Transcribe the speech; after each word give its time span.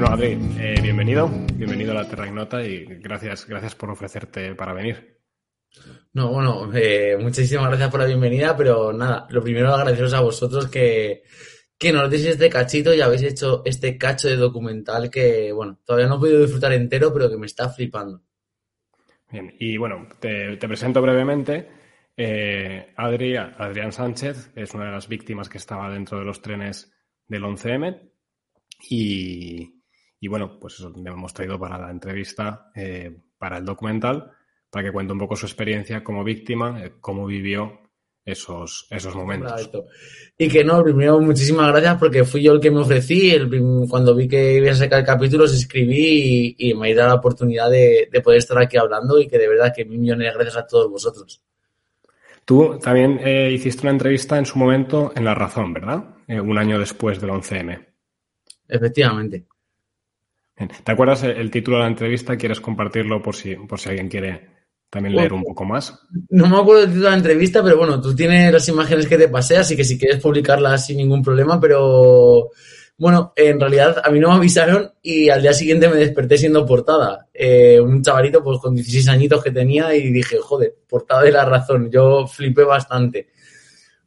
Bueno, 0.00 0.14
Adri, 0.14 0.38
eh, 0.58 0.80
bienvenido, 0.80 1.28
bienvenido 1.56 1.92
a 1.92 1.96
la 1.96 2.08
Terra 2.08 2.26
Ignota 2.26 2.64
y 2.64 2.86
gracias, 2.86 3.46
gracias 3.46 3.74
por 3.74 3.90
ofrecerte 3.90 4.54
para 4.54 4.72
venir. 4.72 5.18
No, 6.14 6.32
bueno, 6.32 6.70
eh, 6.72 7.18
muchísimas 7.20 7.68
gracias 7.68 7.90
por 7.90 8.00
la 8.00 8.06
bienvenida, 8.06 8.56
pero 8.56 8.94
nada, 8.94 9.26
lo 9.28 9.42
primero 9.42 9.74
agradeceros 9.74 10.14
a 10.14 10.22
vosotros 10.22 10.68
que, 10.68 11.24
que 11.76 11.92
nos 11.92 12.08
deis 12.08 12.24
este 12.24 12.48
cachito 12.48 12.94
y 12.94 13.02
habéis 13.02 13.24
hecho 13.24 13.60
este 13.66 13.98
cacho 13.98 14.28
de 14.28 14.36
documental 14.36 15.10
que, 15.10 15.52
bueno, 15.52 15.78
todavía 15.84 16.08
no 16.08 16.16
he 16.16 16.20
podido 16.20 16.40
disfrutar 16.40 16.72
entero, 16.72 17.12
pero 17.12 17.28
que 17.28 17.36
me 17.36 17.44
está 17.44 17.68
flipando. 17.68 18.22
Bien, 19.30 19.54
y 19.60 19.76
bueno, 19.76 20.08
te, 20.18 20.56
presento 20.56 21.02
brevemente. 21.02 21.68
Eh, 22.16 22.94
Adrián 22.96 23.92
Sánchez 23.92 24.52
es 24.56 24.72
una 24.72 24.86
de 24.86 24.92
las 24.92 25.08
víctimas 25.08 25.50
que 25.50 25.58
estaba 25.58 25.90
dentro 25.90 26.18
de 26.18 26.24
los 26.24 26.40
trenes 26.40 26.90
del 27.28 27.42
11M 27.42 28.00
y, 28.88 29.79
y 30.20 30.28
bueno, 30.28 30.58
pues 30.60 30.74
eso 30.74 30.92
le 30.94 31.10
hemos 31.10 31.32
traído 31.32 31.58
para 31.58 31.78
la 31.78 31.90
entrevista, 31.90 32.70
eh, 32.74 33.10
para 33.38 33.56
el 33.56 33.64
documental, 33.64 34.30
para 34.68 34.84
que 34.84 34.92
cuente 34.92 35.14
un 35.14 35.18
poco 35.18 35.34
su 35.34 35.46
experiencia 35.46 36.04
como 36.04 36.22
víctima, 36.22 36.84
eh, 36.84 36.92
cómo 37.00 37.24
vivió 37.24 37.80
esos, 38.22 38.86
esos 38.90 39.14
momentos. 39.14 39.70
Y 40.36 40.48
que 40.48 40.62
no, 40.62 40.84
primero 40.84 41.18
muchísimas 41.20 41.68
gracias 41.68 41.96
porque 41.96 42.24
fui 42.24 42.42
yo 42.42 42.52
el 42.52 42.60
que 42.60 42.70
me 42.70 42.80
ofrecí, 42.80 43.30
el, 43.30 43.48
cuando 43.88 44.14
vi 44.14 44.28
que 44.28 44.56
iba 44.56 44.70
a 44.70 44.74
sacar 44.74 45.00
el 45.00 45.06
capítulo, 45.06 45.44
os 45.44 45.54
escribí 45.54 46.54
y, 46.58 46.74
me 46.74 46.92
ha 46.92 46.94
dado 46.94 47.08
la 47.08 47.14
oportunidad 47.14 47.70
de, 47.70 48.08
poder 48.22 48.38
estar 48.38 48.58
aquí 48.58 48.76
hablando 48.76 49.18
y 49.18 49.26
que 49.26 49.38
de 49.38 49.48
verdad 49.48 49.72
que 49.74 49.86
mil 49.86 50.00
millones 50.00 50.28
de 50.28 50.34
gracias 50.34 50.56
a 50.58 50.66
todos 50.66 50.90
vosotros. 50.90 51.42
Tú 52.44 52.78
también 52.78 53.20
eh, 53.24 53.50
hiciste 53.52 53.82
una 53.82 53.92
entrevista 53.92 54.36
en 54.36 54.44
su 54.44 54.58
momento 54.58 55.12
en 55.16 55.24
La 55.24 55.34
Razón, 55.34 55.72
¿verdad? 55.72 56.04
un 56.28 56.58
año 56.58 56.78
después 56.78 57.20
del 57.20 57.30
11M. 57.30 57.86
Efectivamente. 58.68 59.46
¿Te 60.84 60.92
acuerdas 60.92 61.22
el 61.22 61.50
título 61.50 61.78
de 61.78 61.84
la 61.84 61.88
entrevista? 61.88 62.36
¿Quieres 62.36 62.60
compartirlo 62.60 63.22
por 63.22 63.34
si, 63.34 63.54
por 63.54 63.78
si 63.78 63.88
alguien 63.88 64.08
quiere 64.08 64.48
también 64.90 65.16
leer 65.16 65.32
un 65.32 65.42
poco 65.42 65.64
más? 65.64 65.98
No 66.28 66.48
me 66.48 66.58
acuerdo 66.58 66.80
del 66.82 66.90
título 66.90 67.04
de 67.06 67.10
la 67.10 67.16
entrevista, 67.16 67.62
pero 67.62 67.78
bueno, 67.78 68.00
tú 68.00 68.14
tienes 68.14 68.52
las 68.52 68.68
imágenes 68.68 69.06
que 69.06 69.18
te 69.18 69.28
pasé, 69.28 69.56
así 69.56 69.76
que 69.76 69.84
si 69.84 69.98
quieres 69.98 70.20
publicarlas 70.20 70.86
sin 70.86 70.98
ningún 70.98 71.22
problema, 71.22 71.60
pero 71.60 72.50
bueno, 73.00 73.32
en 73.34 73.58
realidad 73.58 74.02
a 74.04 74.10
mí 74.10 74.20
no 74.20 74.28
me 74.28 74.34
avisaron 74.34 74.92
y 75.00 75.30
al 75.30 75.40
día 75.40 75.54
siguiente 75.54 75.88
me 75.88 75.96
desperté 75.96 76.36
siendo 76.36 76.66
portada. 76.66 77.28
Eh, 77.32 77.80
un 77.80 78.02
chavalito 78.02 78.44
pues 78.44 78.58
con 78.58 78.74
16 78.74 79.08
añitos 79.08 79.42
que 79.42 79.50
tenía 79.50 79.94
y 79.94 80.10
dije, 80.10 80.36
joder, 80.38 80.74
portada 80.86 81.22
de 81.22 81.32
la 81.32 81.46
razón. 81.46 81.90
Yo 81.90 82.26
flipé 82.26 82.62
bastante. 82.64 83.28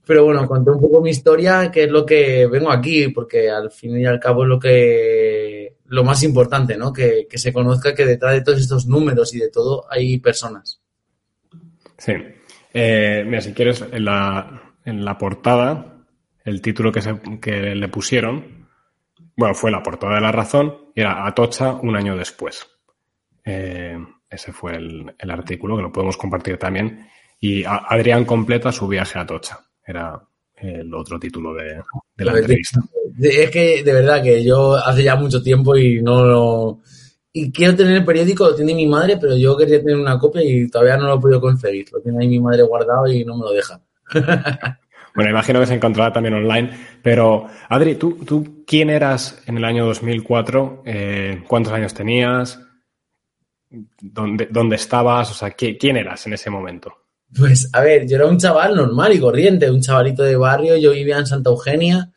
Pero 0.05 0.25
bueno, 0.25 0.45
conté 0.47 0.71
un 0.71 0.81
poco 0.81 1.01
mi 1.01 1.11
historia, 1.11 1.71
que 1.71 1.83
es 1.83 1.89
lo 1.89 2.05
que 2.05 2.45
vengo 2.47 2.71
aquí, 2.71 3.07
porque 3.07 3.49
al 3.49 3.71
fin 3.71 3.97
y 3.99 4.05
al 4.05 4.19
cabo 4.19 4.43
es 4.43 4.49
lo 4.49 4.59
que 4.59 5.77
lo 5.85 6.03
más 6.03 6.23
importante, 6.23 6.75
¿no? 6.75 6.91
Que, 6.91 7.27
se 7.33 7.53
conozca 7.53 7.95
que 7.95 8.05
detrás 8.05 8.33
de 8.33 8.41
todos 8.41 8.59
estos 8.59 8.87
números 8.87 9.33
y 9.33 9.39
de 9.39 9.49
todo 9.49 9.85
hay 9.89 10.19
personas. 10.19 10.81
Sí. 11.97 12.13
Eh, 12.73 13.23
mira, 13.25 13.41
si 13.41 13.53
quieres, 13.53 13.81
en 13.91 14.03
la, 14.03 14.73
en 14.83 15.05
la 15.05 15.17
portada, 15.17 16.05
el 16.43 16.61
título 16.61 16.91
que, 16.91 17.01
se, 17.01 17.19
que 17.39 17.75
le 17.75 17.87
pusieron, 17.87 18.67
bueno, 19.37 19.55
fue 19.55 19.71
la 19.71 19.83
portada 19.83 20.15
de 20.15 20.21
la 20.21 20.31
razón 20.31 20.89
y 20.95 21.01
era 21.01 21.25
Atocha 21.25 21.73
un 21.73 21.95
año 21.95 22.17
después. 22.17 22.67
Eh, 23.45 23.97
ese 24.29 24.51
fue 24.51 24.75
el, 24.75 25.15
el, 25.17 25.31
artículo 25.31 25.75
que 25.75 25.83
lo 25.83 25.91
podemos 25.91 26.17
compartir 26.17 26.57
también. 26.57 27.07
Y 27.39 27.63
Adrián 27.65 28.25
completa 28.25 28.71
su 28.71 28.87
viaje 28.87 29.19
a 29.19 29.21
Atocha. 29.21 29.59
Era 29.85 30.21
el 30.57 30.93
otro 30.93 31.19
título 31.19 31.53
de, 31.53 31.81
la 32.17 32.37
entrevista. 32.37 32.81
Es 33.19 33.49
que 33.51 33.83
de 33.83 33.93
verdad 33.93 34.23
que 34.23 34.43
yo 34.43 34.75
hace 34.75 35.03
ya 35.03 35.15
mucho 35.15 35.41
tiempo 35.41 35.75
y 35.75 36.01
no 36.01 36.23
lo... 36.23 36.79
Y 37.31 37.51
quiero 37.51 37.75
tener 37.75 37.97
el 37.97 38.05
periódico, 38.05 38.49
lo 38.49 38.55
tiene 38.55 38.75
mi 38.75 38.85
madre, 38.85 39.17
pero 39.19 39.35
yo 39.35 39.57
quería 39.57 39.79
tener 39.79 39.97
una 39.97 40.19
copia 40.19 40.43
y 40.43 40.69
todavía 40.69 40.97
no 40.97 41.07
lo 41.07 41.15
he 41.15 41.19
podido 41.19 41.41
conseguir. 41.41 41.87
Lo 41.91 41.99
tiene 41.99 42.19
ahí 42.21 42.27
mi 42.27 42.39
madre 42.39 42.61
guardado 42.61 43.07
y 43.07 43.25
no 43.25 43.35
me 43.35 43.45
lo 43.45 43.51
deja. 43.51 43.81
bueno, 45.15 45.31
imagino 45.31 45.59
que 45.59 45.65
se 45.65 45.73
encontrará 45.73 46.13
también 46.13 46.35
online. 46.35 46.69
Pero, 47.01 47.47
Adri, 47.69 47.95
¿tú, 47.95 48.23
tú 48.23 48.63
quién 48.67 48.91
eras 48.91 49.41
en 49.47 49.57
el 49.57 49.65
año 49.65 49.85
2004? 49.87 50.83
Eh, 50.85 51.43
¿Cuántos 51.47 51.73
años 51.73 51.95
tenías? 51.95 52.59
¿Dónde, 53.99 54.47
¿Dónde 54.51 54.75
estabas? 54.75 55.31
O 55.31 55.33
sea, 55.33 55.51
¿quién 55.51 55.97
eras 55.97 56.27
en 56.27 56.33
ese 56.33 56.51
momento? 56.51 57.02
Pues 57.37 57.69
a 57.73 57.81
ver, 57.81 58.07
yo 58.07 58.17
era 58.17 58.27
un 58.27 58.37
chaval 58.37 58.75
normal 58.75 59.13
y 59.13 59.19
corriente, 59.19 59.69
un 59.71 59.81
chavalito 59.81 60.23
de 60.23 60.35
barrio, 60.35 60.77
yo 60.77 60.91
vivía 60.91 61.17
en 61.17 61.25
Santa 61.25 61.49
Eugenia 61.49 62.11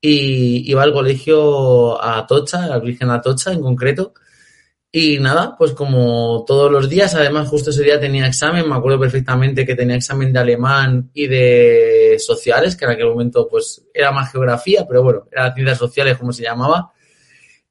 y 0.00 0.70
iba 0.70 0.82
al 0.82 0.92
colegio 0.92 2.00
a 2.02 2.18
Atocha, 2.18 2.72
al 2.72 2.80
Virgen 2.80 3.10
Atocha 3.10 3.52
en 3.52 3.60
concreto. 3.60 4.14
Y 4.90 5.18
nada, 5.18 5.56
pues 5.58 5.72
como 5.72 6.44
todos 6.46 6.70
los 6.72 6.88
días, 6.88 7.14
además 7.14 7.48
justo 7.48 7.70
ese 7.70 7.82
día 7.82 8.00
tenía 8.00 8.26
examen, 8.26 8.68
me 8.68 8.76
acuerdo 8.76 8.98
perfectamente 8.98 9.66
que 9.66 9.74
tenía 9.74 9.96
examen 9.96 10.32
de 10.32 10.38
alemán 10.38 11.10
y 11.12 11.26
de 11.26 12.16
sociales, 12.18 12.76
que 12.76 12.86
en 12.86 12.92
aquel 12.92 13.06
momento 13.08 13.46
pues 13.48 13.84
era 13.92 14.10
más 14.10 14.32
geografía, 14.32 14.86
pero 14.88 15.02
bueno, 15.02 15.28
era 15.30 15.52
ciencias 15.52 15.78
sociales 15.78 16.16
como 16.16 16.32
se 16.32 16.44
llamaba. 16.44 16.92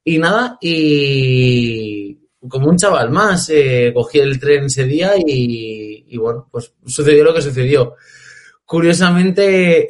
Y 0.04 0.18
nada, 0.18 0.56
y 0.60 2.25
como 2.48 2.68
un 2.68 2.76
chaval 2.76 3.10
más, 3.10 3.48
eh, 3.50 3.92
cogí 3.94 4.18
el 4.18 4.38
tren 4.38 4.64
ese 4.64 4.84
día 4.84 5.12
y, 5.16 6.16
bueno, 6.16 6.48
pues 6.50 6.72
sucedió 6.84 7.24
lo 7.24 7.34
que 7.34 7.42
sucedió. 7.42 7.94
Curiosamente, 8.64 9.86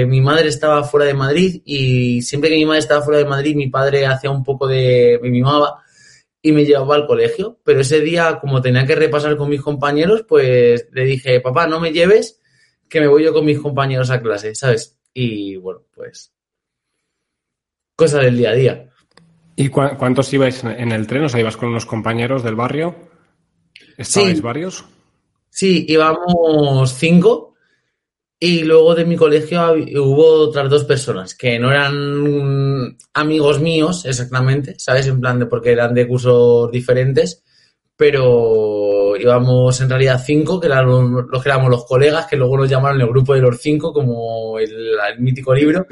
eh, 0.00 0.06
mi 0.06 0.20
madre 0.20 0.48
estaba 0.48 0.84
fuera 0.84 1.06
de 1.06 1.14
Madrid 1.14 1.62
y 1.64 2.20
siempre 2.22 2.50
que 2.50 2.56
mi 2.56 2.66
madre 2.66 2.80
estaba 2.80 3.02
fuera 3.02 3.18
de 3.18 3.24
Madrid, 3.24 3.56
mi 3.56 3.68
padre 3.68 4.06
hacía 4.06 4.30
un 4.30 4.44
poco 4.44 4.66
de... 4.66 5.18
me 5.22 5.30
mimaba 5.30 5.82
y 6.42 6.52
me 6.52 6.64
llevaba 6.64 6.96
al 6.96 7.06
colegio. 7.06 7.58
Pero 7.64 7.80
ese 7.80 8.00
día, 8.00 8.38
como 8.40 8.60
tenía 8.60 8.84
que 8.86 8.96
repasar 8.96 9.36
con 9.36 9.48
mis 9.48 9.62
compañeros, 9.62 10.24
pues 10.28 10.88
le 10.92 11.04
dije, 11.04 11.40
papá, 11.40 11.66
no 11.66 11.80
me 11.80 11.92
lleves, 11.92 12.40
que 12.88 13.00
me 13.00 13.08
voy 13.08 13.24
yo 13.24 13.32
con 13.32 13.46
mis 13.46 13.58
compañeros 13.58 14.10
a 14.10 14.20
clase, 14.20 14.54
¿sabes? 14.54 14.98
Y 15.14 15.56
bueno, 15.56 15.82
pues... 15.94 16.32
Cosa 17.96 18.18
del 18.20 18.36
día 18.36 18.50
a 18.50 18.54
día. 18.54 18.91
¿Y 19.56 19.68
cuántos 19.68 20.32
ibais 20.32 20.64
en 20.64 20.92
el 20.92 21.06
tren? 21.06 21.24
O 21.24 21.28
sea, 21.28 21.40
ibas 21.40 21.56
con 21.56 21.68
unos 21.68 21.86
compañeros 21.86 22.42
del 22.42 22.54
barrio. 22.54 22.94
¿Estabais 23.96 24.40
varios? 24.40 24.84
Sí, 25.50 25.84
íbamos 25.88 26.94
cinco. 26.94 27.54
Y 28.40 28.64
luego 28.64 28.96
de 28.96 29.04
mi 29.04 29.16
colegio 29.16 29.72
hubo 30.02 30.48
otras 30.48 30.68
dos 30.68 30.84
personas 30.84 31.36
que 31.36 31.60
no 31.60 31.70
eran 31.70 32.96
amigos 33.14 33.60
míos 33.60 34.04
exactamente, 34.04 34.74
¿sabes? 34.78 35.06
En 35.06 35.20
plan 35.20 35.38
de 35.38 35.46
porque 35.46 35.70
eran 35.70 35.94
de 35.94 36.08
cursos 36.08 36.68
diferentes, 36.72 37.44
pero 37.94 39.16
íbamos 39.16 39.80
en 39.80 39.88
realidad 39.88 40.20
cinco, 40.26 40.58
que 40.58 40.66
eran 40.66 40.86
los, 40.86 41.40
que 41.40 41.48
éramos 41.48 41.70
los 41.70 41.84
colegas, 41.84 42.26
que 42.26 42.36
luego 42.36 42.56
nos 42.56 42.68
llamaron 42.68 43.00
el 43.00 43.06
grupo 43.06 43.32
de 43.34 43.42
los 43.42 43.60
cinco, 43.60 43.92
como 43.92 44.58
el 44.58 44.98
mítico 45.20 45.54
libro. 45.54 45.86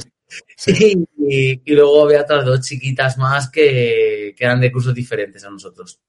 Y, 1.32 1.74
luego 1.74 2.04
había 2.04 2.22
otras 2.22 2.44
dos 2.44 2.60
chiquitas 2.60 3.16
más 3.16 3.50
que, 3.50 4.34
eran 4.36 4.60
de 4.60 4.72
cursos 4.72 4.94
diferentes 4.94 5.44
a 5.44 5.50
nosotros. 5.50 6.00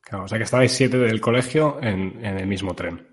Claro, 0.00 0.24
o 0.24 0.28
sea 0.28 0.38
que 0.38 0.44
estabais 0.44 0.72
siete 0.72 0.96
del 0.96 1.20
colegio 1.20 1.78
en, 1.82 2.24
el 2.24 2.46
mismo 2.46 2.74
tren, 2.74 3.06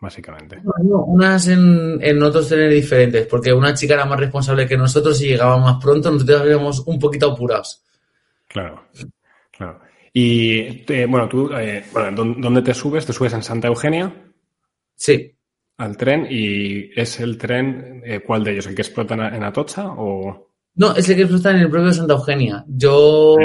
básicamente. 0.00 0.62
unas 0.64 1.48
en, 1.48 2.22
otros 2.22 2.48
trenes 2.48 2.72
diferentes, 2.74 3.26
porque 3.26 3.52
una 3.52 3.74
chica 3.74 3.94
era 3.94 4.06
más 4.06 4.18
responsable 4.18 4.66
que 4.66 4.76
nosotros 4.76 5.20
y 5.20 5.28
llegaba 5.28 5.58
más 5.58 5.82
pronto, 5.82 6.10
nosotros 6.10 6.46
íbamos 6.46 6.80
un 6.86 6.98
poquito 6.98 7.32
apurados. 7.32 7.84
Claro, 8.48 8.88
claro. 9.50 9.80
Y 10.12 10.84
eh, 10.92 11.06
bueno, 11.06 11.28
tú, 11.28 11.50
eh, 11.52 11.84
¿dónde 12.14 12.62
te 12.62 12.72
subes? 12.72 13.04
¿Te 13.04 13.12
subes 13.12 13.32
en 13.34 13.42
Santa 13.42 13.68
Eugenia? 13.68 14.14
Sí 14.94 15.33
al 15.76 15.96
tren 15.96 16.26
y 16.30 16.98
es 16.98 17.20
el 17.20 17.36
tren, 17.36 18.02
eh, 18.04 18.20
¿cuál 18.20 18.44
de 18.44 18.52
ellos? 18.52 18.66
¿El 18.66 18.74
que 18.74 18.82
explota 18.82 19.14
en, 19.14 19.42
Atocha 19.42 19.88
o...? 19.88 20.50
No, 20.76 20.94
es 20.94 21.08
el 21.08 21.16
que 21.16 21.22
explota 21.22 21.50
en 21.50 21.58
el 21.58 21.70
propio 21.70 21.92
Santa 21.92 22.14
Eugenia. 22.14 22.64
Yo... 22.68 23.36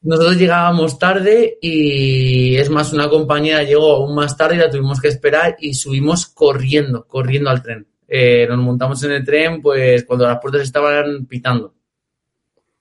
Nosotros 0.00 0.38
llegábamos 0.38 0.96
tarde 0.96 1.58
y 1.60 2.56
es 2.56 2.70
más, 2.70 2.92
una 2.92 3.08
compañera 3.08 3.64
llegó 3.64 3.96
aún 3.96 4.14
más 4.14 4.36
tarde 4.36 4.54
y 4.54 4.58
la 4.58 4.70
tuvimos 4.70 5.00
que 5.00 5.08
esperar 5.08 5.56
y 5.58 5.74
subimos 5.74 6.26
corriendo, 6.26 7.04
corriendo 7.04 7.50
al 7.50 7.62
tren. 7.62 7.86
Eh, 8.06 8.46
nos 8.48 8.58
montamos 8.58 9.02
en 9.02 9.12
el 9.12 9.24
tren 9.24 9.60
pues 9.60 10.04
cuando 10.04 10.26
las 10.26 10.38
puertas 10.40 10.62
estaban 10.62 11.26
pitando. 11.26 11.74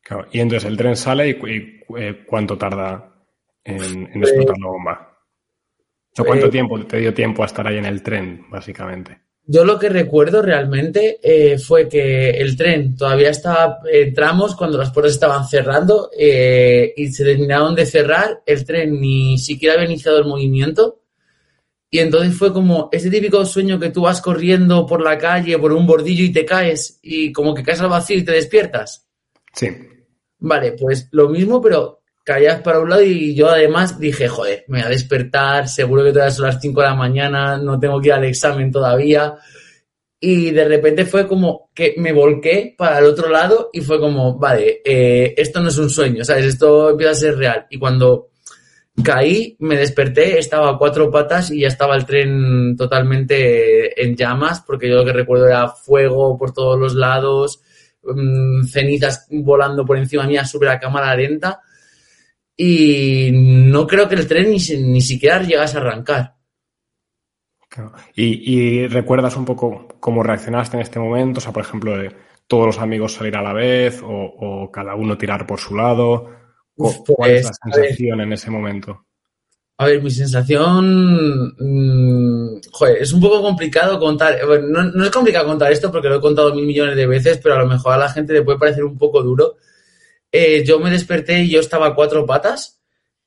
Claro, 0.01 0.27
y 0.31 0.39
entonces 0.39 0.69
el 0.69 0.77
tren 0.77 0.95
sale 0.95 1.29
y, 1.29 1.97
eh, 1.97 2.23
¿cuánto 2.25 2.55
tarda 2.55 3.11
en, 3.63 4.09
en 4.13 4.21
explotar 4.21 4.55
la 4.59 4.67
bomba? 4.67 5.16
¿Cuánto 6.25 6.47
eh, 6.47 6.49
tiempo 6.49 6.85
te 6.85 6.97
dio 6.97 7.13
tiempo 7.13 7.43
a 7.43 7.45
estar 7.45 7.67
ahí 7.67 7.77
en 7.77 7.85
el 7.85 8.01
tren, 8.01 8.45
básicamente? 8.49 9.19
Yo 9.49 9.63
lo 9.63 9.79
que 9.79 9.87
recuerdo 9.87 10.41
realmente 10.41 11.19
eh, 11.23 11.57
fue 11.57 11.87
que 11.87 12.31
el 12.31 12.57
tren 12.57 12.97
todavía 12.97 13.29
estaba, 13.29 13.79
entramos 13.89 14.55
cuando 14.57 14.77
las 14.77 14.91
puertas 14.91 15.13
estaban 15.13 15.47
cerrando 15.47 16.09
eh, 16.17 16.93
y 16.97 17.07
se 17.07 17.23
terminaron 17.23 17.73
de 17.73 17.85
cerrar, 17.85 18.41
el 18.45 18.65
tren 18.65 18.99
ni 18.99 19.37
siquiera 19.37 19.75
había 19.75 19.85
iniciado 19.85 20.17
el 20.17 20.25
movimiento 20.25 20.99
y 21.89 21.99
entonces 21.99 22.35
fue 22.35 22.51
como 22.51 22.89
ese 22.91 23.09
típico 23.09 23.45
sueño 23.45 23.79
que 23.79 23.89
tú 23.89 24.01
vas 24.01 24.21
corriendo 24.21 24.85
por 24.85 25.01
la 25.01 25.17
calle, 25.17 25.57
por 25.57 25.71
un 25.71 25.87
bordillo 25.87 26.25
y 26.25 26.33
te 26.33 26.45
caes 26.45 26.99
y 27.01 27.31
como 27.31 27.55
que 27.55 27.63
caes 27.63 27.79
al 27.79 27.89
vacío 27.89 28.17
y 28.17 28.25
te 28.25 28.33
despiertas. 28.33 29.07
Sí. 29.53 29.67
Vale, 30.39 30.73
pues 30.73 31.07
lo 31.11 31.29
mismo, 31.29 31.61
pero 31.61 31.96
caías 32.27 32.61
para 32.61 32.81
un 32.81 32.89
lado 32.89 33.03
y 33.03 33.33
yo 33.33 33.47
además 33.47 33.97
dije, 33.97 34.27
joder, 34.27 34.65
me 34.67 34.79
voy 34.79 34.87
a 34.87 34.89
despertar, 34.89 35.69
seguro 35.69 36.03
que 36.03 36.11
todavía 36.11 36.35
son 36.35 36.47
las 36.47 36.59
5 36.59 36.81
de 36.81 36.87
la 36.87 36.93
mañana, 36.93 37.57
no 37.57 37.79
tengo 37.79 38.01
que 38.01 38.09
ir 38.09 38.13
al 38.15 38.25
examen 38.25 38.69
todavía. 38.69 39.37
Y 40.19 40.51
de 40.51 40.65
repente 40.65 41.05
fue 41.05 41.25
como 41.25 41.69
que 41.73 41.95
me 41.97 42.11
volqué 42.11 42.75
para 42.77 42.99
el 42.99 43.05
otro 43.05 43.29
lado 43.29 43.69
y 43.71 43.79
fue 43.79 43.97
como, 43.97 44.37
vale, 44.37 44.81
eh, 44.83 45.35
esto 45.37 45.61
no 45.61 45.69
es 45.69 45.77
un 45.77 45.89
sueño, 45.89 46.25
¿sabes? 46.25 46.43
Esto 46.43 46.89
empieza 46.89 47.11
a 47.13 47.15
ser 47.15 47.37
real. 47.37 47.65
Y 47.69 47.79
cuando 47.79 48.31
caí, 49.01 49.55
me 49.59 49.77
desperté, 49.77 50.37
estaba 50.37 50.71
a 50.71 50.77
cuatro 50.77 51.09
patas 51.09 51.49
y 51.51 51.61
ya 51.61 51.69
estaba 51.69 51.95
el 51.95 52.05
tren 52.05 52.75
totalmente 52.75 54.03
en 54.03 54.17
llamas, 54.17 54.61
porque 54.67 54.89
yo 54.89 54.95
lo 54.95 55.05
que 55.05 55.13
recuerdo 55.13 55.47
era 55.47 55.69
fuego 55.69 56.37
por 56.37 56.51
todos 56.51 56.77
los 56.77 56.93
lados, 56.93 57.61
mm, 58.03 58.65
cenizas 58.65 59.27
volando 59.29 59.85
por 59.85 59.97
encima 59.97 60.27
mía, 60.27 60.43
súper 60.43 60.67
a 60.69 60.79
cámara 60.79 61.15
lenta. 61.15 61.61
Y 62.57 63.29
no 63.31 63.85
creo 63.85 64.09
que 64.09 64.15
el 64.15 64.27
tren 64.27 64.49
ni, 64.49 64.57
ni 64.57 65.01
siquiera 65.01 65.43
llegase 65.43 65.77
a 65.77 65.81
arrancar. 65.81 66.37
¿Y, 68.15 68.87
recuerdas 68.87 69.35
un 69.35 69.45
poco 69.45 69.87
cómo 69.99 70.23
reaccionaste 70.23 70.77
en 70.77 70.81
este 70.81 70.99
momento? 70.99 71.37
O 71.37 71.41
sea, 71.41 71.53
por 71.53 71.63
ejemplo, 71.63 71.95
de 71.97 72.11
todos 72.47 72.65
los 72.65 72.79
amigos 72.79 73.13
salir 73.13 73.35
a 73.35 73.41
la 73.41 73.53
vez 73.53 74.01
o, 74.03 74.69
cada 74.71 74.95
uno 74.95 75.17
tirar 75.17 75.45
por 75.45 75.59
su 75.59 75.75
lado. 75.75 76.31
¿Cuál 76.75 77.31
es 77.31 77.43
la 77.43 77.51
pues, 77.63 77.75
sensación 77.75 78.21
en 78.21 78.33
ese 78.33 78.49
momento? 78.49 79.05
A 79.79 79.85
ver, 79.85 80.01
mi 80.01 80.09
sensación. 80.09 81.53
Mm, 81.59 82.61
joder, 82.71 83.01
es 83.01 83.13
un 83.13 83.21
poco 83.21 83.41
complicado 83.41 83.99
contar. 83.99 84.39
no, 84.63 85.03
es 85.03 85.11
complicado 85.11 85.47
contar 85.47 85.71
esto 85.71 85.91
porque 85.91 86.09
lo 86.09 86.15
he 86.15 86.21
contado 86.21 86.53
mil 86.55 86.65
millones 86.65 86.95
de 86.95 87.05
veces, 87.05 87.39
pero 87.41 87.55
a 87.55 87.59
lo 87.59 87.67
mejor 87.67 87.93
a 87.93 87.97
la 87.97 88.09
gente 88.09 88.33
le 88.33 88.41
puede 88.41 88.57
parecer 88.57 88.83
un 88.83 88.97
poco 88.97 89.21
duro. 89.21 89.57
Eh, 90.31 90.63
yo 90.65 90.79
me 90.79 90.89
desperté 90.89 91.41
y 91.43 91.49
yo 91.49 91.59
estaba 91.59 91.87
a 91.87 91.95
cuatro 91.95 92.25
patas 92.25 92.81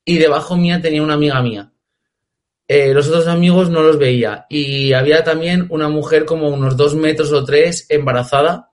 y 0.05 0.19
debajo 0.19 0.57
mía 0.57 0.81
tenía 0.81 1.03
una 1.03 1.15
amiga 1.15 1.43
mía. 1.43 1.73
Eh, 2.69 2.95
los 2.95 3.09
otros 3.09 3.27
amigos 3.27 3.69
no 3.69 3.83
los 3.83 3.99
veía. 3.99 4.47
Y 4.49 4.93
había 4.93 5.25
también 5.25 5.67
una 5.71 5.89
mujer 5.89 6.25
como 6.25 6.49
unos 6.49 6.77
dos 6.77 6.95
metros 6.95 7.33
o 7.33 7.45
tres 7.45 7.87
embarazada 7.89 8.71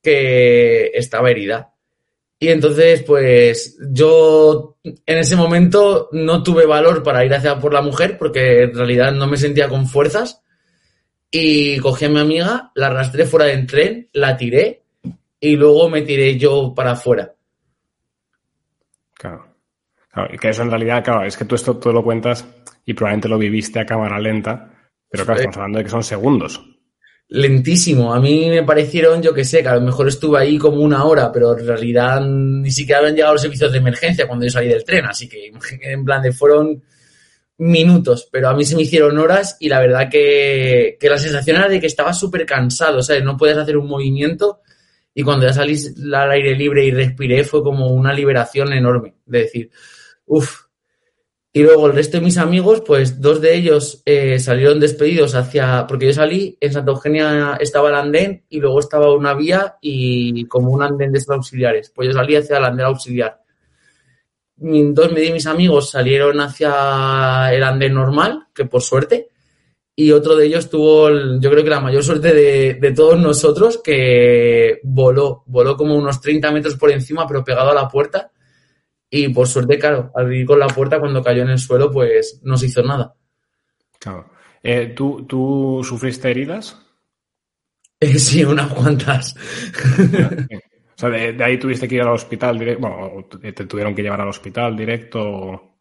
que 0.00 0.92
estaba 0.94 1.30
herida. 1.30 1.74
Y 2.38 2.48
entonces, 2.48 3.02
pues 3.02 3.78
yo 3.90 4.76
en 4.84 5.18
ese 5.18 5.36
momento 5.36 6.08
no 6.12 6.42
tuve 6.42 6.66
valor 6.66 7.02
para 7.02 7.24
ir 7.24 7.34
hacia 7.34 7.58
por 7.58 7.72
la 7.72 7.82
mujer 7.82 8.18
porque 8.18 8.62
en 8.62 8.74
realidad 8.74 9.12
no 9.12 9.26
me 9.26 9.36
sentía 9.36 9.68
con 9.68 9.86
fuerzas. 9.86 10.42
Y 11.30 11.78
cogí 11.78 12.04
a 12.04 12.08
mi 12.08 12.20
amiga, 12.20 12.70
la 12.74 12.86
arrastré 12.86 13.26
fuera 13.26 13.46
del 13.46 13.66
tren, 13.66 14.08
la 14.12 14.36
tiré 14.36 14.84
y 15.40 15.56
luego 15.56 15.88
me 15.90 16.02
tiré 16.02 16.38
yo 16.38 16.72
para 16.74 16.92
afuera. 16.92 17.35
Claro. 19.18 19.46
claro. 20.12 20.34
Y 20.34 20.38
que 20.38 20.50
eso 20.50 20.62
en 20.62 20.70
realidad, 20.70 21.04
claro, 21.04 21.24
es 21.24 21.36
que 21.36 21.44
tú 21.44 21.54
esto 21.54 21.76
todo 21.76 21.92
lo 21.92 22.04
cuentas 22.04 22.46
y 22.84 22.94
probablemente 22.94 23.28
lo 23.28 23.38
viviste 23.38 23.80
a 23.80 23.86
cámara 23.86 24.18
lenta, 24.18 24.70
pero 25.08 25.24
claro, 25.24 25.40
estamos 25.40 25.56
hablando 25.56 25.78
de 25.78 25.84
que 25.84 25.90
son 25.90 26.02
segundos. 26.02 26.60
Lentísimo. 27.28 28.14
A 28.14 28.20
mí 28.20 28.48
me 28.48 28.62
parecieron, 28.62 29.20
yo 29.20 29.34
que 29.34 29.44
sé, 29.44 29.60
que 29.62 29.68
a 29.68 29.74
lo 29.74 29.80
mejor 29.80 30.06
estuve 30.06 30.38
ahí 30.38 30.58
como 30.58 30.80
una 30.80 31.04
hora, 31.04 31.32
pero 31.32 31.58
en 31.58 31.66
realidad 31.66 32.20
ni 32.20 32.70
siquiera 32.70 33.00
habían 33.00 33.16
llegado 33.16 33.34
los 33.34 33.42
servicios 33.42 33.72
de 33.72 33.78
emergencia 33.78 34.28
cuando 34.28 34.44
yo 34.44 34.50
salí 34.50 34.68
del 34.68 34.84
tren, 34.84 35.06
así 35.06 35.28
que 35.28 35.50
en 35.82 36.04
plan 36.04 36.22
de 36.22 36.32
fueron 36.32 36.82
minutos, 37.58 38.28
pero 38.30 38.50
a 38.50 38.54
mí 38.54 38.64
se 38.64 38.76
me 38.76 38.82
hicieron 38.82 39.18
horas 39.18 39.56
y 39.58 39.68
la 39.68 39.80
verdad 39.80 40.10
que, 40.10 40.98
que 41.00 41.08
la 41.08 41.18
sensación 41.18 41.56
era 41.56 41.68
de 41.68 41.80
que 41.80 41.86
estaba 41.86 42.12
súper 42.12 42.44
cansado, 42.44 43.02
¿sabes? 43.02 43.24
No 43.24 43.36
puedes 43.36 43.56
hacer 43.56 43.76
un 43.76 43.88
movimiento 43.88 44.60
y 45.18 45.22
cuando 45.22 45.46
ya 45.46 45.52
salí 45.54 45.74
al 46.12 46.30
aire 46.30 46.54
libre 46.54 46.84
y 46.84 46.90
respiré 46.90 47.42
fue 47.42 47.62
como 47.62 47.88
una 47.88 48.12
liberación 48.12 48.74
enorme, 48.74 49.14
de 49.24 49.38
decir, 49.38 49.70
uff, 50.26 50.66
y 51.54 51.62
luego 51.62 51.86
el 51.86 51.94
resto 51.94 52.18
de 52.18 52.22
mis 52.22 52.36
amigos, 52.36 52.82
pues 52.86 53.18
dos 53.18 53.40
de 53.40 53.54
ellos 53.54 54.02
eh, 54.04 54.38
salieron 54.38 54.78
despedidos 54.78 55.34
hacia, 55.34 55.86
porque 55.86 56.04
yo 56.08 56.12
salí, 56.12 56.58
en 56.60 56.70
Santa 56.70 56.90
Eugenia 56.90 57.56
estaba 57.58 57.88
el 57.88 57.94
andén 57.94 58.44
y 58.50 58.60
luego 58.60 58.78
estaba 58.78 59.14
una 59.14 59.32
vía 59.32 59.78
y 59.80 60.44
como 60.48 60.70
un 60.70 60.82
andén 60.82 61.12
de 61.12 61.18
estos 61.18 61.36
auxiliares. 61.36 61.90
Pues 61.94 62.08
yo 62.08 62.12
salí 62.12 62.36
hacia 62.36 62.58
el 62.58 62.64
andén 62.66 62.84
auxiliar. 62.84 63.40
Dos 64.56 65.14
de 65.14 65.32
mis 65.32 65.46
amigos 65.46 65.88
salieron 65.88 66.38
hacia 66.42 67.54
el 67.54 67.62
andén 67.62 67.94
normal, 67.94 68.48
que 68.54 68.66
por 68.66 68.82
suerte, 68.82 69.30
y 69.96 70.12
otro 70.12 70.36
de 70.36 70.46
ellos 70.46 70.68
tuvo, 70.68 71.10
yo 71.40 71.50
creo 71.50 71.64
que 71.64 71.70
la 71.70 71.80
mayor 71.80 72.04
suerte 72.04 72.32
de, 72.34 72.74
de, 72.74 72.92
todos 72.92 73.18
nosotros, 73.18 73.80
que 73.82 74.78
voló, 74.84 75.42
voló 75.46 75.76
como 75.76 75.96
unos 75.96 76.20
30 76.20 76.52
metros 76.52 76.76
por 76.76 76.90
encima, 76.90 77.26
pero 77.26 77.42
pegado 77.42 77.70
a 77.70 77.74
la 77.74 77.88
puerta 77.88 78.30
y 79.10 79.28
por 79.28 79.46
suerte, 79.46 79.78
claro, 79.78 80.10
al 80.14 80.32
ir 80.32 80.46
con 80.46 80.58
la 80.58 80.66
puerta, 80.66 80.98
cuando 80.98 81.22
cayó 81.22 81.42
en 81.42 81.50
el 81.50 81.58
suelo, 81.58 81.90
pues 81.90 82.40
no 82.42 82.56
se 82.56 82.66
hizo 82.66 82.82
nada. 82.82 83.14
Claro. 83.98 84.30
Eh, 84.62 84.92
¿tú, 84.96 85.24
¿tú, 85.26 85.80
sufriste 85.84 86.30
heridas? 86.30 86.78
Eh, 88.00 88.18
sí, 88.18 88.44
unas 88.44 88.72
cuantas. 88.72 89.34
o 90.96 90.98
sea, 90.98 91.08
de, 91.08 91.42
ahí 91.44 91.58
tuviste 91.58 91.86
que 91.86 91.94
ir 91.94 92.02
al 92.02 92.14
hospital 92.14 92.58
directo. 92.58 92.80
Bueno, 92.80 93.26
te 93.30 93.64
tuvieron 93.66 93.94
que 93.94 94.02
llevar 94.02 94.20
al 94.20 94.28
hospital 94.28 94.76
directo. 94.76 95.75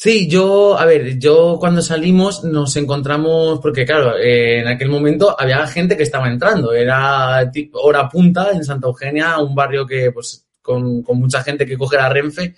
Sí, 0.00 0.28
yo, 0.28 0.78
a 0.78 0.84
ver, 0.84 1.18
yo 1.18 1.56
cuando 1.58 1.82
salimos 1.82 2.44
nos 2.44 2.76
encontramos, 2.76 3.58
porque 3.58 3.84
claro, 3.84 4.16
eh, 4.16 4.60
en 4.60 4.68
aquel 4.68 4.88
momento 4.90 5.34
había 5.36 5.66
gente 5.66 5.96
que 5.96 6.04
estaba 6.04 6.28
entrando, 6.28 6.72
era 6.72 7.50
hora 7.72 8.08
punta 8.08 8.52
en 8.52 8.62
Santa 8.62 8.86
Eugenia, 8.86 9.38
un 9.38 9.56
barrio 9.56 9.84
que 9.84 10.12
pues 10.12 10.46
con, 10.62 11.02
mucha 11.02 11.42
gente 11.42 11.66
que 11.66 11.76
coge 11.76 11.96
la 11.96 12.08
Renfe 12.08 12.54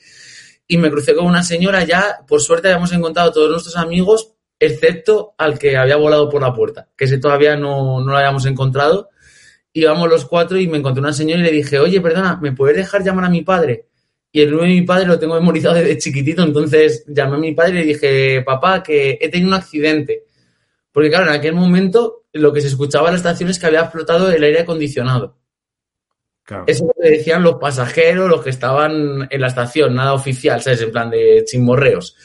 y 0.68 0.76
me 0.76 0.90
crucé 0.90 1.14
con 1.14 1.24
una 1.24 1.42
señora 1.42 1.82
ya, 1.84 2.18
por 2.28 2.42
suerte 2.42 2.68
habíamos 2.68 2.92
encontrado 2.92 3.32
todos 3.32 3.48
nuestros 3.50 3.78
amigos, 3.78 4.34
excepto 4.58 5.32
al 5.38 5.58
que 5.58 5.78
había 5.78 5.96
volado 5.96 6.28
por 6.28 6.42
la 6.42 6.52
puerta, 6.52 6.90
que 6.94 7.06
ese 7.06 7.16
todavía 7.16 7.56
no, 7.56 8.02
no 8.02 8.12
lo 8.12 8.18
habíamos 8.18 8.44
encontrado. 8.44 9.08
Íbamos 9.72 10.10
los 10.10 10.26
cuatro 10.26 10.58
y 10.58 10.68
me 10.68 10.76
encontré 10.76 11.00
una 11.00 11.14
señora 11.14 11.40
y 11.40 11.44
le 11.44 11.52
dije, 11.52 11.78
oye, 11.78 12.02
perdona, 12.02 12.38
¿me 12.42 12.52
puedes 12.52 12.76
dejar 12.76 13.02
llamar 13.02 13.24
a 13.24 13.30
mi 13.30 13.40
padre? 13.40 13.86
Y 14.32 14.42
el 14.42 14.50
nombre 14.50 14.68
de 14.68 14.80
mi 14.80 14.86
padre 14.86 15.06
lo 15.06 15.18
tengo 15.18 15.34
memorizado 15.34 15.74
desde 15.74 15.98
chiquitito, 15.98 16.42
entonces 16.42 17.04
llamé 17.08 17.36
a 17.36 17.40
mi 17.40 17.52
padre 17.52 17.70
y 17.70 17.74
le 17.74 17.84
dije, 17.84 18.42
papá, 18.42 18.82
que 18.82 19.18
he 19.20 19.28
tenido 19.28 19.48
un 19.48 19.54
accidente. 19.54 20.24
Porque 20.92 21.10
claro, 21.10 21.26
en 21.26 21.36
aquel 21.36 21.54
momento 21.54 22.24
lo 22.32 22.52
que 22.52 22.60
se 22.60 22.68
escuchaba 22.68 23.08
en 23.08 23.14
la 23.14 23.18
estación 23.18 23.50
es 23.50 23.58
que 23.58 23.66
había 23.66 23.80
explotado 23.80 24.30
el 24.30 24.42
aire 24.42 24.60
acondicionado. 24.60 25.36
Eso 26.66 26.86
lo 26.86 26.92
que 27.00 27.10
decían 27.10 27.44
los 27.44 27.56
pasajeros, 27.56 28.28
los 28.28 28.42
que 28.42 28.50
estaban 28.50 29.28
en 29.30 29.40
la 29.40 29.46
estación, 29.46 29.94
nada 29.94 30.14
oficial, 30.14 30.60
¿sabes? 30.60 30.82
En 30.82 30.90
plan 30.90 31.08
de 31.08 31.44
chimorreos. 31.46 32.16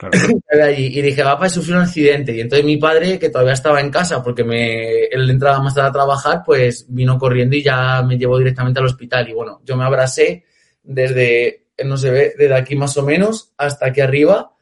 y 0.76 1.00
dije, 1.00 1.22
papá, 1.22 1.48
sufrió 1.48 1.76
un 1.76 1.82
accidente. 1.82 2.34
Y 2.34 2.40
entonces 2.40 2.66
mi 2.66 2.76
padre, 2.76 3.20
que 3.20 3.30
todavía 3.30 3.52
estaba 3.52 3.80
en 3.80 3.90
casa 3.90 4.22
porque 4.22 4.42
me, 4.42 5.04
él 5.04 5.30
entraba 5.30 5.62
más 5.62 5.74
tarde 5.74 5.90
a 5.90 5.92
trabajar, 5.92 6.42
pues 6.44 6.86
vino 6.88 7.16
corriendo 7.18 7.54
y 7.54 7.62
ya 7.62 8.02
me 8.02 8.18
llevó 8.18 8.38
directamente 8.38 8.80
al 8.80 8.86
hospital. 8.86 9.28
Y 9.28 9.32
bueno, 9.32 9.60
yo 9.64 9.76
me 9.76 9.84
abracé 9.84 10.44
desde, 10.82 11.66
no 11.84 11.96
se 11.96 12.10
ve, 12.10 12.34
desde 12.38 12.54
aquí 12.54 12.76
más 12.76 12.96
o 12.96 13.02
menos 13.02 13.52
hasta 13.56 13.86
aquí 13.86 14.00
arriba. 14.00 14.56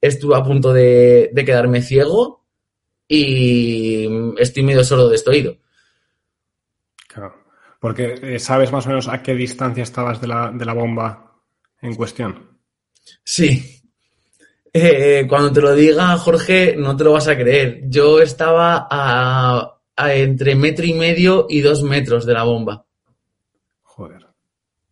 Estuve 0.00 0.36
a 0.36 0.42
punto 0.42 0.72
de, 0.72 1.30
de 1.32 1.44
quedarme 1.44 1.82
ciego 1.82 2.44
y 3.06 4.08
estoy 4.38 4.62
medio 4.62 4.84
solo 4.84 5.08
de 5.08 5.16
estoído. 5.16 5.56
Claro. 7.08 7.34
Porque 7.80 8.14
eh, 8.22 8.38
sabes 8.38 8.70
más 8.70 8.86
o 8.86 8.90
menos 8.90 9.08
a 9.08 9.22
qué 9.22 9.34
distancia 9.34 9.82
estabas 9.82 10.20
de 10.20 10.28
la, 10.28 10.52
de 10.52 10.64
la 10.64 10.74
bomba 10.74 11.40
en 11.80 11.94
cuestión. 11.94 12.58
Sí. 13.24 13.82
Eh, 14.72 15.26
cuando 15.28 15.52
te 15.52 15.60
lo 15.60 15.74
diga 15.74 16.16
Jorge, 16.18 16.76
no 16.76 16.96
te 16.96 17.04
lo 17.04 17.12
vas 17.12 17.26
a 17.26 17.36
creer. 17.36 17.82
Yo 17.88 18.20
estaba 18.20 18.86
a, 18.88 19.80
entre 20.12 20.54
metro 20.54 20.84
y 20.84 20.94
medio 20.94 21.46
y 21.48 21.60
dos 21.60 21.82
metros 21.82 22.24
de 22.26 22.34
la 22.34 22.44
bomba. 22.44 22.86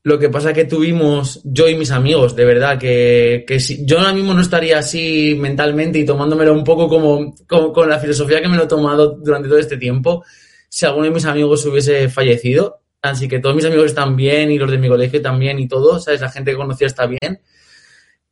Lo 0.09 0.19
que 0.19 0.31
pasa 0.31 0.55
que 0.55 0.65
tuvimos, 0.65 1.43
yo 1.45 1.69
y 1.69 1.77
mis 1.77 1.91
amigos, 1.91 2.35
de 2.35 2.47
verdad, 2.47 2.79
que, 2.79 3.45
que 3.47 3.61
si, 3.61 3.85
yo 3.85 3.99
ahora 3.99 4.15
mismo 4.15 4.33
no 4.33 4.41
estaría 4.41 4.79
así 4.79 5.37
mentalmente 5.39 5.99
y 5.99 6.07
tomándomelo 6.07 6.55
un 6.55 6.65
poco 6.65 6.89
como, 6.89 7.35
con 7.47 7.89
la 7.91 7.99
filosofía 7.99 8.41
que 8.41 8.49
me 8.49 8.57
lo 8.57 8.65
he 8.65 8.69
tomado 8.69 9.19
durante 9.19 9.51
todo 9.51 9.59
este 9.59 9.77
tiempo 9.77 10.25
si 10.67 10.87
alguno 10.87 11.05
de 11.05 11.11
mis 11.11 11.27
amigos 11.27 11.67
hubiese 11.67 12.09
fallecido. 12.09 12.81
Así 13.03 13.29
que 13.29 13.39
todos 13.39 13.55
mis 13.55 13.67
amigos 13.67 13.85
están 13.85 14.17
bien 14.17 14.51
y 14.51 14.59
los 14.59 14.71
de 14.71 14.79
mi 14.79 14.89
colegio 14.89 15.21
también 15.21 15.59
y 15.59 15.69
todo, 15.69 16.01
¿sabes? 16.01 16.23
La 16.23 16.31
gente 16.31 16.53
que 16.53 16.57
conocía 16.57 16.87
está 16.87 17.05
bien. 17.07 17.43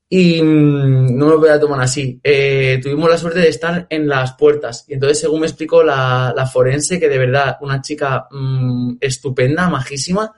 Y 0.08 0.40
mm, 0.40 1.14
no 1.14 1.26
me 1.26 1.32
lo 1.32 1.38
voy 1.38 1.50
a 1.50 1.60
tomar 1.60 1.82
así. 1.82 2.18
Eh, 2.24 2.80
tuvimos 2.82 3.10
la 3.10 3.18
suerte 3.18 3.40
de 3.40 3.50
estar 3.50 3.86
en 3.90 4.08
las 4.08 4.32
puertas. 4.32 4.86
Y 4.88 4.94
entonces, 4.94 5.20
según 5.20 5.40
me 5.40 5.46
explicó 5.46 5.82
la, 5.82 6.50
forense, 6.50 6.98
que 6.98 7.10
de 7.10 7.18
verdad, 7.18 7.58
una 7.60 7.82
chica 7.82 8.28
mm, 8.30 8.96
estupenda, 8.98 9.68
majísima, 9.68 10.32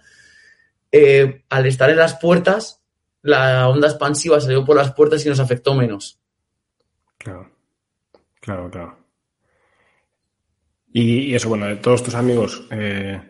eh, 0.93 1.45
al 1.49 1.67
estar 1.67 1.91
en 1.91 1.97
las 1.97 2.15
puertas, 2.15 2.83
la 3.23 3.69
onda 3.69 3.89
expansiva 3.89 4.41
salió 4.41 4.65
por 4.65 4.77
las 4.77 4.93
puertas 4.93 5.25
y 5.25 5.29
nos 5.29 5.41
afectó 5.41 5.75
menos. 5.75 6.21
Claro, 7.19 7.51
claro, 8.41 8.71
claro. 8.71 8.99
Y, 10.93 11.35
eso, 11.35 11.49
bueno, 11.49 11.67
de 11.67 11.77
todos 11.77 12.03
tus 12.03 12.15
amigos, 12.15 12.67
eh, 12.71 13.21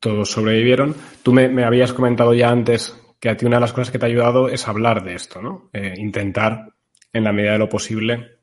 todos 0.00 0.30
sobrevivieron. 0.30 0.94
Tú 1.22 1.32
me, 1.32 1.64
habías 1.64 1.92
comentado 1.92 2.34
ya 2.34 2.50
antes 2.50 2.96
que 3.20 3.28
a 3.28 3.36
ti 3.36 3.46
una 3.46 3.56
de 3.56 3.60
las 3.60 3.72
cosas 3.72 3.90
que 3.90 3.98
te 3.98 4.06
ha 4.06 4.08
ayudado 4.08 4.48
es 4.48 4.66
hablar 4.66 5.04
de 5.04 5.14
esto, 5.14 5.40
¿no? 5.40 5.70
Eh, 5.72 5.94
intentar, 5.96 6.74
en 7.12 7.24
la 7.24 7.32
medida 7.32 7.52
de 7.52 7.58
lo 7.58 7.68
posible, 7.68 8.38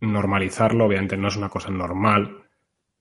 normalizarlo. 0.00 0.86
Obviamente 0.86 1.16
no 1.16 1.28
es 1.28 1.36
una 1.36 1.48
cosa 1.48 1.70
normal, 1.70 2.42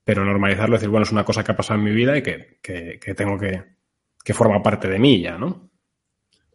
pero 0.03 0.23
normalizarlo, 0.23 0.75
decir, 0.75 0.89
bueno, 0.89 1.03
es 1.03 1.11
una 1.11 1.25
cosa 1.25 1.43
que 1.43 1.51
ha 1.51 1.57
pasado 1.57 1.79
en 1.79 1.85
mi 1.85 1.91
vida 1.91 2.17
y 2.17 2.21
que, 2.21 2.59
que, 2.61 3.13
tengo 3.15 3.37
que, 3.37 3.63
que 4.23 4.33
forma 4.33 4.61
parte 4.61 4.87
de 4.87 4.99
mí 4.99 5.21
ya, 5.21 5.37
¿no? 5.37 5.69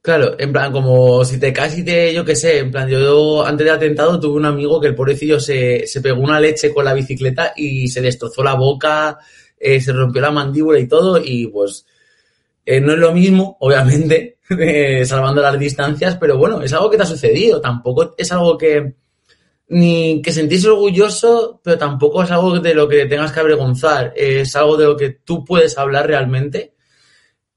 Claro, 0.07 0.37
en 0.39 0.53
plan, 0.53 0.71
como 0.71 1.25
si 1.25 1.41
te 1.41 1.53
casi 1.53 1.85
te, 1.85 2.15
yo 2.15 2.25
qué 2.25 2.37
sé, 2.37 2.59
en 2.61 2.71
plan, 2.71 2.89
yo 2.89 3.45
antes 3.45 3.67
del 3.67 3.75
atentado 3.75 4.21
tuve 4.21 4.37
un 4.37 4.45
amigo 4.45 4.81
que 4.81 4.87
el 4.87 4.95
pobrecillo 4.95 5.41
se, 5.41 5.85
se 5.87 6.01
pegó 6.01 6.21
una 6.21 6.39
leche 6.39 6.73
con 6.73 6.85
la 6.85 6.95
bicicleta 6.95 7.53
y 7.57 7.89
se 7.89 8.01
destrozó 8.01 8.45
la 8.45 8.55
boca, 8.55 9.19
eh, 9.59 9.81
se 9.81 9.93
rompió 9.93 10.23
la 10.23 10.31
mandíbula 10.31 10.79
y 10.79 10.87
todo, 10.87 11.19
y 11.19 11.49
pues 11.49 11.87
eh, 12.65 12.81
no 12.81 12.93
es 12.93 12.99
lo 12.99 13.13
mismo, 13.13 13.57
obviamente, 13.59 14.39
salvando 15.05 15.43
las 15.43 15.59
distancias, 15.59 16.17
pero 16.21 16.39
bueno, 16.39 16.63
es 16.63 16.73
algo 16.73 16.89
que 16.89 16.97
te 16.99 17.03
ha 17.03 17.07
sucedido, 17.07 17.61
tampoco 17.61 18.15
es 18.17 18.31
algo 18.31 18.57
que 18.57 18.95
ni 19.69 20.23
que 20.23 20.33
sentís 20.33 20.65
orgulloso, 20.67 21.61
pero 21.65 21.79
tampoco 21.79 22.23
es 22.23 22.31
algo 22.31 22.61
de 22.61 22.75
lo 22.75 22.87
que 22.87 23.07
tengas 23.07 23.33
que 23.33 23.41
avergonzar, 23.41 24.13
es 24.15 24.55
algo 24.55 24.77
de 24.77 24.85
lo 24.85 24.97
que 24.97 25.11
tú 25.25 25.45
puedes 25.45 25.77
hablar 25.77 26.07
realmente. 26.07 26.76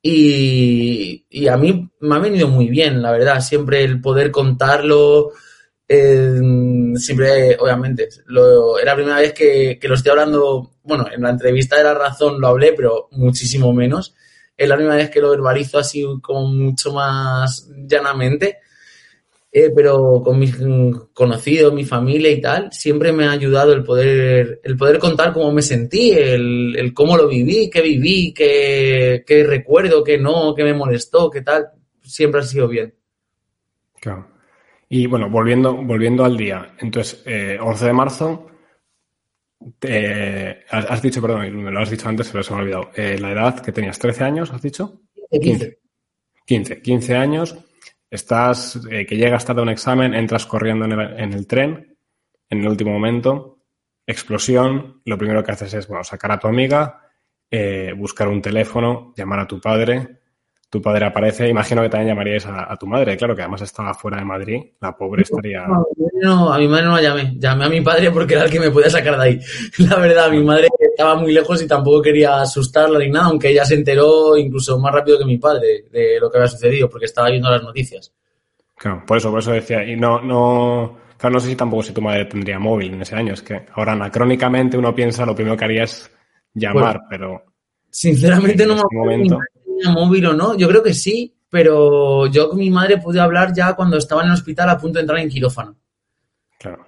Y, 0.01 1.25
y 1.29 1.47
a 1.47 1.57
mí 1.57 1.89
me 1.99 2.15
ha 2.15 2.19
venido 2.19 2.47
muy 2.47 2.69
bien, 2.69 3.01
la 3.01 3.11
verdad, 3.11 3.41
siempre 3.41 3.83
el 3.83 3.99
poder 3.99 4.31
contarlo, 4.31 5.33
siempre, 5.87 7.57
obviamente, 7.59 8.07
lo, 8.27 8.77
era 8.79 8.91
la 8.91 8.95
primera 8.95 9.19
vez 9.19 9.33
que, 9.33 9.77
que, 9.79 9.87
lo 9.87 9.95
estoy 9.95 10.11
hablando, 10.11 10.71
bueno, 10.83 11.07
en 11.11 11.21
la 11.21 11.31
entrevista 11.31 11.77
de 11.77 11.83
La 11.83 11.93
Razón 11.93 12.39
lo 12.39 12.47
hablé, 12.47 12.73
pero 12.73 13.09
muchísimo 13.11 13.73
menos. 13.73 14.15
Es 14.55 14.69
la 14.69 14.75
primera 14.75 14.95
vez 14.95 15.09
que 15.09 15.21
lo 15.21 15.31
verbalizo 15.31 15.79
así 15.79 16.05
como 16.21 16.47
mucho 16.47 16.93
más 16.93 17.69
llanamente 17.87 18.59
eh, 19.51 19.71
pero 19.75 20.21
con 20.23 20.37
mis 20.37 20.55
conocidos, 21.11 21.73
mi 21.73 21.83
familia 21.83 22.29
y 22.29 22.39
tal, 22.39 22.71
siempre 22.71 23.11
me 23.11 23.25
ha 23.25 23.31
ayudado 23.31 23.73
el 23.73 23.83
poder, 23.83 24.61
el 24.63 24.77
poder 24.77 24.99
contar 24.99 25.33
cómo 25.33 25.51
me 25.51 25.63
sentí, 25.63 26.11
el, 26.11 26.75
el 26.77 26.93
cómo 26.93 27.17
lo 27.17 27.27
viví, 27.27 27.67
qué 27.69 27.81
viví, 27.81 28.31
qué, 28.31 29.23
qué, 29.25 29.43
recuerdo, 29.43 30.03
qué 30.03 30.19
no, 30.19 30.53
qué 30.53 30.63
me 30.63 30.75
molestó, 30.75 31.31
qué 31.31 31.41
tal. 31.41 31.67
Siempre 32.01 32.41
ha 32.41 32.43
sido 32.43 32.67
bien. 32.67 32.93
Claro. 33.99 34.27
Y 34.87 35.07
bueno, 35.07 35.29
volviendo, 35.29 35.75
volviendo 35.75 36.25
al 36.25 36.37
día. 36.37 36.75
Entonces, 36.79 37.23
eh, 37.25 37.57
11 37.59 37.85
de 37.85 37.93
marzo, 37.93 38.47
has 40.69 41.01
dicho, 41.01 41.21
perdón, 41.21 41.63
me 41.63 41.71
lo 41.71 41.79
has 41.79 41.89
dicho 41.89 42.07
antes, 42.07 42.29
pero 42.29 42.43
se 42.43 42.53
me 42.53 42.59
ha 42.59 42.63
olvidado. 42.63 42.91
Eh, 42.95 43.17
la 43.19 43.31
edad 43.31 43.59
que 43.61 43.71
tenías, 43.71 43.97
13 43.97 44.23
años, 44.23 44.51
has 44.51 44.61
dicho? 44.61 45.01
15. 45.31 45.79
15, 46.45 46.81
15 46.81 47.15
años 47.15 47.57
Estás, 48.09 48.79
eh, 48.89 49.05
que 49.05 49.17
llegas 49.17 49.45
tarde 49.45 49.61
a 49.61 49.63
un 49.63 49.69
examen, 49.69 50.13
entras 50.13 50.45
corriendo 50.45 50.85
en 50.85 50.91
el, 50.93 51.19
en 51.19 51.33
el, 51.33 51.47
tren, 51.47 51.97
en 52.49 52.59
el 52.59 52.67
último 52.67 52.91
momento, 52.91 53.59
explosión, 54.05 55.01
lo 55.05 55.17
primero 55.17 55.43
que 55.43 55.51
haces 55.51 55.73
es, 55.75 55.87
bueno, 55.87 56.03
sacar 56.03 56.31
a 56.31 56.39
tu 56.39 56.47
amiga, 56.47 57.01
eh, 57.51 57.93
buscar 57.95 58.27
un 58.27 58.41
teléfono, 58.41 59.13
llamar 59.15 59.39
a 59.39 59.47
tu 59.47 59.61
padre, 59.61 60.19
tu 60.69 60.81
padre 60.81 61.05
aparece, 61.05 61.47
imagino 61.47 61.81
que 61.81 61.89
también 61.89 62.09
llamarías 62.09 62.45
a, 62.45 62.75
tu 62.77 62.85
madre, 62.85 63.17
claro, 63.17 63.35
que 63.35 63.41
además 63.41 63.61
estaba 63.61 63.93
fuera 63.93 64.17
de 64.17 64.25
Madrid, 64.25 64.61
la 64.79 64.95
pobre 64.95 65.23
estaría... 65.23 65.65
No, 66.21 66.53
a 66.53 66.57
mi 66.57 66.67
madre 66.67 66.85
no 66.85 66.95
la 66.95 67.01
llamé, 67.01 67.33
llamé 67.37 67.65
a 67.65 67.69
mi 67.69 67.81
padre 67.81 68.11
porque 68.11 68.35
era 68.35 68.43
el 68.43 68.51
que 68.51 68.59
me 68.59 68.69
podía 68.69 68.89
sacar 68.89 69.17
de 69.17 69.23
ahí. 69.23 69.39
La 69.77 69.95
verdad, 69.95 70.29
mi 70.29 70.43
madre 70.43 70.67
estaba 70.99 71.15
muy 71.15 71.31
lejos 71.31 71.61
y 71.61 71.67
tampoco 71.67 72.01
quería 72.01 72.41
asustarla 72.41 72.99
ni 72.99 73.09
nada, 73.09 73.27
aunque 73.27 73.51
ella 73.51 73.63
se 73.63 73.75
enteró 73.75 74.35
incluso 74.35 74.77
más 74.79 74.93
rápido 74.93 75.17
que 75.17 75.23
mi 75.23 75.37
padre 75.37 75.85
de 75.89 76.19
lo 76.19 76.29
que 76.29 76.37
había 76.37 76.49
sucedido, 76.49 76.89
porque 76.89 77.05
estaba 77.05 77.29
viendo 77.29 77.49
las 77.49 77.63
noticias. 77.63 78.11
Claro, 78.75 79.03
por 79.07 79.17
eso, 79.17 79.29
por 79.29 79.39
eso 79.39 79.51
decía, 79.53 79.81
y 79.85 79.95
no, 79.95 80.21
no, 80.21 80.97
claro, 81.17 81.35
no 81.35 81.39
sé 81.39 81.47
si 81.47 81.55
tampoco 81.55 81.83
si 81.83 81.93
tu 81.93 82.01
madre 82.01 82.25
tendría 82.25 82.59
móvil 82.59 82.95
en 82.95 83.01
ese 83.01 83.15
año, 83.15 83.33
es 83.33 83.41
que 83.41 83.65
ahora 83.75 83.93
anacrónicamente 83.93 84.77
uno 84.77 84.93
piensa 84.93 85.25
lo 85.25 85.33
primero 85.33 85.55
que 85.55 85.63
haría 85.63 85.83
es 85.83 86.11
llamar, 86.53 86.99
pero... 87.09 87.45
Sinceramente 87.89 88.65
no 88.65 88.75
me 88.75 88.81
acuerdo 88.81 89.39
móvil 89.93 90.25
o 90.25 90.33
no, 90.33 90.57
yo 90.57 90.67
creo 90.67 90.83
que 90.83 90.93
sí, 90.93 91.33
pero 91.49 92.27
yo 92.27 92.49
con 92.49 92.59
mi 92.59 92.69
madre 92.69 92.97
pude 92.97 93.21
hablar 93.21 93.53
ya 93.55 93.73
cuando 93.73 93.95
estaba 93.95 94.23
en 94.23 94.27
el 94.27 94.33
hospital 94.33 94.69
a 94.69 94.77
punto 94.77 94.99
de 94.99 95.03
entrar 95.03 95.19
en 95.19 95.29
quirófano. 95.29 95.77
Claro, 96.57 96.85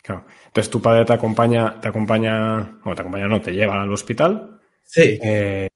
claro. 0.00 0.24
Entonces 0.54 0.70
tu 0.70 0.80
padre 0.80 1.04
te 1.04 1.12
acompaña, 1.12 1.80
te 1.80 1.88
acompaña, 1.88 2.78
o 2.84 2.94
te 2.94 3.00
acompaña, 3.00 3.26
no, 3.26 3.40
te 3.40 3.50
lleva 3.50 3.82
al 3.82 3.92
hospital. 3.92 4.60
Sí. 4.84 5.18
Eh, 5.20 5.68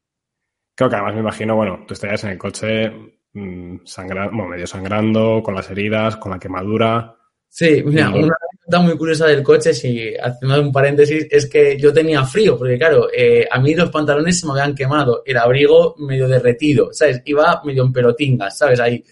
creo 0.73 0.89
que 0.89 0.95
además 0.95 1.15
me 1.15 1.21
imagino, 1.21 1.57
bueno, 1.57 1.85
tú 1.85 1.95
estarías 1.95 2.23
en 2.23 2.31
el 2.31 2.39
coche 2.39 2.93
mmm, 3.33 3.79
sangrando, 3.85 4.37
bueno, 4.37 4.51
medio 4.51 4.69
sangrando, 4.69 5.43
con 5.43 5.57
las 5.57 5.69
heridas, 5.69 6.17
con 6.19 6.31
la 6.31 6.39
quemadura. 6.39 7.13
Sí, 7.49 7.83
mira, 7.85 8.11
una 8.11 8.37
anécdota 8.41 8.81
muy 8.81 8.97
curiosa 8.97 9.27
del 9.27 9.43
coche, 9.43 9.75
si 9.75 10.15
haciendo 10.15 10.61
un 10.61 10.71
paréntesis, 10.71 11.27
es 11.29 11.47
que 11.51 11.77
yo 11.77 11.93
tenía 11.93 12.23
frío, 12.23 12.57
porque 12.57 12.79
claro, 12.79 13.09
eh, 13.13 13.49
a 13.51 13.59
mí 13.59 13.75
los 13.75 13.91
pantalones 13.91 14.39
se 14.39 14.47
me 14.47 14.53
habían 14.53 14.77
quemado, 14.77 15.25
el 15.27 15.39
abrigo 15.39 15.97
medio 15.99 16.29
derretido, 16.29 16.93
¿sabes? 16.93 17.21
Iba 17.25 17.61
medio 17.65 17.83
en 17.83 17.93
pelotingas, 17.93 18.59
¿sabes? 18.59 18.79
Ahí. 18.79 19.05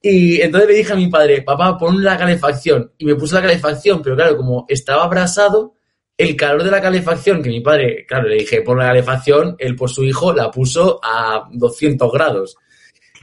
Y 0.00 0.40
entonces 0.40 0.68
le 0.68 0.76
dije 0.76 0.92
a 0.92 0.96
mi 0.96 1.08
padre, 1.08 1.42
papá, 1.42 1.76
pon 1.76 2.02
la 2.02 2.16
calefacción. 2.16 2.92
Y 2.98 3.04
me 3.04 3.16
puso 3.16 3.34
la 3.36 3.42
calefacción, 3.42 4.00
pero 4.02 4.14
claro, 4.16 4.36
como 4.36 4.64
estaba 4.68 5.04
abrasado, 5.04 5.74
el 6.16 6.36
calor 6.36 6.62
de 6.62 6.70
la 6.70 6.80
calefacción, 6.80 7.42
que 7.42 7.48
mi 7.48 7.60
padre, 7.60 8.04
claro, 8.06 8.28
le 8.28 8.36
dije, 8.36 8.62
pon 8.62 8.78
la 8.78 8.86
calefacción, 8.86 9.56
él 9.58 9.74
por 9.76 9.90
su 9.90 10.04
hijo 10.04 10.32
la 10.32 10.50
puso 10.50 11.00
a 11.02 11.48
200 11.52 12.12
grados. 12.12 12.56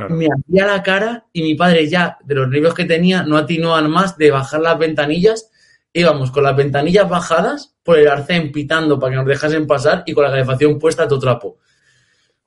Me 0.10 0.27
hacía 0.27 0.67
la 0.67 0.84
cara 0.84 1.25
y 1.32 1.41
mi 1.41 1.55
padre 1.55 1.88
ya, 1.88 2.17
de 2.24 2.36
los 2.36 2.50
nervios 2.50 2.74
que 2.74 2.84
tenía, 2.84 3.24
no 3.24 3.38
atinó 3.38 3.82
más 3.88 4.17
de 4.17 4.32
bajar 4.32 4.60
las 4.60 4.77
ventanillas. 4.77 5.51
Íbamos 5.94 6.32
con 6.32 6.44
las 6.44 6.55
ventanillas 6.55 7.08
bajadas 7.08 7.75
por 7.82 7.98
el 7.98 8.10
arcén 8.10 8.51
pitando 8.51 9.00
para 9.00 9.12
que 9.12 9.17
nos 9.17 9.25
dejasen 9.25 9.65
pasar 9.65 10.03
y 10.05 10.13
con 10.13 10.25
la 10.25 10.32
calefacción 10.32 10.77
puesta 10.77 11.03
a 11.03 11.08
todo 11.08 11.20
trapo. 11.20 11.60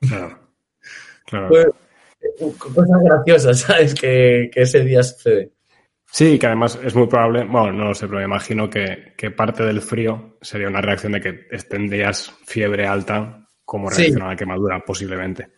Claro. 0.00 0.38
claro. 1.24 1.48
Pues, 1.48 1.66
cosas 2.58 3.02
graciosas, 3.02 3.60
¿sabes? 3.66 3.94
Que, 3.94 4.50
ese 4.54 4.80
día 4.80 5.02
sucede. 5.02 5.52
Sí, 6.10 6.38
que 6.38 6.46
además 6.46 6.78
es 6.82 6.94
muy 6.94 7.06
probable, 7.06 7.44
bueno, 7.44 7.72
no 7.72 7.84
lo 7.88 7.94
sé, 7.94 8.06
pero 8.06 8.20
me 8.20 8.24
imagino 8.24 8.70
que, 8.70 9.14
parte 9.36 9.62
del 9.62 9.82
frío 9.82 10.38
sería 10.40 10.68
una 10.68 10.80
reacción 10.80 11.12
de 11.12 11.20
que 11.20 11.32
tendrías 11.68 12.32
fiebre 12.46 12.86
alta 12.86 13.46
como 13.64 13.90
reacción 13.90 14.22
a 14.22 14.28
la 14.28 14.36
quemadura, 14.36 14.82
posiblemente. 14.84 15.52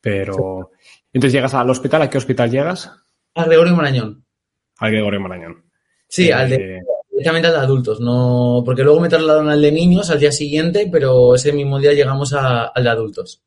Pero, 0.00 0.70
entonces 1.12 1.32
llegas 1.32 1.54
al 1.54 1.68
hospital, 1.68 2.02
¿a 2.02 2.10
qué 2.10 2.18
hospital 2.18 2.50
llegas? 2.50 2.92
Al 3.34 3.46
Gregorio 3.46 3.74
Marañón. 3.74 4.24
Al 4.78 4.92
Gregorio 4.92 5.20
Marañón. 5.20 5.64
Sí, 6.06 6.30
al 6.30 6.48
de, 6.48 6.76
eh, 6.76 6.80
directamente 7.10 7.48
al 7.48 7.54
de 7.54 7.60
adultos, 7.60 8.00
no, 8.00 8.62
porque 8.64 8.84
luego 8.84 9.00
me 9.00 9.08
trasladaron 9.08 9.50
al 9.50 9.60
de 9.60 9.72
niños 9.72 10.08
al 10.10 10.20
día 10.20 10.30
siguiente, 10.30 10.88
pero 10.90 11.34
ese 11.34 11.52
mismo 11.52 11.80
día 11.80 11.92
llegamos 11.92 12.32
al 12.32 12.82
de 12.82 12.88
adultos. 12.88 13.42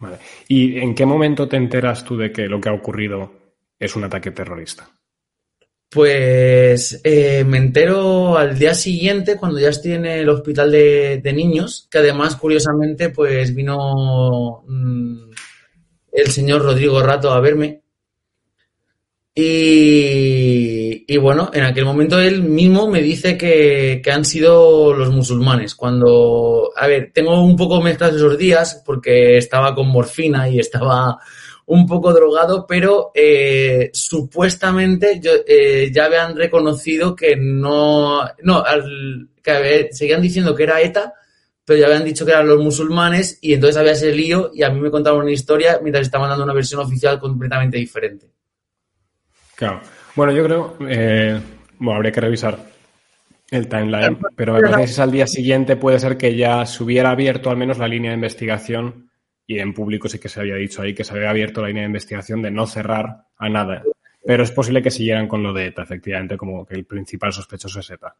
Vale. 0.00 0.18
¿Y 0.48 0.78
en 0.78 0.94
qué 0.94 1.06
momento 1.06 1.46
te 1.46 1.56
enteras 1.56 2.04
tú 2.04 2.16
de 2.16 2.32
que 2.32 2.48
lo 2.48 2.60
que 2.60 2.70
ha 2.70 2.72
ocurrido 2.72 3.32
es 3.78 3.94
un 3.94 4.04
ataque 4.04 4.30
terrorista? 4.30 4.90
Pues 5.90 7.00
eh, 7.02 7.44
me 7.44 7.58
entero 7.58 8.38
al 8.38 8.56
día 8.56 8.74
siguiente 8.74 9.36
cuando 9.36 9.58
ya 9.58 9.70
estoy 9.70 9.92
en 9.92 10.06
el 10.06 10.28
hospital 10.28 10.70
de, 10.70 11.32
niños, 11.34 11.88
que 11.90 11.98
además 11.98 12.36
curiosamente 12.36 13.10
pues 13.10 13.52
vino 13.54 14.62
mm, 14.68 15.30
el 16.12 16.26
señor 16.28 16.62
Rodrigo 16.62 17.02
Rato 17.02 17.32
a 17.32 17.40
verme. 17.40 17.82
Y, 19.34 20.59
bueno, 21.20 21.50
en 21.52 21.64
aquel 21.64 21.84
momento 21.84 22.18
él 22.20 22.42
mismo 22.42 22.88
me 22.88 23.02
dice 23.02 23.36
que, 23.36 24.02
han 24.10 24.24
sido 24.24 24.92
los 24.92 25.10
musulmanes. 25.10 25.74
Cuando, 25.74 26.70
a 26.76 26.86
ver, 26.86 27.10
tengo 27.12 27.42
un 27.42 27.56
poco 27.56 27.80
mezclas 27.80 28.14
esos 28.14 28.38
días 28.38 28.82
porque 28.84 29.36
estaba 29.36 29.74
con 29.74 29.88
morfina 29.88 30.48
y 30.48 30.58
estaba 30.58 31.18
un 31.66 31.86
poco 31.86 32.12
drogado, 32.12 32.66
pero 32.66 33.12
eh, 33.14 33.90
supuestamente 33.92 35.20
eh, 35.46 35.90
ya 35.92 36.06
habían 36.06 36.36
reconocido 36.36 37.14
que 37.14 37.36
no, 37.36 38.24
no, 38.42 38.64
que 39.42 39.88
seguían 39.92 40.22
diciendo 40.22 40.54
que 40.54 40.64
era 40.64 40.80
ETA, 40.80 41.14
pero 41.64 41.78
ya 41.78 41.86
habían 41.86 42.04
dicho 42.04 42.26
que 42.26 42.32
eran 42.32 42.48
los 42.48 42.58
musulmanes 42.58 43.38
y 43.40 43.54
entonces 43.54 43.76
había 43.76 43.92
ese 43.92 44.12
lío 44.12 44.50
y 44.52 44.64
a 44.64 44.70
mí 44.70 44.80
me 44.80 44.90
contaban 44.90 45.20
una 45.20 45.30
historia 45.30 45.78
mientras 45.80 46.06
estaban 46.06 46.28
dando 46.28 46.42
una 46.42 46.54
versión 46.54 46.80
oficial 46.80 47.20
completamente 47.20 47.76
diferente. 47.76 48.28
Claro. 49.54 49.80
Bueno, 50.16 50.32
yo 50.32 50.44
creo, 50.44 50.76
eh, 50.88 51.40
bueno, 51.78 51.96
habría 51.96 52.12
que 52.12 52.20
revisar 52.20 52.58
el 53.50 53.68
timeline, 53.68 54.18
pero 54.36 54.54
me 54.54 54.60
parece 54.70 54.94
que 54.96 55.02
al 55.02 55.10
día 55.10 55.26
siguiente 55.26 55.76
puede 55.76 55.98
ser 55.98 56.16
que 56.16 56.36
ya 56.36 56.64
se 56.66 56.82
hubiera 56.84 57.10
abierto 57.10 57.50
al 57.50 57.56
menos 57.56 57.78
la 57.78 57.88
línea 57.88 58.10
de 58.10 58.16
investigación 58.16 59.10
y 59.46 59.58
en 59.58 59.74
público 59.74 60.08
sí 60.08 60.18
que 60.18 60.28
se 60.28 60.40
había 60.40 60.54
dicho 60.54 60.82
ahí 60.82 60.94
que 60.94 61.02
se 61.04 61.12
había 61.14 61.30
abierto 61.30 61.60
la 61.62 61.68
línea 61.68 61.82
de 61.82 61.88
investigación 61.88 62.42
de 62.42 62.50
no 62.50 62.66
cerrar 62.66 63.24
a 63.36 63.48
nada. 63.48 63.82
Pero 64.24 64.42
es 64.44 64.50
posible 64.52 64.82
que 64.82 64.90
siguieran 64.90 65.26
con 65.26 65.42
lo 65.42 65.52
de 65.52 65.66
ETA, 65.66 65.82
efectivamente, 65.82 66.36
como 66.36 66.64
que 66.66 66.74
el 66.74 66.84
principal 66.84 67.32
sospechoso 67.32 67.80
es 67.80 67.90
ETA. 67.90 68.14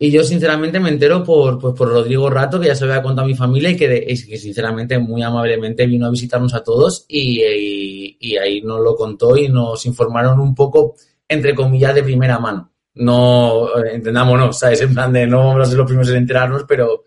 Y 0.00 0.12
yo 0.12 0.22
sinceramente 0.22 0.78
me 0.78 0.90
entero 0.90 1.24
por, 1.24 1.58
pues, 1.58 1.74
por 1.74 1.88
Rodrigo 1.88 2.30
Rato, 2.30 2.60
que 2.60 2.68
ya 2.68 2.76
se 2.76 2.84
lo 2.84 2.92
había 2.92 3.02
contado 3.02 3.24
a 3.24 3.28
mi 3.28 3.34
familia 3.34 3.70
y 3.70 3.76
que, 3.76 3.88
de- 3.88 4.04
y 4.06 4.26
que 4.26 4.38
sinceramente 4.38 4.96
muy 4.98 5.22
amablemente 5.22 5.86
vino 5.86 6.06
a 6.06 6.10
visitarnos 6.10 6.54
a 6.54 6.62
todos 6.62 7.04
y, 7.08 7.42
y- 7.42 8.16
y 8.20 8.36
ahí 8.36 8.60
nos 8.62 8.80
lo 8.80 8.94
contó 8.94 9.36
y 9.36 9.48
nos 9.48 9.84
informaron 9.86 10.38
un 10.38 10.54
poco, 10.54 10.94
entre 11.28 11.54
comillas, 11.54 11.94
de 11.94 12.02
primera 12.02 12.38
mano. 12.38 12.72
No, 12.94 13.68
eh, 13.84 13.94
entendámonos, 13.94 14.58
¿sabes? 14.58 14.80
En 14.80 14.94
plan 14.94 15.12
de 15.12 15.26
no 15.26 15.38
vamos 15.48 15.62
a 15.62 15.70
ser 15.70 15.78
los 15.78 15.86
primeros 15.86 16.10
en 16.10 16.16
enterarnos, 16.16 16.64
pero 16.64 17.04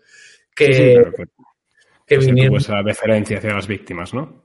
que, 0.54 0.66
Sí, 0.66 0.72
sí, 0.74 0.92
pero 0.94 1.12
que- 2.06 2.20
se 2.20 2.26
vinieron. 2.26 2.50
tuvo 2.52 2.58
esa 2.58 2.82
deferencia 2.82 3.38
hacia 3.38 3.54
las 3.54 3.66
víctimas, 3.66 4.12
¿no? 4.14 4.42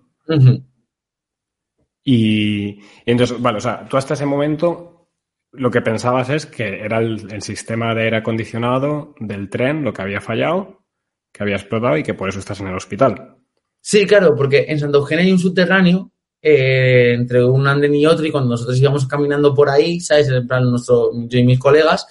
Y, 2.04 2.80
y 2.80 2.82
entonces, 3.06 3.42
vale, 3.42 3.58
o 3.58 3.62
sea, 3.62 3.86
tú 3.88 3.98
hasta 3.98 4.14
ese 4.14 4.26
momento 4.26 5.10
lo 5.52 5.72
que 5.72 5.82
pensabas 5.82 6.30
es 6.30 6.46
que 6.46 6.82
era 6.82 7.00
el, 7.00 7.32
el 7.32 7.42
sistema 7.42 7.94
de 7.96 8.04
aire 8.04 8.18
acondicionado 8.18 9.16
del 9.20 9.50
tren 9.50 9.84
lo 9.84 9.94
que 9.94 10.02
había 10.02 10.22
fallado, 10.22 10.84
que 11.32 11.44
había 11.44 11.56
explotado 11.56 11.98
y 11.98 12.04
que 12.04 12.14
por 12.14 12.30
eso 12.30 12.40
estás 12.40 12.60
en 12.62 12.68
el 12.68 12.76
hospital. 12.76 13.38
Sí, 13.82 14.06
claro, 14.06 14.36
porque 14.36 14.66
en 14.68 14.80
Santa 14.80 14.98
Eugenia 14.98 15.24
hay 15.26 15.32
un 15.32 15.40
subterráneo 15.40 16.12
eh, 16.42 17.14
entre 17.14 17.44
un 17.44 17.68
andén 17.68 17.96
y 17.96 18.06
otro 18.06 18.26
y 18.26 18.32
cuando 18.32 18.52
nosotros 18.52 18.78
íbamos 18.80 19.08
caminando 19.08 19.54
por 19.54 19.70
ahí, 19.70 20.00
¿sabes? 20.00 20.30
En 20.30 20.48
plan, 20.48 20.70
nuestro, 20.70 21.12
yo 21.28 21.40
y 21.40 21.44
mis 21.44 21.60
colegas, 21.60 22.08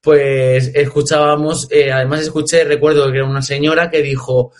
pues 0.00 0.70
escuchábamos, 0.74 1.68
eh, 1.70 1.92
además 1.92 2.20
escuché, 2.22 2.64
recuerdo 2.64 3.10
que 3.10 3.18
era 3.18 3.26
una 3.26 3.42
señora 3.42 3.90
que 3.90 4.02
dijo, 4.02 4.52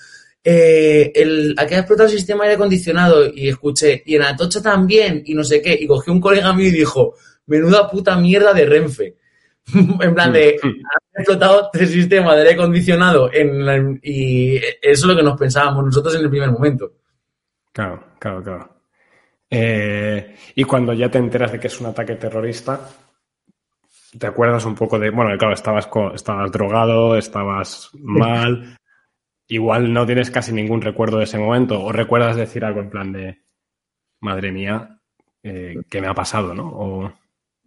eh, 0.42 1.12
el, 1.14 1.54
aquí 1.58 1.74
ha 1.74 1.78
explotado 1.78 2.08
el 2.08 2.14
sistema 2.16 2.44
de 2.44 2.50
aire 2.50 2.56
acondicionado 2.56 3.26
y 3.32 3.48
escuché, 3.48 4.02
y 4.06 4.16
en 4.16 4.22
Atocha 4.22 4.62
también, 4.62 5.22
y 5.24 5.34
no 5.34 5.44
sé 5.44 5.60
qué, 5.62 5.76
y 5.78 5.86
cogí 5.86 6.10
un 6.10 6.20
colega 6.20 6.52
mío 6.52 6.68
y 6.68 6.72
dijo, 6.72 7.14
menuda 7.46 7.90
puta 7.90 8.16
mierda 8.16 8.52
de 8.52 8.66
Renfe. 8.66 9.16
en 10.00 10.14
plan 10.14 10.32
de, 10.32 10.58
han 10.62 11.20
explotado 11.20 11.68
tres 11.72 11.90
sistemas 11.90 12.34
de 12.34 12.40
aire 12.42 12.54
acondicionado 12.54 13.30
en 13.32 13.64
la- 13.66 13.98
y 14.02 14.56
eso 14.56 14.72
es 14.82 15.04
lo 15.04 15.14
que 15.14 15.22
nos 15.22 15.38
pensábamos 15.38 15.84
nosotros 15.84 16.14
en 16.16 16.22
el 16.22 16.30
primer 16.30 16.50
momento. 16.50 16.94
Claro, 17.72 18.02
claro, 18.18 18.42
claro. 18.42 18.79
Eh, 19.50 20.36
y 20.54 20.64
cuando 20.64 20.92
ya 20.92 21.10
te 21.10 21.18
enteras 21.18 21.52
de 21.52 21.58
que 21.58 21.66
es 21.66 21.80
un 21.80 21.86
ataque 21.88 22.14
terrorista, 22.14 22.88
te 24.18 24.26
acuerdas 24.26 24.64
un 24.64 24.74
poco 24.74 24.98
de, 24.98 25.10
bueno, 25.10 25.36
claro, 25.36 25.54
estabas, 25.54 25.88
estabas 26.14 26.52
drogado, 26.52 27.16
estabas 27.16 27.90
mal, 27.94 28.76
igual 29.48 29.92
no 29.92 30.06
tienes 30.06 30.30
casi 30.30 30.52
ningún 30.52 30.80
recuerdo 30.80 31.18
de 31.18 31.24
ese 31.24 31.38
momento, 31.38 31.82
o 31.82 31.92
recuerdas 31.92 32.36
decir 32.36 32.64
algo 32.64 32.80
en 32.80 32.90
plan 32.90 33.12
de, 33.12 33.38
madre 34.20 34.52
mía, 34.52 35.00
eh, 35.42 35.82
¿qué 35.88 36.00
me 36.00 36.06
ha 36.06 36.14
pasado, 36.14 36.54
no? 36.54 36.68
O, 36.68 37.12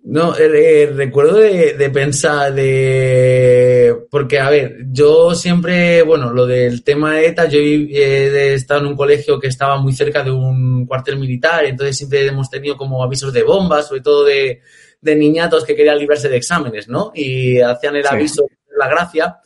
No, 0.06 0.36
eh, 0.38 0.84
eh, 0.84 0.92
recuerdo 0.94 1.38
de, 1.38 1.74
de 1.74 1.90
pensar 1.90 2.54
de... 2.54 3.96
Porque, 4.12 4.38
a 4.38 4.50
ver, 4.50 4.86
yo 4.92 5.34
siempre, 5.34 6.02
bueno, 6.02 6.32
lo 6.34 6.46
del 6.46 6.84
tema 6.84 7.14
de 7.14 7.28
ETA, 7.28 7.48
yo 7.48 7.60
he 7.60 8.54
estado 8.54 8.82
en 8.82 8.88
un 8.88 8.96
colegio 8.98 9.40
que 9.40 9.48
estaba 9.48 9.78
muy 9.78 9.94
cerca 9.94 10.22
de 10.22 10.32
un 10.32 10.86
cuartel 10.86 11.18
militar, 11.18 11.64
entonces 11.64 11.96
siempre 11.96 12.28
hemos 12.28 12.50
tenido 12.50 12.76
como 12.76 13.02
avisos 13.02 13.32
de 13.32 13.44
bombas, 13.44 13.88
sobre 13.88 14.02
todo 14.02 14.26
de, 14.26 14.62
de 15.00 15.16
niñatos 15.16 15.64
que 15.64 15.76
querían 15.76 15.98
librarse 15.98 16.28
de 16.28 16.38
exámenes, 16.38 16.90
¿no? 16.90 17.14
Y 17.16 17.62
hacían 17.62 17.96
el 17.96 18.06
aviso 18.06 18.46
la 18.78 18.88
gracia. 18.88 19.38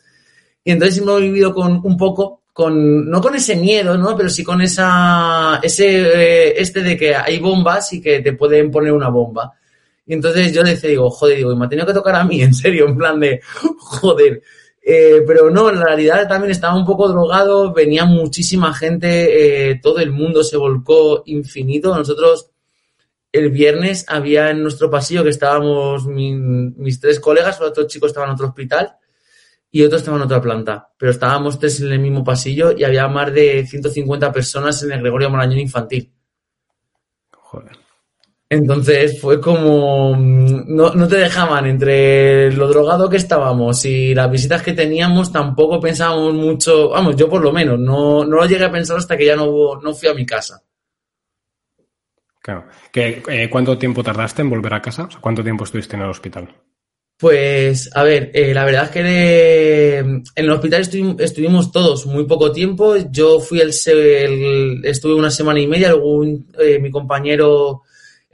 Y 0.64 0.72
entonces 0.72 0.96
siempre 0.96 1.16
he 1.16 1.22
vivido 1.22 1.54
con 1.54 1.82
un 1.84 1.98
poco, 1.98 2.44
con, 2.52 3.10
no 3.10 3.22
con 3.22 3.36
ese 3.36 3.56
miedo, 3.56 3.98
¿no? 3.98 4.18
Pero 4.18 4.30
sí 4.30 4.44
con 4.44 4.62
esa, 4.62 5.60
ese, 5.62 6.02
eh, 6.02 6.54
este 6.58 6.82
de 6.82 6.98
que 6.98 7.16
hay 7.16 7.40
bombas 7.40 7.94
y 7.94 8.02
que 8.02 8.20
te 8.22 8.34
pueden 8.34 8.72
poner 8.72 8.92
una 8.92 9.10
bomba. 9.10 9.54
Y 10.08 10.14
entonces 10.14 10.54
yo 10.54 10.64
decía, 10.64 10.90
digo, 10.90 11.10
joder, 11.12 11.38
digo, 11.38 11.52
y 11.52 11.56
me 11.58 11.66
ha 11.66 11.70
tenido 11.70 11.86
que 11.86 11.94
tocar 11.94 12.16
a 12.16 12.24
mí, 12.24 12.42
en 12.42 12.54
serio, 12.54 12.88
en 12.88 12.98
plan 12.98 13.20
de, 13.20 13.42
joder. 13.78 14.42
Eh, 14.82 15.22
pero 15.28 15.50
no, 15.52 15.70
en 15.70 15.82
realidad 15.82 16.28
también 16.30 16.52
estaba 16.52 16.74
un 16.76 16.86
poco 16.86 17.10
drogado, 17.10 17.74
venía 17.74 18.06
muchísima 18.06 18.74
gente, 18.74 19.70
eh, 19.72 19.80
todo 19.84 20.00
el 20.00 20.12
mundo 20.12 20.44
se 20.46 20.56
volcó 20.56 21.24
infinito. 21.26 21.94
Nosotros 21.94 22.52
el 23.34 23.50
viernes 23.52 24.06
había 24.08 24.50
en 24.50 24.64
nuestro 24.64 24.90
pasillo 24.90 25.24
que 25.26 25.30
estábamos 25.32 26.06
mi- 26.08 26.32
mis 26.34 27.02
tres 27.02 27.20
colegas, 27.20 27.60
otro 27.60 27.86
chico 27.86 28.08
estaba 28.08 28.28
en 28.28 28.32
otro 28.32 28.48
hospital 28.48 28.96
y 29.70 29.84
otro 29.84 29.98
estaba 29.98 30.16
en 30.16 30.24
otra 30.24 30.42
planta. 30.42 30.90
Pero 30.98 31.12
estábamos 31.12 31.60
tres 31.60 31.82
en 31.82 31.92
el 31.92 32.00
mismo 32.00 32.24
pasillo 32.24 32.72
y 32.72 32.86
había 32.86 33.10
más 33.10 33.34
de 33.34 33.68
150 33.68 34.32
personas 34.32 34.82
en 34.84 34.94
el 34.94 35.02
Gregorio 35.02 35.30
Marañón 35.30 35.60
infantil. 35.60 36.14
joder. 37.32 37.78
Entonces 38.50 39.20
fue 39.20 39.42
como, 39.42 40.16
mm, 40.16 40.74
no, 40.74 40.94
no 40.94 41.08
te 41.08 41.18
dejaban 41.18 41.66
entre 41.66 42.50
lo 42.54 42.70
drogado 42.70 43.10
que 43.10 43.18
estábamos 43.18 43.84
y 43.84 44.16
las 44.16 44.32
visitas 44.32 44.62
que 44.64 44.72
teníamos, 44.74 45.34
tampoco 45.34 45.82
pensábamos 45.82 46.34
mucho, 46.34 46.90
vamos, 46.90 47.16
yo 47.18 47.28
por 47.28 47.42
lo 47.44 47.52
menos, 47.52 47.78
no, 47.78 48.24
no 48.24 48.38
lo 48.38 48.46
llegué 48.46 48.64
a 48.64 48.72
pensar 48.72 48.98
hasta 48.98 49.18
que 49.18 49.26
ya 49.26 49.36
no, 49.36 49.76
no 49.82 49.94
fui 49.94 50.08
a 50.08 50.14
mi 50.14 50.26
casa. 50.26 50.64
Claro. 52.42 52.66
¿Qué- 52.94 53.22
eh, 53.28 53.50
¿Cuánto 53.50 53.78
tiempo 53.78 54.02
tardaste 54.04 54.42
en 54.42 54.50
volver 54.50 54.74
a 54.74 54.82
casa? 54.82 55.04
O 55.04 55.12
sea, 55.12 55.20
¿Cuánto 55.20 55.44
tiempo 55.44 55.66
estuviste 55.66 55.98
en 55.98 56.04
el 56.04 56.10
hospital? 56.10 56.48
Pues, 57.20 57.90
a 57.96 58.04
ver, 58.04 58.32
eh, 58.34 58.54
la 58.54 58.64
verdad 58.64 58.84
es 58.86 58.90
que 58.92 59.04
de- 59.04 59.98
en 59.98 60.24
el 60.36 60.50
hospital 60.52 60.84
estuvi- 60.84 61.20
estuvimos 61.20 61.72
todos 61.72 62.06
muy 62.06 62.26
poco 62.26 62.52
tiempo. 62.52 62.96
Yo 63.12 63.40
fui 63.42 63.60
el, 63.60 63.72
el- 63.88 64.86
estuve 64.86 65.16
una 65.16 65.32
semana 65.32 65.60
y 65.60 65.68
media, 65.68 65.96
un- 65.96 66.48
eh, 66.60 66.80
mi 66.80 66.92
compañero 66.92 67.82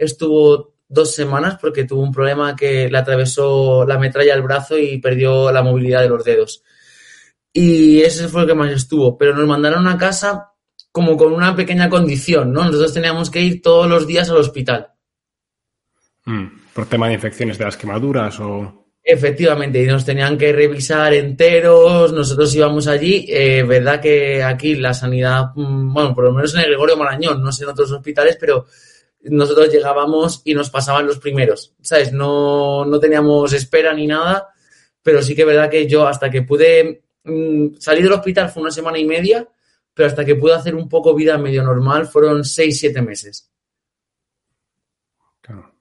estuvo 0.03 0.73
dos 0.87 1.15
semanas 1.15 1.57
porque 1.59 1.85
tuvo 1.85 2.03
un 2.03 2.11
problema 2.11 2.55
que 2.55 2.89
le 2.89 2.97
atravesó 2.97 3.85
la 3.85 3.97
metralla 3.97 4.33
al 4.33 4.43
brazo 4.43 4.77
y 4.77 4.99
perdió 4.99 5.51
la 5.51 5.63
movilidad 5.63 6.01
de 6.01 6.09
los 6.09 6.23
dedos. 6.23 6.63
Y 7.51 8.01
ese 8.01 8.27
fue 8.27 8.41
el 8.41 8.47
que 8.47 8.55
más 8.55 8.71
estuvo. 8.71 9.17
Pero 9.17 9.35
nos 9.35 9.47
mandaron 9.47 9.87
a 9.87 9.97
casa 9.97 10.49
como 10.91 11.17
con 11.17 11.33
una 11.33 11.55
pequeña 11.55 11.89
condición, 11.89 12.53
¿no? 12.53 12.65
Nosotros 12.65 12.93
teníamos 12.93 13.29
que 13.29 13.41
ir 13.41 13.61
todos 13.61 13.89
los 13.89 14.05
días 14.05 14.29
al 14.29 14.37
hospital. 14.37 14.89
Mm, 16.25 16.45
¿Por 16.73 16.85
tema 16.85 17.07
de 17.07 17.15
infecciones 17.15 17.57
de 17.57 17.65
las 17.65 17.77
quemaduras 17.77 18.39
o...? 18.39 18.79
Efectivamente, 19.05 19.83
y 19.83 19.85
nos 19.85 20.05
tenían 20.05 20.37
que 20.37 20.53
revisar 20.53 21.13
enteros, 21.13 22.13
nosotros 22.13 22.55
íbamos 22.55 22.87
allí, 22.87 23.25
eh, 23.27 23.61
verdad 23.63 23.99
que 23.99 24.41
aquí 24.41 24.75
la 24.75 24.93
sanidad, 24.93 25.47
mm, 25.55 25.93
bueno, 25.93 26.15
por 26.15 26.23
lo 26.23 26.31
menos 26.31 26.53
en 26.53 26.61
el 26.61 26.67
Gregorio 26.67 26.95
Marañón, 26.95 27.41
no 27.41 27.51
sé 27.51 27.65
en 27.65 27.71
otros 27.71 27.91
hospitales, 27.91 28.37
pero 28.39 28.65
nosotros 29.23 29.71
llegábamos 29.71 30.41
y 30.43 30.53
nos 30.53 30.69
pasaban 30.69 31.07
los 31.07 31.19
primeros, 31.19 31.73
¿sabes? 31.81 32.11
No, 32.11 32.85
no 32.85 32.99
teníamos 32.99 33.53
espera 33.53 33.93
ni 33.93 34.07
nada, 34.07 34.49
pero 35.01 35.21
sí 35.21 35.35
que 35.35 35.41
es 35.41 35.47
verdad 35.47 35.69
que 35.69 35.87
yo 35.87 36.07
hasta 36.07 36.29
que 36.29 36.41
pude 36.41 37.03
mm, 37.23 37.75
salir 37.79 38.03
del 38.03 38.13
hospital 38.13 38.49
fue 38.49 38.63
una 38.63 38.71
semana 38.71 38.97
y 38.97 39.05
media, 39.05 39.47
pero 39.93 40.07
hasta 40.07 40.25
que 40.25 40.35
pude 40.35 40.53
hacer 40.53 40.75
un 40.75 40.89
poco 40.89 41.13
vida 41.13 41.37
medio 41.37 41.63
normal 41.63 42.07
fueron 42.07 42.43
seis, 42.43 42.79
siete 42.79 43.01
meses. 43.01 43.49
Claro. 45.41 45.73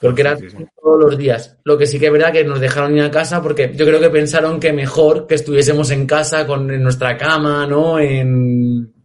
Porque 0.00 0.22
era 0.22 0.36
todos 0.36 0.98
los 0.98 1.18
días. 1.18 1.58
Lo 1.64 1.76
que 1.76 1.86
sí 1.86 1.98
que 1.98 2.06
es 2.06 2.12
verdad 2.12 2.32
que 2.32 2.44
nos 2.44 2.60
dejaron 2.60 2.96
ir 2.96 3.02
a 3.02 3.10
casa 3.10 3.42
porque 3.42 3.72
yo 3.74 3.84
creo 3.84 4.00
que 4.00 4.10
pensaron 4.10 4.58
que 4.58 4.72
mejor 4.72 5.26
que 5.26 5.34
estuviésemos 5.34 5.90
en 5.90 6.06
casa 6.06 6.46
con 6.46 6.70
en 6.70 6.82
nuestra 6.82 7.16
cama, 7.16 7.66
¿no? 7.66 7.98
En... 7.98 8.99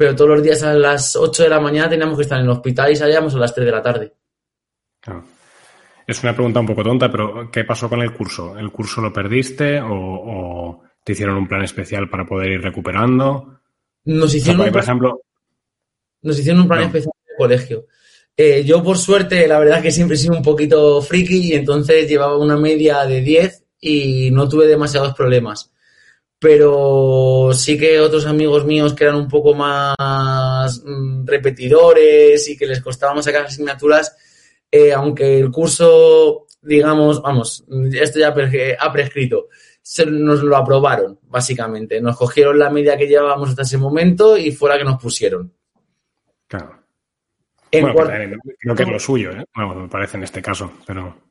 Pero 0.00 0.16
todos 0.16 0.30
los 0.30 0.42
días 0.42 0.62
a 0.62 0.72
las 0.72 1.14
8 1.14 1.42
de 1.42 1.48
la 1.50 1.60
mañana 1.60 1.86
teníamos 1.90 2.16
que 2.16 2.22
estar 2.22 2.38
en 2.38 2.46
el 2.46 2.50
hospital 2.52 2.90
y 2.90 2.96
salíamos 2.96 3.34
a 3.34 3.38
las 3.38 3.54
3 3.54 3.66
de 3.66 3.70
la 3.70 3.82
tarde. 3.82 4.14
Claro. 4.98 5.24
Es 6.06 6.22
una 6.22 6.32
pregunta 6.34 6.58
un 6.60 6.66
poco 6.68 6.82
tonta, 6.82 7.10
pero 7.12 7.50
¿qué 7.52 7.64
pasó 7.64 7.86
con 7.90 8.00
el 8.00 8.10
curso? 8.14 8.56
¿El 8.58 8.70
curso 8.72 9.02
lo 9.02 9.12
perdiste 9.12 9.78
o, 9.78 9.90
o 9.92 10.82
te 11.04 11.12
hicieron 11.12 11.36
un 11.36 11.46
plan 11.46 11.62
especial 11.64 12.08
para 12.08 12.24
poder 12.24 12.52
ir 12.52 12.62
recuperando? 12.62 13.60
Nos 14.06 14.24
O 14.24 14.28
sea, 14.30 14.38
hicieron, 14.38 14.60
un, 14.62 14.66
por 14.68 14.72
plan, 14.72 14.84
ejemplo, 14.84 15.20
nos 16.22 16.38
hicieron 16.38 16.62
un 16.62 16.68
plan 16.68 16.80
No. 16.80 16.86
especial 16.86 17.12
de 17.28 17.34
colegio. 17.36 17.86
Eh, 18.34 18.64
yo, 18.64 18.82
por 18.82 18.96
suerte, 18.96 19.46
la 19.46 19.58
verdad 19.58 19.82
que 19.82 19.90
siempre 19.90 20.14
he 20.14 20.18
sido 20.18 20.34
un 20.34 20.42
poquito 20.42 21.02
friki 21.02 21.48
y 21.50 21.52
entonces 21.52 22.08
llevaba 22.08 22.38
una 22.38 22.56
media 22.56 23.04
de 23.04 23.20
10 23.20 23.64
y 23.80 24.30
no 24.30 24.48
tuve 24.48 24.66
demasiados 24.66 25.12
problemas. 25.14 25.70
Pero 26.40 27.50
sí 27.52 27.76
que 27.78 28.00
otros 28.00 28.24
amigos 28.24 28.64
míos 28.64 28.94
que 28.94 29.04
eran 29.04 29.16
un 29.16 29.28
poco 29.28 29.52
más 29.54 30.82
mm, 30.84 31.26
repetidores 31.26 32.48
y 32.48 32.56
que 32.56 32.66
les 32.66 32.80
costaba 32.80 33.20
sacar 33.22 33.44
asignaturas, 33.44 34.16
eh, 34.70 34.90
aunque 34.92 35.38
el 35.38 35.50
curso, 35.50 36.46
digamos, 36.62 37.20
vamos, 37.20 37.64
esto 37.92 38.18
ya 38.18 38.28
ha 38.80 38.92
prescrito, 38.92 39.48
se- 39.82 40.06
nos 40.06 40.42
lo 40.42 40.56
aprobaron, 40.56 41.18
básicamente. 41.24 42.00
Nos 42.00 42.16
cogieron 42.16 42.58
la 42.58 42.70
media 42.70 42.96
que 42.96 43.06
llevábamos 43.06 43.50
hasta 43.50 43.62
ese 43.62 43.76
momento 43.76 44.38
y 44.38 44.50
fue 44.50 44.70
la 44.70 44.78
que 44.78 44.84
nos 44.84 45.00
pusieron. 45.00 45.52
claro. 46.46 46.78
En 47.72 47.82
Bueno, 47.82 47.94
cuarto- 47.94 48.12
también 48.12 48.40
creo 48.58 48.74
que 48.74 48.82
es 48.82 48.88
lo 48.88 48.98
suyo, 48.98 49.30
¿eh? 49.30 49.44
Bueno, 49.54 49.74
me 49.76 49.88
parece 49.88 50.16
en 50.16 50.24
este 50.24 50.42
caso, 50.42 50.72
pero... 50.84 51.29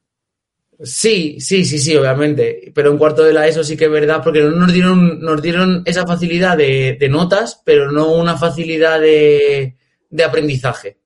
Sí, 0.82 1.40
sí, 1.42 1.66
sí, 1.66 1.78
sí, 1.78 1.96
obviamente. 1.98 2.72
Pero 2.74 2.92
en 2.92 2.98
cuarto 2.98 3.24
de 3.24 3.34
la 3.34 3.48
ESO 3.48 3.64
sí 3.64 3.76
que 3.76 3.86
es 3.86 3.92
verdad, 3.92 4.22
porque 4.24 4.42
no 4.42 4.52
nos 4.52 4.72
dieron, 4.74 5.20
nos 5.20 5.42
dieron 5.42 5.84
esa 5.86 6.06
facilidad 6.08 6.58
de, 6.58 6.98
de 7.00 7.10
notas, 7.10 7.62
pero 7.66 7.92
no 7.92 8.12
una 8.14 8.38
facilidad 8.38 9.00
de, 9.02 9.76
de 10.10 10.24
aprendizaje. 10.24 10.98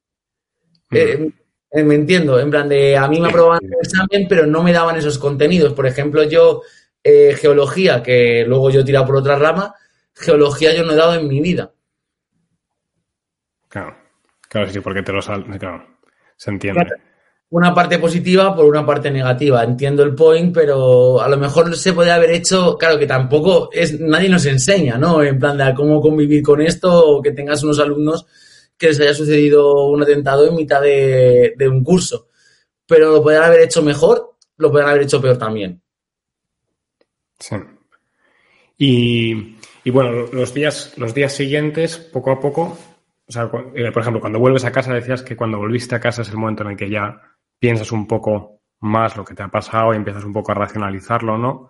Eh, 0.92 1.30
eh, 1.72 1.84
me 1.84 1.96
entiendo, 1.96 2.40
en 2.40 2.50
plan 2.52 2.70
de 2.70 2.96
a 2.98 3.08
mí 3.08 3.20
me 3.20 3.30
aprobaban 3.30 3.62
el 3.64 3.74
examen, 3.82 4.28
pero 4.30 4.46
no 4.46 4.62
me 4.64 4.74
daban 4.74 4.98
esos 4.98 5.18
contenidos. 5.18 5.74
Por 5.74 5.88
ejemplo, 5.88 6.24
yo 6.24 6.62
Eh, 7.06 7.36
geología, 7.36 8.02
que 8.02 8.46
luego 8.48 8.70
yo 8.72 8.80
he 8.82 8.86
tirado 8.86 9.06
por 9.06 9.18
otra 9.18 9.36
rama, 9.36 9.76
geología 10.16 10.74
yo 10.74 10.84
no 10.86 10.94
he 10.94 10.96
dado 10.96 11.16
en 11.16 11.28
mi 11.28 11.42
vida. 11.42 11.74
Claro, 13.68 13.98
claro, 14.50 14.70
sí, 14.70 14.80
porque 14.80 15.04
te 15.04 15.12
lo 15.12 15.22
sal... 15.22 15.46
Claro, 15.60 15.98
se 16.38 16.52
entiende. 16.52 16.86
Una 17.54 17.72
parte 17.72 18.00
positiva 18.00 18.56
por 18.56 18.66
una 18.66 18.84
parte 18.84 19.12
negativa. 19.12 19.64
Entiendo 19.64 20.02
el 20.02 20.16
point, 20.16 20.52
pero 20.52 21.22
a 21.22 21.30
lo 21.30 21.38
mejor 21.38 21.76
se 21.76 21.94
puede 21.94 22.10
haber 22.10 22.32
hecho, 22.32 22.76
claro, 22.80 22.98
que 22.98 23.06
tampoco 23.06 23.70
es, 23.72 24.00
nadie 24.00 24.28
nos 24.28 24.48
enseña, 24.48 24.98
¿no? 24.98 25.22
En 25.22 25.38
plan 25.38 25.56
de 25.56 25.72
cómo 25.76 26.02
convivir 26.02 26.42
con 26.42 26.62
esto 26.62 26.92
o 26.92 27.22
que 27.22 27.32
tengas 27.32 27.62
unos 27.62 27.80
alumnos 27.80 28.26
que 28.76 28.88
les 28.88 29.00
haya 29.02 29.14
sucedido 29.14 29.86
un 29.86 30.02
atentado 30.02 30.48
en 30.48 30.56
mitad 30.56 30.82
de, 30.82 31.54
un 31.70 31.84
curso. 31.84 32.30
Pero 32.88 33.12
lo 33.12 33.22
podrían 33.22 33.44
haber 33.44 33.62
hecho 33.62 33.84
mejor, 33.84 34.34
lo 34.58 34.72
podrían 34.72 34.90
haber 34.90 35.04
hecho 35.04 35.22
peor 35.22 35.38
también. 35.38 35.80
Sí. 37.38 37.56
Y, 38.80 39.58
y, 39.84 39.92
bueno, 39.92 40.26
los 40.34 40.56
días, 40.56 40.98
los 40.98 41.14
días 41.14 41.34
siguientes, 41.34 42.00
poco 42.00 42.32
a 42.32 42.40
poco, 42.40 42.76
o 43.28 43.32
sea, 43.32 43.44
eh, 43.76 43.92
por 43.92 44.02
ejemplo, 44.02 44.22
cuando 44.22 44.40
vuelves 44.40 44.66
a 44.66 44.72
casa, 44.72 44.92
decías 44.92 45.22
que 45.22 45.36
cuando 45.36 45.60
volviste 45.60 45.94
a 45.94 46.00
casa 46.00 46.24
es 46.24 46.30
el 46.30 46.38
momento 46.38 46.64
en 46.64 46.72
el 46.72 46.78
que 46.78 46.90
ya 46.90 47.33
piensas 47.64 47.94
un 47.94 48.06
poco 48.06 48.60
más 48.82 49.16
lo 49.16 49.24
que 49.24 49.36
te 49.36 49.42
ha 49.42 49.48
pasado 49.48 49.94
y 49.94 49.96
empiezas 49.96 50.26
un 50.26 50.34
poco 50.34 50.52
a 50.52 50.56
racionalizarlo, 50.56 51.38
¿no? 51.38 51.70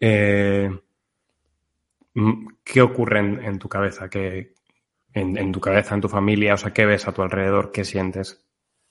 Eh, 0.00 0.68
¿Qué 2.64 2.82
ocurre 2.82 3.20
en, 3.20 3.44
en 3.44 3.60
tu 3.60 3.68
cabeza? 3.68 4.08
¿Qué, 4.08 4.54
en, 5.12 5.38
en, 5.38 5.52
tu 5.52 5.60
cabeza, 5.60 5.94
en 5.94 6.00
tu 6.00 6.08
familia? 6.08 6.54
O 6.54 6.56
sea, 6.56 6.72
¿qué 6.72 6.84
ves 6.84 7.06
a 7.06 7.12
tu 7.12 7.22
alrededor? 7.22 7.70
¿Qué 7.70 7.84
sientes? 7.84 8.44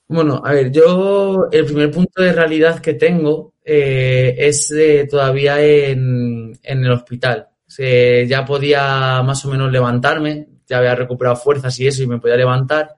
Bueno, 0.07 0.41
a 0.45 0.53
ver, 0.53 0.71
yo 0.71 1.49
el 1.51 1.65
primer 1.65 1.91
punto 1.91 2.23
de 2.23 2.31
realidad 2.31 2.79
que 2.79 2.93
tengo 2.93 3.55
eh, 3.61 4.33
es 4.37 4.71
eh, 4.71 5.05
todavía 5.11 5.61
en, 5.61 6.57
en, 6.63 6.85
el 6.85 6.91
hospital. 6.93 7.49
Ya 7.77 8.45
podía 8.45 9.21
más 9.23 9.43
o 9.43 9.49
menos 9.49 9.69
levantarme, 9.69 10.47
ya 10.65 10.77
había 10.77 10.95
recuperado 10.95 11.35
fuerzas 11.35 11.77
y 11.81 11.87
eso 11.87 12.01
y 12.01 12.07
me 12.07 12.19
podía 12.19 12.37
levantar. 12.37 12.95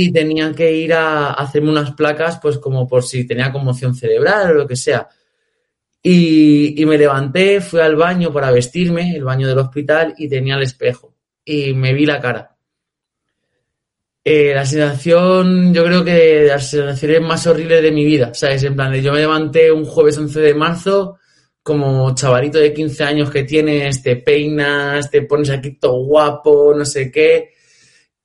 Y 0.00 0.12
tenía 0.12 0.52
que 0.52 0.72
ir 0.72 0.94
a, 0.94 1.32
hacerme 1.32 1.70
unas 1.70 1.90
placas, 1.92 2.38
pues 2.40 2.58
como 2.58 2.86
por 2.86 3.02
si 3.02 3.26
tenía 3.26 3.50
conmoción 3.50 3.96
cerebral 3.96 4.52
o 4.52 4.54
lo 4.54 4.66
que 4.68 4.76
sea. 4.76 5.08
Y, 6.00 6.80
y, 6.80 6.86
me 6.86 6.96
levanté, 6.96 7.60
fui 7.60 7.80
al 7.80 7.96
baño 7.96 8.32
para 8.32 8.52
vestirme, 8.52 9.16
el 9.16 9.24
baño 9.24 9.48
del 9.48 9.58
hospital, 9.58 10.14
y 10.16 10.28
tenía 10.28 10.54
el 10.54 10.62
espejo. 10.62 11.16
Y 11.44 11.74
me 11.74 11.92
vi 11.94 12.06
la 12.06 12.20
cara. 12.20 12.56
Eh, 14.22 14.52
la 14.54 14.64
sensación, 14.66 15.72
yo 15.72 15.84
creo 15.84 16.04
que 16.04 16.12
de 16.12 16.46
las 16.48 16.68
sensaciones 16.70 17.22
más 17.22 17.46
horribles 17.46 17.82
de 17.82 17.90
mi 17.90 18.04
vida, 18.04 18.34
¿sabes? 18.34 18.62
En 18.62 18.76
plan, 18.76 18.94
yo 18.94 19.12
me 19.12 19.20
levanté 19.20 19.72
un 19.72 19.84
jueves 19.84 20.18
11 20.18 20.38
de 20.40 20.54
marzo, 20.54 21.18
como 21.62 22.14
chavalito 22.14 22.58
de 22.58 22.72
15 22.72 23.04
años 23.04 23.30
que 23.30 23.44
tienes, 23.44 24.02
te 24.02 24.16
peinas, 24.16 25.10
te 25.10 25.22
pones 25.22 25.50
aquí 25.50 25.78
todo 25.78 26.04
guapo, 26.04 26.74
no 26.76 26.84
sé 26.84 27.10
qué, 27.10 27.54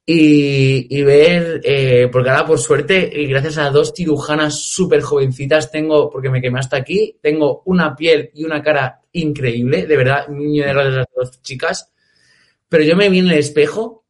y, 0.06 0.98
y 0.98 1.04
ver, 1.04 1.62
eh, 1.64 2.10
porque 2.12 2.30
ahora 2.30 2.46
por 2.46 2.60
suerte, 2.60 3.10
y 3.14 3.28
gracias 3.28 3.58
a 3.58 3.70
dos 3.70 3.94
cirujanas 3.96 4.60
súper 4.60 5.02
jovencitas, 5.02 5.72
tengo, 5.72 6.10
porque 6.10 6.30
me 6.30 6.42
quemé 6.42 6.60
hasta 6.60 6.78
aquí, 6.78 7.18
tengo 7.22 7.64
una 7.66 7.96
piel 7.96 8.30
y 8.34 8.44
una 8.44 8.62
cara 8.62 9.02
increíble, 9.14 9.86
de 9.86 9.98
verdad, 9.98 10.26
un 10.28 10.40
niño 10.40 10.66
de 10.66 10.74
las 10.74 11.08
dos 11.16 11.42
chicas, 11.42 11.92
pero 12.68 12.84
yo 12.84 12.96
me 12.96 13.10
vi 13.10 13.20
en 13.20 13.28
el 13.28 13.38
espejo 13.38 14.04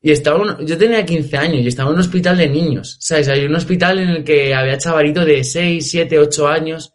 y 0.00 0.10
estaba, 0.10 0.58
yo 0.60 0.78
tenía 0.78 1.04
15 1.04 1.36
años 1.36 1.62
y 1.62 1.68
estaba 1.68 1.90
en 1.90 1.94
un 1.94 2.00
hospital 2.00 2.36
de 2.36 2.48
niños, 2.48 2.96
¿sabes? 3.00 3.28
Hay 3.28 3.44
un 3.44 3.54
hospital 3.54 3.98
en 3.98 4.08
el 4.08 4.24
que 4.24 4.54
había 4.54 4.78
chavalitos 4.78 5.26
de 5.26 5.42
6, 5.42 5.90
7, 5.90 6.18
8 6.18 6.48
años. 6.48 6.94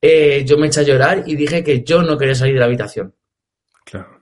Eh, 0.00 0.44
yo 0.46 0.58
me 0.58 0.66
eché 0.66 0.80
a 0.80 0.82
llorar 0.82 1.24
y 1.26 1.34
dije 1.34 1.64
que 1.64 1.82
yo 1.82 2.02
no 2.02 2.18
quería 2.18 2.34
salir 2.34 2.54
de 2.54 2.60
la 2.60 2.66
habitación. 2.66 3.14
Claro. 3.84 4.15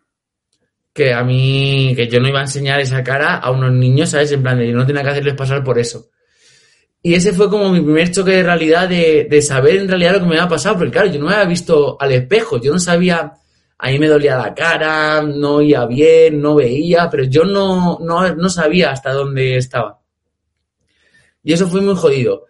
Que 0.94 1.12
a 1.12 1.22
mí, 1.22 1.92
que 1.94 2.08
yo 2.08 2.20
no 2.20 2.28
iba 2.28 2.38
a 2.38 2.44
enseñar 2.44 2.80
esa 2.80 3.04
cara 3.04 3.36
a 3.36 3.50
unos 3.50 3.72
niños, 3.72 4.10
¿sabes? 4.10 4.32
En 4.32 4.42
plan, 4.42 4.58
de 4.58 4.68
yo 4.68 4.74
no 4.74 4.86
tenía 4.86 5.02
que 5.02 5.10
hacerles 5.10 5.34
pasar 5.34 5.62
por 5.62 5.78
eso. 5.78 6.06
Y 7.02 7.14
ese 7.14 7.34
fue 7.34 7.50
como 7.50 7.68
mi 7.68 7.82
primer 7.82 8.10
choque 8.10 8.30
de 8.30 8.42
realidad 8.44 8.88
de, 8.88 9.26
de 9.28 9.42
saber 9.42 9.76
en 9.76 9.88
realidad 9.88 10.14
lo 10.14 10.20
que 10.20 10.26
me 10.26 10.36
había 10.36 10.48
pasado, 10.48 10.78
porque 10.78 10.92
claro, 10.92 11.08
yo 11.08 11.18
no 11.18 11.26
me 11.26 11.34
había 11.34 11.48
visto 11.48 11.98
al 12.00 12.12
espejo, 12.12 12.58
yo 12.60 12.72
no 12.72 12.78
sabía 12.78 13.34
a 13.78 13.90
mí 13.90 13.98
me 13.98 14.08
dolía 14.08 14.38
la 14.38 14.54
cara, 14.54 15.20
no 15.22 15.56
oía 15.56 15.84
bien, 15.84 16.40
no 16.40 16.54
veía, 16.54 17.10
pero 17.10 17.24
yo 17.24 17.44
no, 17.44 17.98
no, 18.00 18.34
no 18.34 18.48
sabía 18.48 18.92
hasta 18.92 19.12
dónde 19.12 19.56
estaba. 19.56 20.00
Y 21.42 21.52
eso 21.52 21.68
fue 21.68 21.80
muy 21.80 21.94
jodido. 21.94 22.44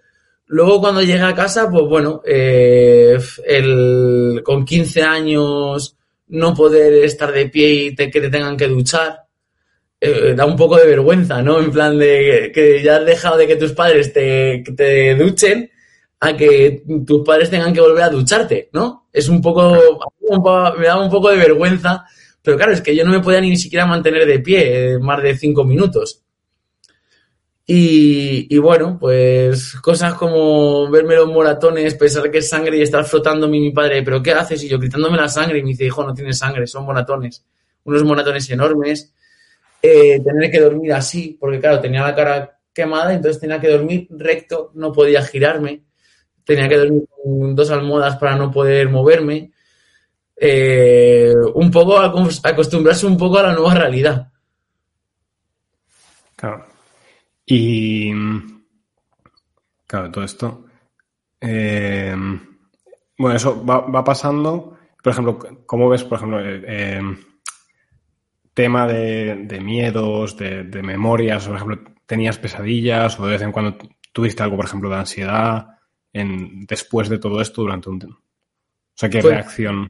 Luego 0.47 0.81
cuando 0.81 1.03
llegué 1.03 1.23
a 1.23 1.35
casa, 1.35 1.69
pues 1.71 1.85
bueno, 1.89 2.23
eh, 2.25 3.19
el, 3.47 4.43
con 4.45 4.65
15 4.65 5.03
años 5.03 5.97
no 6.35 6.53
poder 6.53 7.05
estar 7.05 7.33
de 7.33 7.49
pie 7.49 7.69
y 7.71 7.95
te, 7.95 8.11
que 8.11 8.21
te 8.21 8.29
tengan 8.29 8.57
que 8.57 8.69
duchar, 8.69 9.25
eh, 10.01 10.35
da 10.37 10.45
un 10.45 10.57
poco 10.57 10.77
de 10.77 10.87
vergüenza, 10.87 11.41
¿no? 11.43 11.61
En 11.61 11.71
plan 11.71 11.97
de 11.97 12.51
que 12.53 12.83
ya 12.83 12.97
has 12.97 13.07
dejado 13.07 13.37
de 13.37 13.47
que 13.47 13.57
tus 13.57 13.73
padres 13.73 14.13
te, 14.13 14.65
te 14.77 15.15
duchen 15.15 15.71
a 16.21 16.37
que 16.37 16.83
tus 17.07 17.25
padres 17.25 17.51
tengan 17.51 17.73
que 17.73 17.81
volver 17.81 18.03
a 18.03 18.11
ducharte, 18.11 18.69
¿no? 18.73 19.09
Es 19.13 19.29
un 19.29 19.41
poco, 19.41 19.79
me 20.79 20.87
da 20.87 20.99
un 20.99 21.11
poco 21.11 21.31
de 21.31 21.37
vergüenza, 21.37 22.05
pero 22.43 22.57
claro, 22.57 22.73
es 22.73 22.81
que 22.81 22.97
yo 22.97 23.05
no 23.05 23.13
me 23.13 23.21
podía 23.21 23.41
ni 23.41 23.57
siquiera 23.57 23.87
mantener 23.87 24.27
de 24.27 24.41
pie 24.41 24.95
eh, 24.95 24.99
más 24.99 25.23
de 25.23 25.37
cinco 25.37 25.65
minutos. 25.65 26.24
Y, 27.67 28.55
y, 28.55 28.59
bueno, 28.59 28.99
pues 29.01 29.75
cosas 29.81 30.15
como 30.15 30.91
verme 30.91 31.17
los 31.17 31.29
moratones, 31.29 31.95
pensar 31.95 32.31
que 32.31 32.39
es 32.39 32.49
sangre 32.49 32.77
y 32.77 32.83
estar 32.83 33.05
frotándome 33.05 33.59
mi 33.59 33.73
padre, 33.73 34.03
pero 34.03 34.23
¿qué 34.23 34.33
haces? 34.33 34.63
Y 34.65 34.69
yo 34.69 34.79
gritándome 34.79 35.17
la 35.17 35.29
sangre 35.29 35.59
y 35.59 35.63
me 35.63 35.71
dice, 35.71 35.87
hijo, 35.87 36.05
no 36.05 36.13
tienes 36.13 36.39
sangre, 36.39 36.67
son 36.67 36.85
moratones. 36.85 37.45
Unos 37.85 38.05
moratones 38.05 38.49
enormes. 38.51 39.13
Eh, 39.81 40.21
tener 40.21 40.51
que 40.51 40.61
dormir 40.61 40.93
así, 40.93 41.37
porque 41.41 41.61
claro, 41.61 41.81
tenía 41.81 42.03
la 42.03 42.15
cara 42.15 42.59
quemada, 42.73 43.15
entonces 43.15 43.41
tenía 43.41 43.61
que 43.61 43.69
dormir 43.69 44.09
recto, 44.11 44.71
no 44.75 44.93
podía 44.93 45.23
girarme 45.23 45.85
tenía 46.45 46.69
que 46.69 46.77
dormir 46.77 47.09
con 47.09 47.57
dos 47.57 47.71
almohadas 47.71 48.17
para 48.17 48.37
no 48.37 48.51
poder 48.51 48.89
moverme. 48.89 49.51
Eh, 50.37 51.33
un 51.55 51.71
poco 51.71 51.99
acostumbrarse 51.99 53.07
un 53.07 53.17
poco 53.17 53.39
a 53.39 53.45
la 53.45 53.53
nueva 53.55 53.75
realidad. 53.75 54.31
Claro. 56.37 56.67
Y 57.47 58.13
claro, 59.87 60.11
todo 60.11 60.25
esto. 60.25 60.67
Eh, 61.41 62.15
bueno, 63.19 63.37
eso 63.37 63.65
va, 63.65 63.81
va, 63.81 64.05
pasando. 64.05 64.79
Por 65.03 65.13
ejemplo, 65.13 65.39
¿cómo 65.67 65.89
ves, 65.89 66.05
por 66.05 66.19
ejemplo, 66.19 66.41
eh, 66.43 67.03
tema 68.55 68.87
de, 68.87 69.45
de 69.45 69.61
miedos, 69.61 70.37
de, 70.37 70.65
de, 70.65 70.83
memorias? 70.83 71.47
Por 71.47 71.57
ejemplo, 71.57 71.81
¿tenías 72.07 72.39
pesadillas 72.39 73.19
o 73.21 73.27
de 73.27 73.33
vez 73.33 73.43
en 73.43 73.53
cuando 73.53 73.77
tuviste 74.13 74.43
algo, 74.43 74.57
por 74.57 74.65
ejemplo, 74.65 74.89
de 74.89 74.97
ansiedad? 74.97 75.75
en, 76.15 76.65
después 76.67 77.11
de 77.11 77.19
todo 77.19 77.43
esto 77.43 77.61
durante 77.61 77.91
un 77.91 77.99
tiempo? 77.99 78.19
O 78.19 78.97
sea, 78.97 79.11
¿qué 79.11 79.21
pues, 79.21 79.35
reacción? 79.35 79.89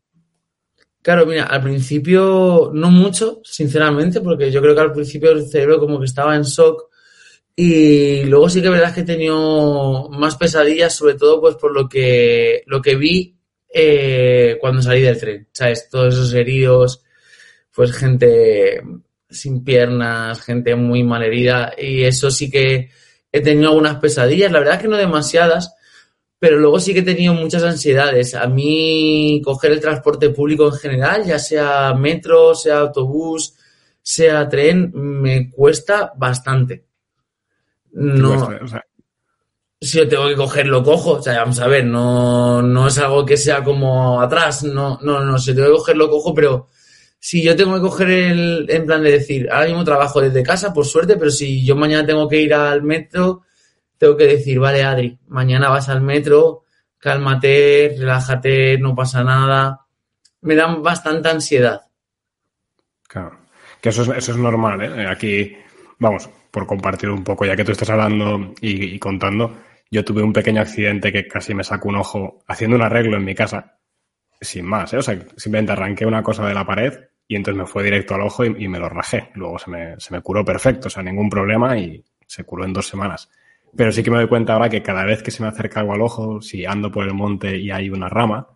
Claro, 1.02 1.26
mira, 1.26 1.44
al 1.44 1.62
principio 1.62 2.70
no 2.72 2.90
mucho, 2.90 3.40
sinceramente, 3.44 4.22
porque 4.22 4.50
yo 4.50 4.60
creo 4.60 4.74
que 4.74 4.80
al 4.80 4.92
principio 4.92 5.30
el 5.30 5.46
cerebro 5.46 5.78
como 5.78 6.00
que 6.00 6.06
estaba 6.06 6.34
en 6.34 6.42
shock 6.42 6.90
y 7.56 8.24
luego 8.24 8.48
sí 8.48 8.60
que 8.60 8.68
verdad 8.68 8.94
que 8.94 9.02
he 9.02 9.04
tenido 9.04 10.08
más 10.10 10.36
pesadillas, 10.36 10.94
sobre 10.94 11.14
todo 11.14 11.40
pues 11.40 11.56
por 11.56 11.72
lo 11.72 11.88
que, 11.88 12.62
lo 12.66 12.82
que 12.82 12.96
vi 12.96 13.38
eh, 13.72 14.58
cuando 14.60 14.82
salí 14.82 15.02
del 15.02 15.18
tren, 15.18 15.48
¿sabes? 15.52 15.88
Todos 15.88 16.14
esos 16.14 16.34
heridos, 16.34 17.04
pues 17.72 17.92
gente 17.92 18.82
sin 19.30 19.64
piernas, 19.64 20.42
gente 20.42 20.74
muy 20.76 21.02
mal 21.02 21.22
herida 21.22 21.72
y 21.76 22.02
eso 22.04 22.30
sí 22.30 22.50
que 22.50 22.90
he 23.32 23.40
tenido 23.40 23.70
algunas 23.70 23.96
pesadillas, 23.96 24.52
la 24.52 24.60
verdad 24.60 24.76
es 24.76 24.82
que 24.82 24.88
no 24.88 24.96
demasiadas, 24.96 25.74
pero 26.38 26.58
luego 26.58 26.78
sí 26.80 26.92
que 26.92 27.00
he 27.00 27.02
tenido 27.02 27.34
muchas 27.34 27.62
ansiedades. 27.64 28.34
A 28.34 28.46
mí 28.46 29.40
coger 29.44 29.72
el 29.72 29.80
transporte 29.80 30.30
público 30.30 30.66
en 30.66 30.74
general, 30.74 31.24
ya 31.24 31.38
sea 31.38 31.94
metro, 31.94 32.54
sea 32.54 32.78
autobús, 32.80 33.54
sea 34.02 34.48
tren, 34.48 34.92
me 34.94 35.50
cuesta 35.50 36.12
bastante. 36.16 36.84
No. 37.94 38.48
o 38.62 38.68
sea... 38.68 38.84
Si 39.80 39.98
yo 39.98 40.08
tengo 40.08 40.28
que 40.28 40.36
cogerlo, 40.36 40.82
cojo. 40.82 41.12
O 41.12 41.22
sea, 41.22 41.40
vamos 41.40 41.60
a 41.60 41.66
ver, 41.66 41.84
no, 41.84 42.62
no 42.62 42.86
es 42.86 42.98
algo 42.98 43.24
que 43.26 43.36
sea 43.36 43.62
como 43.62 44.20
atrás. 44.20 44.62
No, 44.62 44.98
no, 45.02 45.22
no. 45.22 45.38
Si 45.38 45.54
tengo 45.54 45.68
que 45.68 45.74
cogerlo, 45.74 46.08
cojo, 46.08 46.32
pero 46.34 46.68
si 47.18 47.42
yo 47.42 47.54
tengo 47.54 47.74
que 47.74 47.80
coger 47.80 48.10
el, 48.10 48.66
en 48.68 48.86
plan 48.86 49.02
de 49.02 49.12
decir, 49.12 49.48
ahora 49.50 49.66
mismo 49.66 49.84
trabajo 49.84 50.20
desde 50.20 50.42
casa, 50.42 50.72
por 50.72 50.86
suerte, 50.86 51.16
pero 51.16 51.30
si 51.30 51.64
yo 51.64 51.76
mañana 51.76 52.06
tengo 52.06 52.28
que 52.28 52.40
ir 52.40 52.54
al 52.54 52.82
metro, 52.82 53.42
tengo 53.98 54.16
que 54.16 54.26
decir, 54.26 54.58
vale, 54.58 54.82
Adri, 54.82 55.18
mañana 55.28 55.68
vas 55.68 55.88
al 55.88 56.00
metro, 56.00 56.64
cálmate, 56.98 57.94
relájate, 57.98 58.78
no 58.78 58.94
pasa 58.94 59.22
nada. 59.24 59.86
Me 60.42 60.54
dan 60.54 60.82
bastante 60.82 61.28
ansiedad. 61.28 61.82
Claro, 63.08 63.38
que 63.80 63.88
eso 63.88 64.02
es, 64.02 64.08
eso 64.08 64.32
es 64.32 64.38
normal, 64.38 64.82
¿eh? 64.82 65.06
Aquí, 65.08 65.56
vamos, 65.98 66.28
por 66.54 66.68
compartir 66.68 67.10
un 67.10 67.24
poco, 67.24 67.44
ya 67.44 67.56
que 67.56 67.64
tú 67.64 67.72
estás 67.72 67.90
hablando 67.90 68.54
y, 68.60 68.96
contando, 69.00 69.56
yo 69.90 70.04
tuve 70.04 70.22
un 70.22 70.32
pequeño 70.32 70.60
accidente 70.60 71.10
que 71.10 71.26
casi 71.26 71.52
me 71.52 71.64
sacó 71.64 71.88
un 71.88 71.96
ojo 71.96 72.44
haciendo 72.46 72.76
un 72.76 72.82
arreglo 72.82 73.16
en 73.16 73.24
mi 73.24 73.34
casa, 73.34 73.76
sin 74.40 74.64
más, 74.64 74.92
¿eh? 74.92 74.98
O 74.98 75.02
sea, 75.02 75.18
simplemente 75.36 75.72
arranqué 75.72 76.06
una 76.06 76.22
cosa 76.22 76.46
de 76.46 76.54
la 76.54 76.64
pared 76.64 76.92
y 77.26 77.34
entonces 77.34 77.58
me 77.58 77.66
fue 77.66 77.82
directo 77.82 78.14
al 78.14 78.20
ojo 78.20 78.44
y, 78.44 78.68
me 78.68 78.78
lo 78.78 78.88
rajé. 78.88 79.30
Luego 79.34 79.58
se 79.58 79.68
me, 79.68 79.98
se 79.98 80.14
me 80.14 80.20
curó 80.20 80.44
perfecto, 80.44 80.86
o 80.86 80.90
sea, 80.90 81.02
ningún 81.02 81.28
problema 81.28 81.76
y 81.76 82.04
se 82.24 82.44
curó 82.44 82.64
en 82.64 82.72
dos 82.72 82.86
semanas. 82.86 83.28
Pero 83.76 83.90
sí 83.90 84.04
que 84.04 84.12
me 84.12 84.18
doy 84.18 84.28
cuenta 84.28 84.52
ahora 84.52 84.68
que 84.68 84.80
cada 84.80 85.04
vez 85.04 85.24
que 85.24 85.32
se 85.32 85.42
me 85.42 85.48
acerca 85.48 85.80
algo 85.80 85.94
al 85.94 86.02
ojo, 86.02 86.40
si 86.40 86.64
ando 86.64 86.92
por 86.92 87.04
el 87.04 87.14
monte 87.14 87.56
y 87.58 87.72
hay 87.72 87.90
una 87.90 88.08
rama, 88.08 88.46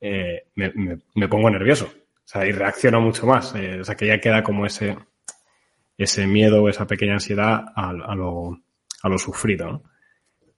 eh, 0.00 0.46
me, 0.56 0.72
me, 1.14 1.28
pongo 1.28 1.48
nervioso. 1.48 1.84
O 1.86 2.26
sea, 2.32 2.44
y 2.44 2.50
reacciono 2.50 3.00
mucho 3.00 3.24
más. 3.24 3.54
Eh, 3.54 3.78
o 3.80 3.84
sea, 3.84 3.94
que 3.94 4.08
ya 4.08 4.20
queda 4.20 4.42
como 4.42 4.66
ese, 4.66 4.96
ese 6.04 6.26
miedo, 6.26 6.68
esa 6.68 6.86
pequeña 6.86 7.14
ansiedad 7.14 7.64
a, 7.74 7.90
a, 7.90 8.14
lo, 8.14 8.58
a 9.02 9.08
lo 9.08 9.18
sufrido, 9.18 9.66
¿no? 9.66 9.82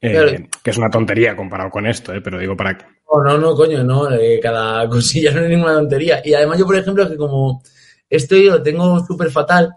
Eh, 0.05 0.49
que 0.65 0.71
es 0.71 0.79
una 0.79 0.91
tontería 0.91 1.37
comparado 1.37 1.71
con 1.71 1.87
esto, 1.87 2.13
¿eh? 2.13 2.21
pero 2.21 2.39
digo 2.41 2.57
para. 2.57 2.77
No, 3.13 3.23
no, 3.23 3.39
no, 3.39 3.55
coño, 3.55 3.85
no, 3.85 4.11
eh, 4.11 4.41
cada 4.43 4.89
cosilla 4.91 5.31
no 5.31 5.43
es 5.43 5.51
ninguna 5.51 5.75
tontería. 5.75 6.21
Y 6.25 6.35
además 6.35 6.59
yo, 6.59 6.67
por 6.67 6.77
ejemplo, 6.77 7.09
que 7.09 7.17
como 7.17 7.63
estoy, 8.11 8.47
lo 8.47 8.61
tengo 8.61 8.99
súper 9.07 9.31
fatal, 9.31 9.77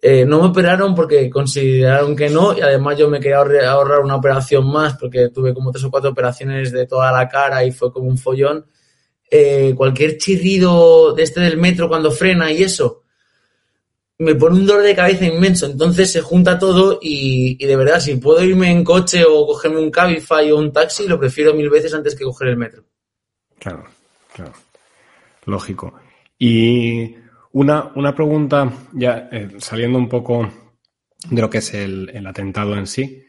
eh, 0.00 0.24
no 0.24 0.40
me 0.40 0.48
operaron 0.48 0.94
porque 0.94 1.28
consideraron 1.28 2.14
que 2.14 2.28
no 2.28 2.56
y 2.56 2.60
además 2.60 2.98
yo 2.98 3.08
me 3.08 3.18
quería 3.18 3.38
ahorrar 3.38 4.00
una 4.00 4.16
operación 4.16 4.70
más 4.70 4.96
porque 4.96 5.30
tuve 5.30 5.54
como 5.54 5.72
tres 5.72 5.84
o 5.84 5.90
cuatro 5.90 6.10
operaciones 6.10 6.70
de 6.70 6.86
toda 6.86 7.10
la 7.10 7.26
cara 7.28 7.64
y 7.64 7.72
fue 7.72 7.92
como 7.92 8.08
un 8.08 8.18
follón. 8.18 8.66
Eh, 9.28 9.74
cualquier 9.76 10.18
chirrido 10.18 11.12
de 11.12 11.24
este 11.24 11.40
del 11.40 11.56
metro 11.56 11.88
cuando 11.88 12.12
frena 12.12 12.52
y 12.52 12.62
eso, 12.62 13.02
me 14.18 14.34
pone 14.34 14.56
un 14.56 14.66
dolor 14.66 14.82
de 14.82 14.94
cabeza 14.94 15.26
inmenso. 15.26 15.66
Entonces 15.66 16.10
se 16.10 16.20
junta 16.20 16.58
todo 16.58 16.98
y, 17.02 17.56
de 17.64 17.76
verdad, 17.76 18.00
si 18.00 18.16
puedo 18.16 18.42
irme 18.42 18.70
en 18.70 18.84
coche 18.84 19.24
o 19.28 19.46
cogerme 19.46 19.80
un 19.80 19.90
Cabify 19.90 20.50
o 20.50 20.58
un 20.58 20.72
taxi, 20.72 21.06
lo 21.06 21.18
prefiero 21.18 21.54
mil 21.54 21.68
veces 21.68 21.92
antes 21.94 22.14
que 22.14 22.24
coger 22.24 22.48
el 22.48 22.56
metro. 22.56 22.84
Claro, 23.58 23.84
claro. 24.34 24.52
Lógico. 25.44 25.94
Y 26.38 27.14
una, 27.52 27.92
una 27.94 28.14
pregunta, 28.14 28.70
ya 28.92 29.28
eh, 29.30 29.48
saliendo 29.58 29.98
un 29.98 30.08
poco 30.08 30.48
de 31.30 31.40
lo 31.40 31.50
que 31.50 31.58
es 31.58 31.74
el, 31.74 32.26
atentado 32.26 32.76
en 32.76 32.86
sí. 32.86 33.22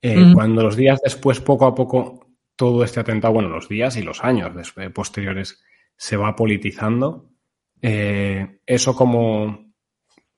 Eh, 0.00 0.32
cuando 0.32 0.62
los 0.62 0.76
días 0.76 1.00
después, 1.02 1.40
poco 1.40 1.66
a 1.66 1.74
poco, 1.74 2.28
todo 2.54 2.84
este 2.84 3.00
atentado, 3.00 3.34
bueno, 3.34 3.48
los 3.48 3.68
días 3.68 3.96
y 3.96 4.02
los 4.02 4.22
años 4.22 4.54
después, 4.54 4.90
posteriores, 4.90 5.60
se 5.96 6.16
va 6.16 6.36
politizando, 6.36 7.30
eh, 7.82 8.60
eso 8.64 8.94
como, 8.94 9.67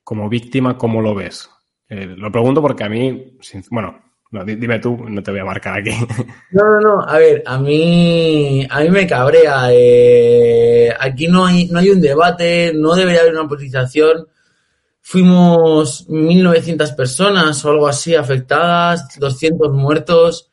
como 0.05 0.29
víctima, 0.29 0.77
¿cómo 0.77 1.01
lo 1.01 1.15
ves? 1.15 1.49
Eh, 1.89 2.07
lo 2.07 2.31
pregunto 2.31 2.63
porque 2.63 2.85
a 2.85 2.89
mí, 2.89 3.39
bueno, 3.71 4.01
dime 4.45 4.79
tú, 4.79 4.97
no 5.09 5.23
te 5.23 5.31
voy 5.31 5.41
a 5.41 5.45
marcar 5.45 5.79
aquí. 5.79 5.91
No, 6.53 6.65
no, 6.65 6.81
no, 6.81 7.03
a 7.03 7.19
ver, 7.19 7.43
a 7.47 7.59
mí, 7.59 8.67
a 8.69 8.81
mí 8.81 8.91
me 8.91 9.07
cabrea. 9.07 9.69
Eh, 9.71 10.93
aquí 10.99 11.29
no 11.29 11.47
hay, 11.47 11.67
no 11.69 11.79
hay 11.79 11.91
un 11.91 12.01
debate, 12.01 12.73
no 12.75 12.95
debería 12.95 13.21
haber 13.21 13.35
una 13.35 13.49
politización. 13.49 14.27
Fuimos 15.01 16.09
1.900 16.09 16.95
personas 16.95 17.65
o 17.65 17.71
algo 17.71 17.89
así 17.89 18.15
afectadas, 18.15 19.19
200 19.19 19.73
muertos. 19.73 20.50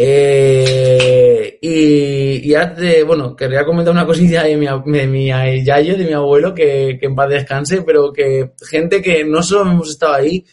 Eh, 0.00 1.58
y, 1.60 2.54
y 2.54 3.02
bueno, 3.02 3.34
quería 3.34 3.64
comentar 3.64 3.92
una 3.92 4.06
cosilla 4.06 4.44
de 4.44 4.56
mi, 4.56 4.66
de 4.66 5.06
mi 5.08 5.26
yayo, 5.26 5.96
de 5.96 6.04
mi 6.04 6.12
abuelo, 6.12 6.54
que, 6.54 7.00
en 7.02 7.14
paz 7.16 7.28
descanse, 7.28 7.82
pero 7.82 8.12
que 8.12 8.52
gente 8.64 9.02
que 9.02 9.24
no 9.24 9.42
solo 9.42 9.72
hemos 9.72 9.90
estado 9.90 10.14
ahí, 10.14 10.46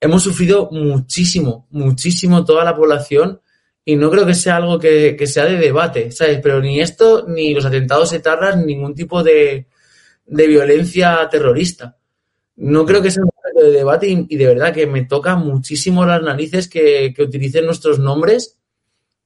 hemos 0.00 0.22
sufrido 0.22 0.68
muchísimo, 0.70 1.66
muchísimo 1.70 2.44
toda 2.44 2.62
la 2.62 2.76
población 2.76 3.40
y 3.84 3.96
no 3.96 4.08
creo 4.08 4.24
que 4.24 4.34
sea 4.34 4.56
algo 4.56 4.78
que, 4.78 5.16
sea 5.26 5.46
de 5.46 5.58
debate, 5.58 6.12
¿sabes? 6.12 6.38
Pero 6.40 6.60
ni 6.60 6.80
esto, 6.80 7.26
ni 7.26 7.54
los 7.54 7.64
atentados 7.64 8.12
etarras, 8.12 8.56
ni 8.56 8.74
ningún 8.74 8.94
tipo 8.94 9.22
de, 9.24 9.66
de 10.26 10.46
violencia 10.46 11.28
terrorista. 11.28 11.96
No 12.56 12.86
creo 12.86 13.02
que 13.02 13.10
sea 13.10 13.24
un 13.24 13.30
de 13.62 13.70
debate 13.70 14.08
y, 14.28 14.36
de 14.36 14.46
verdad 14.46 14.72
que 14.72 14.86
me 14.86 15.04
toca 15.04 15.34
muchísimo 15.36 16.04
las 16.04 16.22
narices 16.22 16.68
que, 16.68 17.12
que 17.14 17.22
utilicen 17.22 17.64
nuestros 17.66 17.98
nombres 17.98 18.55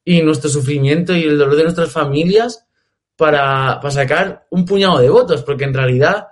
y 0.04 0.22
nuestro 0.22 0.50
sufrimiento 0.50 1.14
y 1.14 1.24
el 1.24 1.38
dolor 1.38 1.56
de 1.56 1.64
nuestras 1.64 1.92
familias 1.92 2.66
para, 3.16 3.80
sacar 3.90 4.46
un 4.50 4.64
puñado 4.64 4.98
de 4.98 5.10
votos, 5.10 5.42
porque 5.42 5.64
en 5.64 5.74
realidad 5.74 6.28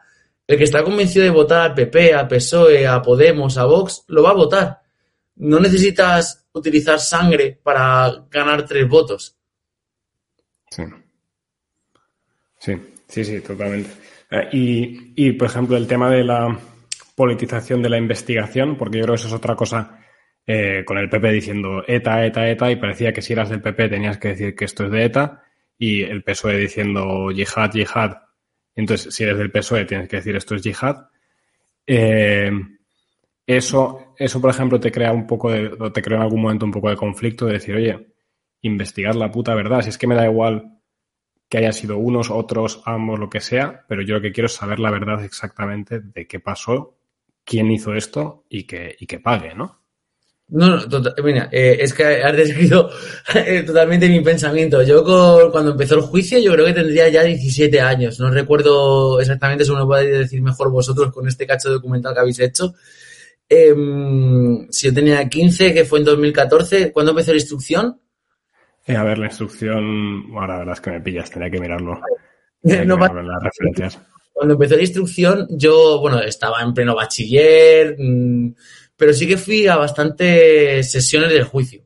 el 0.46 0.56
que 0.56 0.64
está 0.64 0.82
convencido 0.82 1.24
de 1.24 1.30
votar 1.30 1.60
al 1.60 1.74
PP, 1.74 2.14
al 2.14 2.28
PSOE, 2.28 2.86
a 2.86 3.02
Podemos, 3.02 3.58
a 3.58 3.66
Vox, 3.66 4.04
lo 4.08 4.22
va 4.22 4.30
a 4.30 4.34
votar. 4.34 4.80
No 5.36 5.60
necesitas 5.60 6.46
utilizar 6.52 6.98
sangre 6.98 7.60
para 7.62 8.24
ganar 8.30 8.64
tres 8.64 8.88
votos. 8.88 9.36
Sí. 10.70 10.82
Sí, 12.58 12.72
sí, 13.06 13.24
sí, 13.24 13.40
totalmente. 13.40 13.90
Eh, 14.30 14.48
y, 14.52 15.12
y, 15.14 15.32
por 15.32 15.48
ejemplo, 15.48 15.76
el 15.76 15.86
tema 15.86 16.10
de 16.10 16.24
la 16.24 16.58
politización 17.14 17.82
de 17.82 17.90
la 17.90 17.98
investigación, 17.98 18.76
porque 18.78 18.98
yo 18.98 19.04
creo 19.04 19.14
que 19.14 19.20
eso 19.20 19.28
es 19.28 19.34
otra 19.34 19.54
cosa 19.54 19.97
eh, 20.50 20.82
con 20.82 20.96
el 20.96 21.10
PP 21.10 21.30
diciendo 21.30 21.84
ETA, 21.86 22.24
ETA, 22.24 22.48
ETA, 22.48 22.70
y 22.70 22.76
parecía 22.76 23.12
que 23.12 23.20
si 23.20 23.34
eras 23.34 23.50
del 23.50 23.60
PP 23.60 23.90
tenías 23.90 24.16
que 24.16 24.28
decir 24.28 24.56
que 24.56 24.64
esto 24.64 24.86
es 24.86 24.90
de 24.90 25.04
ETA, 25.04 25.42
y 25.76 26.00
el 26.00 26.24
PSOE 26.24 26.56
diciendo 26.56 27.30
yihad, 27.30 27.70
yihad. 27.70 28.16
Entonces, 28.74 29.14
si 29.14 29.24
eres 29.24 29.36
del 29.36 29.50
PSOE 29.50 29.84
tienes 29.84 30.08
que 30.08 30.16
decir 30.16 30.34
esto 30.36 30.54
es 30.54 30.62
yihad. 30.62 31.08
Eh, 31.86 32.50
eso, 33.46 34.14
eso, 34.16 34.40
por 34.40 34.48
ejemplo, 34.48 34.80
te 34.80 34.90
crea 34.90 35.12
un 35.12 35.26
poco 35.26 35.50
de, 35.50 35.68
te 35.92 36.00
crea 36.00 36.16
en 36.16 36.22
algún 36.22 36.40
momento 36.40 36.64
un 36.64 36.72
poco 36.72 36.88
de 36.88 36.96
conflicto 36.96 37.44
de 37.44 37.52
decir, 37.52 37.74
oye, 37.76 38.08
investigar 38.62 39.16
la 39.16 39.30
puta 39.30 39.54
verdad. 39.54 39.82
Si 39.82 39.90
es 39.90 39.98
que 39.98 40.06
me 40.06 40.14
da 40.14 40.24
igual 40.24 40.78
que 41.50 41.58
haya 41.58 41.72
sido 41.72 41.98
unos, 41.98 42.30
otros, 42.30 42.80
ambos, 42.86 43.18
lo 43.18 43.28
que 43.28 43.40
sea, 43.40 43.84
pero 43.86 44.00
yo 44.00 44.14
lo 44.14 44.22
que 44.22 44.32
quiero 44.32 44.46
es 44.46 44.54
saber 44.54 44.78
la 44.80 44.90
verdad 44.90 45.22
exactamente 45.22 46.00
de 46.00 46.26
qué 46.26 46.40
pasó, 46.40 46.96
quién 47.44 47.70
hizo 47.70 47.94
esto 47.94 48.44
y 48.48 48.64
que, 48.64 48.96
y 48.98 49.06
que 49.06 49.20
pague, 49.20 49.54
¿no? 49.54 49.77
No, 50.50 50.68
no 50.68 50.88
tota-, 50.88 51.14
mira, 51.22 51.48
eh, 51.52 51.76
es 51.80 51.92
que 51.92 52.04
has 52.04 52.34
descrito 52.34 52.90
eh, 53.34 53.62
totalmente 53.64 54.08
mi 54.08 54.20
pensamiento. 54.20 54.82
Yo 54.82 55.04
cuando 55.52 55.72
empezó 55.72 55.96
el 55.96 56.00
juicio, 56.02 56.38
yo 56.38 56.52
creo 56.52 56.66
que 56.66 56.72
tendría 56.72 57.08
ya 57.08 57.22
17 57.22 57.80
años. 57.80 58.18
No 58.18 58.30
recuerdo 58.30 59.20
exactamente, 59.20 59.64
eso 59.64 59.76
me 59.76 59.84
podéis 59.84 60.18
decir 60.18 60.40
mejor 60.40 60.70
vosotros 60.70 61.12
con 61.12 61.28
este 61.28 61.46
cacho 61.46 61.70
documental 61.70 62.14
que 62.14 62.20
habéis 62.20 62.40
hecho. 62.40 62.74
Em, 63.48 64.66
si 64.70 64.88
yo 64.88 64.94
tenía 64.94 65.28
15, 65.28 65.72
que 65.72 65.84
fue 65.84 65.98
en 65.98 66.06
2014, 66.06 66.92
¿cuándo 66.92 67.12
empezó 67.12 67.32
la 67.32 67.38
instrucción? 67.38 68.00
Eh, 68.86 68.96
a 68.96 69.04
ver, 69.04 69.18
la 69.18 69.26
instrucción, 69.26 70.26
ahora 70.34 70.54
la 70.54 70.58
verdad 70.60 70.74
es 70.74 70.80
que 70.80 70.90
me 70.90 71.00
pillas, 71.00 71.30
tenía 71.30 71.50
que 71.50 71.60
mirarlo. 71.60 72.00
las 72.62 73.42
referencias. 73.42 74.00
Cuando 74.32 74.54
empezó 74.54 74.76
la 74.76 74.82
instrucción, 74.82 75.46
yo, 75.50 75.98
bueno, 76.00 76.20
estaba 76.20 76.62
en 76.62 76.72
pleno 76.72 76.94
bachiller. 76.94 77.96
Mmm, 77.98 78.50
pero 78.98 79.14
sí 79.14 79.28
que 79.28 79.38
fui 79.38 79.68
a 79.68 79.76
bastantes 79.76 80.90
sesiones 80.90 81.30
del 81.30 81.44
juicio. 81.44 81.84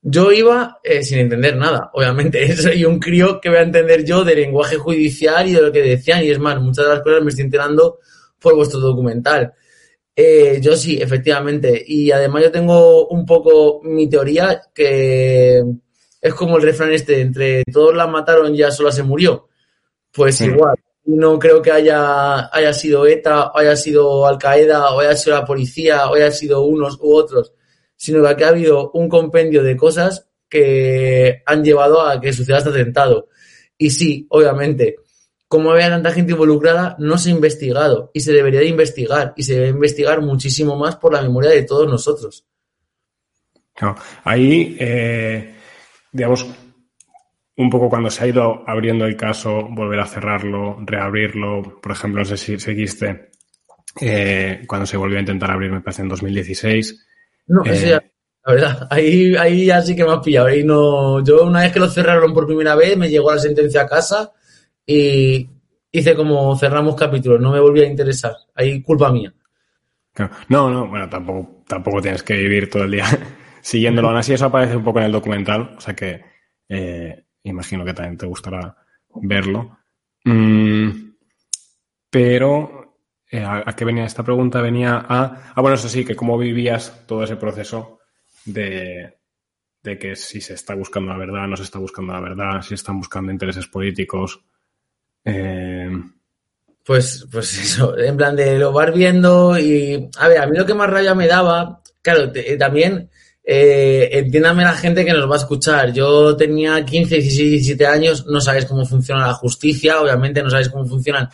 Yo 0.00 0.30
iba 0.30 0.78
eh, 0.84 1.02
sin 1.02 1.18
entender 1.18 1.56
nada, 1.56 1.90
obviamente. 1.92 2.56
Soy 2.56 2.84
un 2.84 3.00
crío 3.00 3.40
que 3.40 3.48
voy 3.48 3.58
a 3.58 3.62
entender 3.62 4.04
yo 4.04 4.22
de 4.22 4.36
lenguaje 4.36 4.76
judicial 4.76 5.48
y 5.48 5.54
de 5.54 5.62
lo 5.62 5.72
que 5.72 5.82
decían. 5.82 6.22
Y 6.22 6.30
es 6.30 6.38
más, 6.38 6.60
muchas 6.60 6.84
de 6.84 6.92
las 6.92 7.02
cosas 7.02 7.22
me 7.22 7.30
estoy 7.30 7.44
enterando 7.44 7.98
por 8.38 8.54
vuestro 8.54 8.78
documental. 8.78 9.52
Eh, 10.14 10.60
yo 10.62 10.76
sí, 10.76 10.96
efectivamente. 11.02 11.82
Y 11.84 12.12
además 12.12 12.44
yo 12.44 12.52
tengo 12.52 13.08
un 13.08 13.26
poco 13.26 13.80
mi 13.82 14.08
teoría 14.08 14.62
que 14.72 15.64
es 16.20 16.34
como 16.34 16.56
el 16.56 16.62
refrán 16.62 16.92
este, 16.92 17.20
entre 17.20 17.64
todos 17.64 17.94
la 17.94 18.06
mataron 18.06 18.54
ya 18.54 18.70
sola 18.70 18.92
se 18.92 19.02
murió. 19.02 19.48
Pues 20.12 20.40
igual, 20.40 20.76
no 21.06 21.38
creo 21.38 21.62
que 21.62 21.70
haya, 21.70 22.54
haya 22.54 22.72
sido 22.72 23.06
ETA, 23.06 23.46
o 23.52 23.58
haya 23.58 23.76
sido 23.76 24.26
Al 24.26 24.38
Qaeda, 24.38 24.90
o 24.90 25.00
haya 25.00 25.16
sido 25.16 25.36
la 25.36 25.44
policía, 25.44 26.08
o 26.08 26.14
haya 26.14 26.30
sido 26.30 26.62
unos 26.62 26.98
u 27.00 27.14
otros, 27.14 27.52
sino 27.96 28.22
que 28.36 28.44
ha 28.44 28.48
habido 28.48 28.90
un 28.92 29.08
compendio 29.08 29.62
de 29.62 29.76
cosas 29.76 30.28
que 30.48 31.42
han 31.46 31.64
llevado 31.64 32.02
a 32.02 32.20
que 32.20 32.32
suceda 32.32 32.58
este 32.58 32.70
atentado. 32.70 33.28
Y 33.78 33.90
sí, 33.90 34.26
obviamente, 34.30 34.96
como 35.48 35.70
había 35.70 35.88
tanta 35.88 36.12
gente 36.12 36.32
involucrada, 36.32 36.96
no 36.98 37.18
se 37.18 37.30
ha 37.30 37.32
investigado 37.32 38.10
y 38.12 38.20
se 38.20 38.32
debería 38.32 38.60
de 38.60 38.66
investigar 38.66 39.32
y 39.36 39.44
se 39.44 39.54
debe 39.54 39.68
investigar 39.68 40.20
muchísimo 40.20 40.76
más 40.76 40.96
por 40.96 41.12
la 41.12 41.22
memoria 41.22 41.50
de 41.50 41.62
todos 41.62 41.88
nosotros. 41.88 42.44
ahí, 44.24 44.76
eh, 44.80 45.54
digamos, 46.10 46.46
un 47.56 47.70
poco 47.70 47.88
cuando 47.88 48.10
se 48.10 48.24
ha 48.24 48.26
ido 48.26 48.62
abriendo 48.66 49.06
el 49.06 49.16
caso, 49.16 49.68
volver 49.70 50.00
a 50.00 50.06
cerrarlo, 50.06 50.76
reabrirlo. 50.84 51.80
Por 51.80 51.92
ejemplo, 51.92 52.20
no 52.20 52.24
sé 52.24 52.36
si 52.36 52.58
seguiste 52.58 53.30
eh, 54.00 54.64
cuando 54.66 54.86
se 54.86 54.96
volvió 54.96 55.16
a 55.16 55.20
intentar 55.20 55.50
abrir, 55.50 55.70
me 55.70 55.80
parece 55.80 56.02
en 56.02 56.08
2016. 56.08 57.06
No, 57.48 57.64
eh, 57.64 57.88
ya, 57.88 58.04
la 58.44 58.52
verdad, 58.52 58.88
ahí, 58.90 59.34
ahí 59.36 59.66
ya 59.66 59.80
sí 59.80 59.96
que 59.96 60.04
me 60.04 60.12
has 60.12 60.20
pillado. 60.20 60.48
Ahí 60.48 60.64
no, 60.64 61.24
yo 61.24 61.44
una 61.44 61.60
vez 61.60 61.72
que 61.72 61.80
lo 61.80 61.88
cerraron 61.88 62.34
por 62.34 62.46
primera 62.46 62.74
vez, 62.74 62.96
me 62.96 63.08
llegó 63.08 63.32
la 63.32 63.40
sentencia 63.40 63.82
a 63.82 63.88
casa 63.88 64.32
y 64.84 65.48
hice 65.90 66.14
como 66.14 66.56
cerramos 66.58 66.94
capítulos, 66.94 67.40
no 67.40 67.52
me 67.52 67.60
volví 67.60 67.80
a 67.82 67.86
interesar. 67.86 68.34
Ahí 68.54 68.82
culpa 68.82 69.10
mía. 69.10 69.32
No, 70.48 70.70
no, 70.70 70.88
bueno, 70.88 71.08
tampoco, 71.08 71.64
tampoco 71.66 72.00
tienes 72.00 72.22
que 72.22 72.34
vivir 72.34 72.70
todo 72.70 72.84
el 72.84 72.90
día 72.90 73.04
siguiéndolo. 73.62 74.08
Aún 74.08 74.18
así, 74.18 74.34
eso 74.34 74.46
aparece 74.46 74.76
un 74.76 74.84
poco 74.84 74.98
en 74.98 75.06
el 75.06 75.12
documental, 75.12 75.74
o 75.76 75.80
sea 75.80 75.94
que 75.94 76.22
eh, 76.68 77.25
imagino 77.48 77.84
que 77.84 77.94
también 77.94 78.16
te 78.16 78.26
gustará 78.26 78.76
verlo. 79.14 79.78
Mm, 80.24 80.90
pero, 82.10 82.98
eh, 83.30 83.44
¿a, 83.44 83.74
qué 83.76 83.84
venía 83.84 84.04
esta 84.04 84.22
pregunta? 84.22 84.60
Venía 84.60 84.96
a. 84.96 85.52
Ah, 85.54 85.60
bueno, 85.60 85.74
eso 85.74 85.88
sí, 85.88 86.04
que 86.04 86.16
cómo 86.16 86.38
vivías 86.38 87.06
todo 87.06 87.24
ese 87.24 87.36
proceso 87.36 88.00
de, 88.44 89.18
de 89.82 89.98
que 89.98 90.16
si 90.16 90.40
se 90.40 90.54
está 90.54 90.74
buscando 90.74 91.12
la 91.12 91.18
verdad, 91.18 91.46
no 91.46 91.56
se 91.56 91.62
está 91.62 91.78
buscando 91.78 92.12
la 92.12 92.20
verdad, 92.20 92.62
si 92.62 92.74
están 92.74 92.98
buscando 92.98 93.32
intereses 93.32 93.66
políticos. 93.66 94.40
Eh, 95.24 95.90
pues, 96.84 97.26
pues 97.30 97.58
eso, 97.58 97.98
en 97.98 98.16
plan 98.16 98.36
de 98.36 98.58
lo 98.58 98.72
vas 98.72 98.94
viendo 98.94 99.58
y, 99.58 100.08
a 100.18 100.28
ver, 100.28 100.38
a 100.38 100.46
mí 100.46 100.56
lo 100.56 100.64
que 100.64 100.74
más 100.74 100.88
raya 100.88 101.14
me 101.14 101.26
daba, 101.26 101.82
claro, 102.00 102.30
eh, 102.34 102.56
también, 102.56 103.10
eh, 103.48 104.08
entiéndame 104.10 104.64
la 104.64 104.74
gente 104.74 105.04
que 105.04 105.12
nos 105.12 105.30
va 105.30 105.34
a 105.34 105.38
escuchar. 105.38 105.92
Yo 105.92 106.36
tenía 106.36 106.84
15, 106.84 107.14
16, 107.14 107.50
17 107.52 107.86
años, 107.86 108.26
no 108.26 108.40
sabes 108.40 108.66
cómo 108.66 108.84
funciona 108.84 109.28
la 109.28 109.34
justicia, 109.34 110.00
obviamente 110.00 110.42
no 110.42 110.50
sabes 110.50 110.68
cómo 110.68 110.84
funcionan 110.84 111.28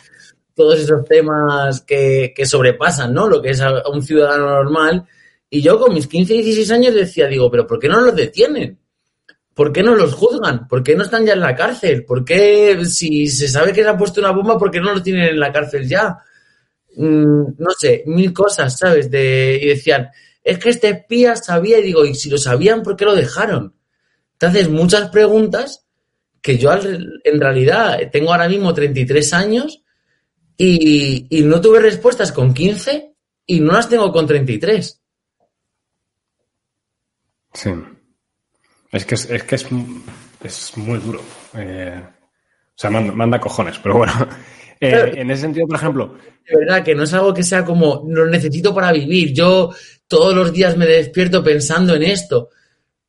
todos 0.53 0.79
esos 0.79 1.03
temas 1.05 1.81
que, 1.81 2.31
que 2.35 2.45
sobrepasan, 2.45 3.11
¿no? 3.11 3.27
Lo 3.27 3.41
que 3.41 3.49
es 3.49 3.63
un 3.91 4.03
ciudadano 4.03 4.47
normal. 4.47 5.05
Y 5.49 5.61
yo 5.63 5.79
con 5.79 5.91
mis 5.91 6.05
15, 6.05 6.35
16 6.35 6.71
años 6.71 6.93
decía, 6.93 7.27
digo, 7.27 7.49
pero 7.49 7.65
¿por 7.65 7.79
qué 7.79 7.89
no 7.89 7.99
los 7.99 8.15
detienen? 8.15 8.77
¿Por 9.55 9.73
qué 9.73 9.81
no 9.81 9.95
los 9.95 10.13
juzgan? 10.13 10.67
¿Por 10.67 10.83
qué 10.83 10.95
no 10.95 11.03
están 11.03 11.25
ya 11.25 11.33
en 11.33 11.39
la 11.39 11.55
cárcel? 11.55 12.05
¿Por 12.05 12.23
qué, 12.23 12.85
si 12.85 13.25
se 13.25 13.47
sabe 13.47 13.73
que 13.73 13.81
se 13.81 13.89
ha 13.89 13.97
puesto 13.97 14.19
una 14.21 14.31
bomba, 14.31 14.57
por 14.57 14.69
qué 14.69 14.79
no 14.79 14.93
lo 14.93 15.01
tienen 15.01 15.29
en 15.29 15.39
la 15.39 15.51
cárcel 15.51 15.87
ya? 15.87 16.15
Mm, 16.95 17.43
no 17.57 17.71
sé, 17.75 18.03
mil 18.05 18.31
cosas, 18.31 18.77
¿sabes? 18.77 19.09
De, 19.09 19.59
y 19.61 19.67
decían, 19.67 20.09
es 20.43 20.59
que 20.59 20.69
este 20.69 20.89
espía 20.89 21.35
sabía, 21.35 21.79
y 21.79 21.83
digo, 21.83 22.05
y 22.05 22.15
si 22.15 22.29
lo 22.29 22.37
sabían, 22.37 22.83
¿por 22.83 22.95
qué 22.95 23.05
lo 23.05 23.15
dejaron? 23.15 23.75
Entonces, 24.33 24.69
muchas 24.69 25.09
preguntas 25.09 25.85
que 26.41 26.57
yo 26.57 26.71
en 26.73 27.39
realidad 27.39 27.99
tengo 28.11 28.31
ahora 28.31 28.49
mismo 28.49 28.73
33 28.73 29.33
años 29.33 29.83
y, 30.57 31.27
y 31.29 31.43
no 31.43 31.61
tuve 31.61 31.79
respuestas 31.79 32.33
con 32.33 32.53
15 32.53 33.13
y 33.45 33.59
no 33.61 33.73
las 33.73 33.87
tengo 33.87 34.11
con 34.11 34.27
33. 34.27 35.01
Sí. 37.53 37.71
Es 38.91 39.05
que 39.05 39.15
es, 39.15 39.25
que 39.25 39.55
es, 39.55 39.65
es 40.43 40.77
muy 40.77 40.99
duro. 40.99 41.21
Eh, 41.55 42.01
o 42.03 42.75
sea, 42.75 42.89
manda, 42.89 43.39
cojones, 43.39 43.79
pero 43.79 43.97
bueno. 43.97 44.13
Eh, 44.83 45.13
en 45.15 45.31
ese 45.31 45.41
sentido, 45.41 45.67
por 45.67 45.77
ejemplo. 45.77 46.15
De 46.47 46.57
verdad, 46.57 46.83
que 46.83 46.95
no 46.95 47.03
es 47.03 47.13
algo 47.13 47.33
que 47.33 47.43
sea 47.43 47.63
como 47.63 48.03
lo 48.07 48.25
necesito 48.27 48.73
para 48.73 48.91
vivir. 48.91 49.33
Yo 49.33 49.71
todos 50.07 50.35
los 50.35 50.51
días 50.51 50.77
me 50.77 50.85
despierto 50.85 51.43
pensando 51.43 51.95
en 51.95 52.03
esto. 52.03 52.49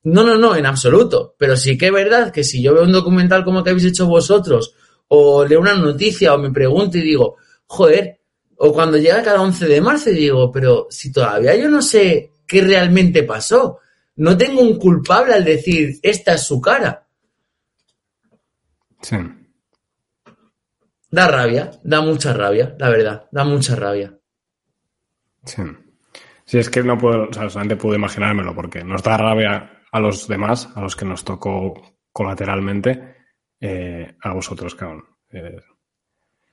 No, 0.05 0.23
no, 0.23 0.37
no, 0.37 0.55
en 0.55 0.67
absoluto. 0.67 1.35
Pero 1.39 1.57
sí 1.57 1.77
que 1.77 1.87
es 1.87 1.93
verdad 1.93 2.33
que 2.33 2.45
si 2.45 2.63
yo 2.63 2.75
veo 2.75 2.85
un 2.85 2.93
documental 2.93 3.45
como 3.45 3.59
el 3.59 3.65
que 3.65 3.71
habéis 3.71 3.87
hecho 3.87 4.07
vosotros, 4.07 4.75
o 5.09 5.45
leo 5.45 5.61
una 5.61 5.75
noticia, 5.75 6.35
o 6.35 6.39
me 6.39 6.51
pregunto 6.51 6.99
y 6.99 7.03
digo, 7.03 7.37
joder, 7.67 8.21
o 8.57 8.73
cuando 8.73 8.97
llega 8.97 9.23
cada 9.23 9.41
11 9.43 9.67
de 9.67 9.81
marzo 9.81 10.11
y 10.11 10.15
digo, 10.15 10.51
pero 10.53 10.87
si 10.91 11.13
todavía 11.13 11.57
yo 11.57 11.69
no 11.69 11.83
sé 11.83 12.31
qué 12.47 12.63
realmente 12.63 13.23
pasó 13.25 13.81
no 14.17 14.37
tengo 14.37 14.61
un 14.61 14.79
culpable 14.79 15.35
al 15.35 15.45
decir, 15.45 15.99
esta 16.03 16.35
es 16.35 16.43
su 16.43 16.61
cara. 16.61 17.07
Sí. 19.03 19.17
Da 21.15 21.29
rabia, 21.29 21.71
da 21.85 22.01
mucha 22.01 22.33
rabia, 22.33 22.75
la 22.77 22.89
verdad, 22.89 23.29
da 23.31 23.45
mucha 23.45 23.77
rabia. 23.77 24.19
Sí. 25.45 25.63
Sí, 26.45 26.59
es 26.59 26.69
que 26.69 26.83
no 26.83 26.99
puedo, 26.99 27.29
o 27.29 27.33
sea, 27.33 27.49
solamente 27.49 27.77
puedo 27.77 27.95
imaginármelo 27.95 28.53
porque 28.53 28.83
nos 28.83 29.01
da 29.05 29.17
rabia 29.17 29.85
a 29.93 30.01
los 30.01 30.27
demás, 30.27 30.69
a 30.75 30.81
los 30.81 30.97
que 30.97 31.05
nos 31.05 31.25
tocó 31.25 31.73
colateralmente, 32.11 33.15
eh, 33.61 34.17
a 34.21 34.33
vosotros, 34.33 34.75
cabrón. 34.75 35.05
Eh, 35.31 35.61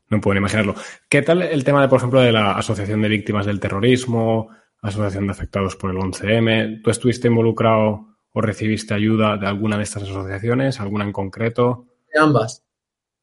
no 0.10 0.22
puedo 0.22 0.38
imaginarlo. 0.38 0.76
¿Qué 1.10 1.24
tal 1.24 1.42
el 1.42 1.64
tema, 1.64 1.82
de, 1.82 1.88
por 1.88 1.98
ejemplo, 1.98 2.22
de 2.22 2.32
la 2.32 2.52
Asociación 2.52 3.02
de 3.02 3.10
Víctimas 3.10 3.48
del 3.48 3.60
Terrorismo, 3.60 4.50
Asociación 4.80 5.26
de 5.26 5.32
Afectados 5.32 5.76
por 5.76 5.90
el 5.90 5.98
11M. 5.98 6.84
¿Tú 6.84 6.92
estuviste 6.92 7.30
involucrado 7.30 8.16
o 8.32 8.42
recibiste 8.42 8.94
ayuda 8.94 9.38
de 9.38 9.48
alguna 9.48 9.78
de 9.78 9.84
estas 9.84 10.04
asociaciones, 10.04 10.80
alguna 10.80 11.06
en 11.06 11.14
concreto? 11.14 11.88
De 12.14 12.20
ambas. 12.20 12.64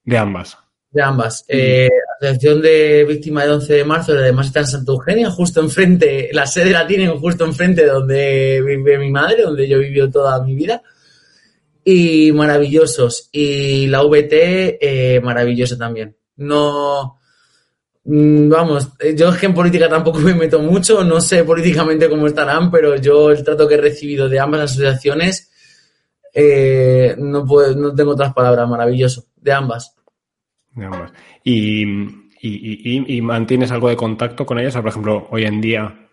De 0.03 0.18
ambas. 0.18 0.67
De 0.90 1.03
ambas. 1.03 1.44
Eh, 1.48 1.88
Asociación 2.20 2.62
de 2.62 3.05
Víctimas 3.05 3.44
del 3.44 3.55
11 3.55 3.72
de 3.74 3.85
marzo, 3.85 4.12
además 4.12 4.46
está 4.46 4.61
en 4.61 4.66
Santa 4.66 4.92
Eugenia, 4.92 5.31
justo 5.31 5.61
enfrente, 5.61 6.31
la 6.33 6.46
sede 6.46 6.70
la 6.70 6.87
tienen 6.87 7.16
justo 7.18 7.44
enfrente 7.44 7.87
donde 7.87 8.62
vive 8.64 8.98
mi 8.98 9.11
madre, 9.11 9.42
donde 9.42 9.68
yo 9.68 9.79
vivido 9.79 10.11
toda 10.11 10.42
mi 10.42 10.55
vida. 10.55 10.83
Y 11.85 12.33
maravillosos. 12.33 13.29
Y 13.33 13.87
la 13.87 14.03
VT, 14.03 14.79
eh, 14.81 15.20
maravillosa 15.22 15.79
también. 15.79 16.16
No, 16.37 17.18
Mm, 18.11 18.48
vamos, 18.48 18.88
eh, 19.01 19.14
yo 19.14 19.29
es 19.29 19.37
que 19.37 19.44
en 19.44 19.55
política 19.55 19.87
tampoco 19.87 20.18
me 20.20 20.35
meto 20.35 20.61
mucho, 20.61 21.05
no 21.05 21.20
sé 21.20 21.44
políticamente 21.44 22.09
cómo 22.09 22.27
estarán, 22.27 22.70
pero 22.70 22.96
yo 22.96 23.31
el 23.31 23.44
trato 23.44 23.68
que 23.68 23.74
he 23.74 23.81
recibido 23.81 24.31
de 24.31 24.40
ambas 24.40 24.62
asociaciones, 24.62 25.51
eh, 26.33 27.14
no, 27.18 27.44
puedo, 27.44 27.77
no 27.77 27.94
tengo 27.94 28.12
otras 28.12 28.33
palabras, 28.33 28.66
maravilloso, 28.66 29.27
de 29.37 29.53
ambas. 29.53 29.94
¿Y, 31.45 33.21
mantienes 33.23 33.71
algo 33.71 33.88
de 33.88 33.97
contacto 33.97 34.47
con 34.47 34.59
ellas? 34.59 34.77
por 34.77 34.88
ejemplo, 34.88 35.29
hoy 35.31 35.45
en 35.45 35.61
día, 35.61 36.09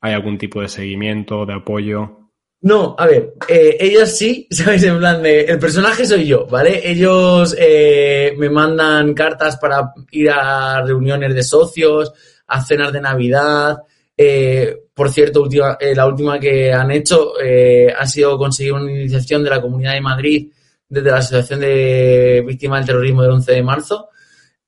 ¿hay 0.00 0.14
algún 0.14 0.38
tipo 0.38 0.60
de 0.60 0.68
seguimiento, 0.68 1.46
de 1.46 1.54
apoyo? 1.54 2.20
No, 2.62 2.96
a 2.98 3.06
ver, 3.06 3.34
eh, 3.48 3.76
ellos 3.78 4.16
sí, 4.16 4.46
¿sabes? 4.50 4.82
En 4.84 4.98
plan 4.98 5.22
de, 5.22 5.42
el 5.42 5.58
personaje 5.58 6.06
soy 6.06 6.26
yo, 6.26 6.46
¿vale? 6.46 6.88
Ellos 6.88 7.54
eh, 7.58 8.34
me 8.38 8.50
mandan 8.50 9.14
cartas 9.14 9.56
para 9.56 9.92
ir 10.10 10.30
a 10.30 10.82
reuniones 10.82 11.34
de 11.34 11.42
socios, 11.42 12.12
a 12.46 12.62
cenas 12.62 12.92
de 12.92 13.00
Navidad. 13.00 13.78
Eh, 14.16 14.74
por 14.94 15.10
cierto, 15.10 15.42
última, 15.42 15.76
eh, 15.78 15.94
la 15.94 16.06
última 16.06 16.38
que 16.38 16.72
han 16.72 16.90
hecho 16.90 17.38
eh, 17.42 17.92
ha 17.96 18.06
sido 18.06 18.38
conseguir 18.38 18.72
una 18.72 18.90
iniciación 18.90 19.44
de 19.44 19.50
la 19.50 19.60
Comunidad 19.60 19.92
de 19.92 20.00
Madrid 20.00 20.52
desde 20.88 21.10
la 21.10 21.18
Asociación 21.18 21.60
de 21.60 22.44
Víctimas 22.46 22.80
del 22.80 22.86
Terrorismo 22.86 23.22
del 23.22 23.32
11 23.32 23.52
de 23.52 23.62
marzo. 23.62 24.08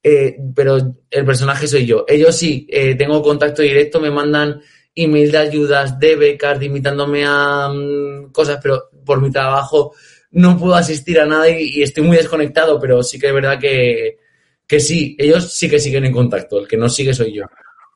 Eh, 0.03 0.37
pero 0.55 0.77
el 1.11 1.25
personaje 1.25 1.67
soy 1.67 1.85
yo. 1.85 2.05
Ellos 2.07 2.35
sí, 2.37 2.67
eh, 2.71 2.95
tengo 2.95 3.21
contacto 3.23 3.63
directo, 3.63 4.01
me 4.01 4.11
mandan 4.11 4.61
email 4.95 5.31
de 5.31 5.39
ayudas, 5.39 5.99
de 5.99 6.17
becas, 6.17 6.59
de 6.59 6.67
invitándome 6.67 7.25
a 7.27 7.69
mm, 7.69 8.33
cosas, 8.33 8.59
pero 8.63 8.91
por 9.05 9.21
mi 9.21 9.31
trabajo 9.31 9.95
no 10.31 10.59
puedo 10.59 10.75
asistir 10.75 11.21
a 11.21 11.27
nada 11.27 11.49
y, 11.49 11.83
estoy 11.83 12.05
muy 12.05 12.17
desconectado, 12.17 12.81
pero 12.81 13.03
sí 13.03 13.19
que 13.19 13.29
es 13.29 13.33
verdad 13.33 13.59
que, 13.59 14.19
que 14.67 14.81
sí, 14.81 15.17
ellos 15.19 15.53
sí 15.53 15.69
que 15.69 15.79
siguen 15.79 16.05
en 16.05 16.13
contacto, 16.13 16.61
el 16.61 16.69
que 16.69 16.77
no 16.77 16.89
sigue 16.89 17.15
soy 17.15 17.33
yo. 17.33 17.45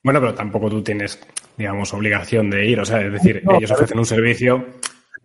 Bueno, 0.03 0.21
pero 0.21 0.35
tampoco 0.35 0.71
tú 0.71 0.83
tienes, 0.83 1.19
digamos, 1.57 1.93
obligación 1.93 2.51
de 2.51 2.67
ir, 2.67 2.81
o 2.81 2.85
sea, 2.85 3.01
es 3.01 3.13
decir, 3.13 3.43
ellos 3.57 3.71
ofrecen 3.71 3.99
un 3.99 4.07
servicio, 4.07 4.67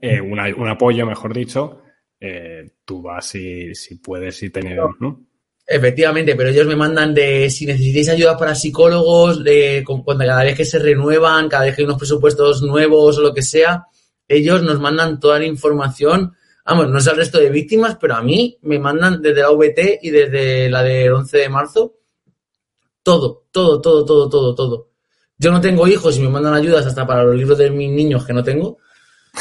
eh, 0.01 0.19
un 0.21 0.67
apoyo, 0.69 1.05
mejor 1.05 1.33
dicho, 1.33 1.81
eh, 2.19 2.69
tú 2.85 3.01
vas 3.01 3.27
si, 3.27 3.73
si 3.75 3.95
puedes 3.95 4.41
y 4.43 4.49
tener, 4.49 4.79
¿no? 4.99 5.25
Efectivamente, 5.69 6.35
pero 6.35 6.49
ellos 6.49 6.65
me 6.65 6.77
mandan 6.77 7.13
de 7.13 7.49
si 7.49 7.65
necesitáis 7.65 8.09
ayuda 8.09 8.37
para 8.37 8.55
psicólogos, 8.55 9.43
de 9.43 9.83
cuando 9.85 10.25
cada 10.25 10.43
vez 10.43 10.55
que 10.55 10.63
se 10.63 10.79
renuevan, 10.79 11.49
cada 11.49 11.65
vez 11.65 11.75
que 11.75 11.81
hay 11.81 11.85
unos 11.85 11.97
presupuestos 11.97 12.61
nuevos 12.61 13.17
o 13.17 13.21
lo 13.21 13.33
que 13.33 13.41
sea, 13.41 13.85
ellos 14.27 14.63
nos 14.63 14.79
mandan 14.79 15.19
toda 15.19 15.39
la 15.39 15.45
información. 15.45 16.33
Vamos, 16.65 16.89
no 16.89 16.97
es 16.97 17.07
al 17.07 17.17
resto 17.17 17.37
de 17.39 17.49
víctimas, 17.49 17.97
pero 17.99 18.15
a 18.15 18.21
mí 18.21 18.57
me 18.61 18.79
mandan 18.79 19.21
desde 19.21 19.41
la 19.41 19.51
VT 19.51 19.99
y 20.01 20.09
desde 20.09 20.69
la 20.69 20.83
del 20.83 21.11
11 21.11 21.37
de 21.37 21.49
marzo 21.49 21.97
todo, 23.07 23.45
todo, 23.51 23.79
todo, 23.79 24.03
todo, 24.03 24.29
todo, 24.29 24.53
todo. 24.53 24.89
Yo 25.37 25.49
no 25.49 25.61
tengo 25.61 25.87
hijos 25.87 26.17
y 26.17 26.21
me 26.21 26.27
mandan 26.27 26.53
ayudas 26.53 26.85
hasta 26.85 27.07
para 27.07 27.23
los 27.23 27.35
libros 27.35 27.57
de 27.57 27.71
mis 27.71 27.89
niños 27.89 28.25
que 28.25 28.33
no 28.33 28.43
tengo. 28.43 28.79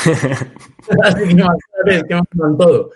Así 1.03 1.29
que 1.29 1.35
me 1.35 2.23
mandan 2.35 2.59
todo. 2.59 2.91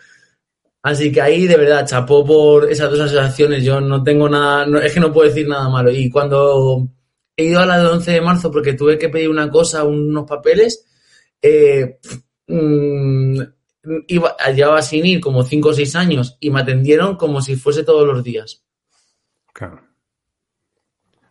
Así 0.82 1.12
que 1.12 1.20
ahí, 1.20 1.46
de 1.46 1.56
verdad, 1.56 1.86
chapó 1.86 2.24
por 2.24 2.70
esas 2.70 2.90
dos 2.90 3.00
asociaciones. 3.00 3.62
Yo 3.64 3.80
no 3.80 4.02
tengo 4.02 4.28
nada, 4.28 4.66
es 4.80 4.94
que 4.94 5.00
no 5.00 5.12
puedo 5.12 5.28
decir 5.28 5.46
nada 5.46 5.68
malo. 5.68 5.90
Y 5.90 6.08
cuando 6.08 6.88
he 7.36 7.44
ido 7.44 7.60
a 7.60 7.66
la 7.66 7.78
del 7.78 7.88
11 7.88 8.10
de 8.12 8.20
marzo 8.20 8.50
porque 8.50 8.74
tuve 8.74 8.98
que 8.98 9.08
pedir 9.08 9.28
una 9.28 9.50
cosa, 9.50 9.84
unos 9.84 10.26
papeles, 10.26 10.86
eh, 11.42 11.98
mmm, 12.46 13.40
iba, 14.08 14.36
llevaba 14.54 14.82
sin 14.82 15.04
ir 15.04 15.20
como 15.20 15.42
5 15.42 15.68
o 15.68 15.74
6 15.74 15.96
años 15.96 16.36
y 16.40 16.50
me 16.50 16.60
atendieron 16.60 17.16
como 17.16 17.42
si 17.42 17.56
fuese 17.56 17.84
todos 17.84 18.06
los 18.06 18.24
días. 18.24 18.64
Claro. 19.52 19.82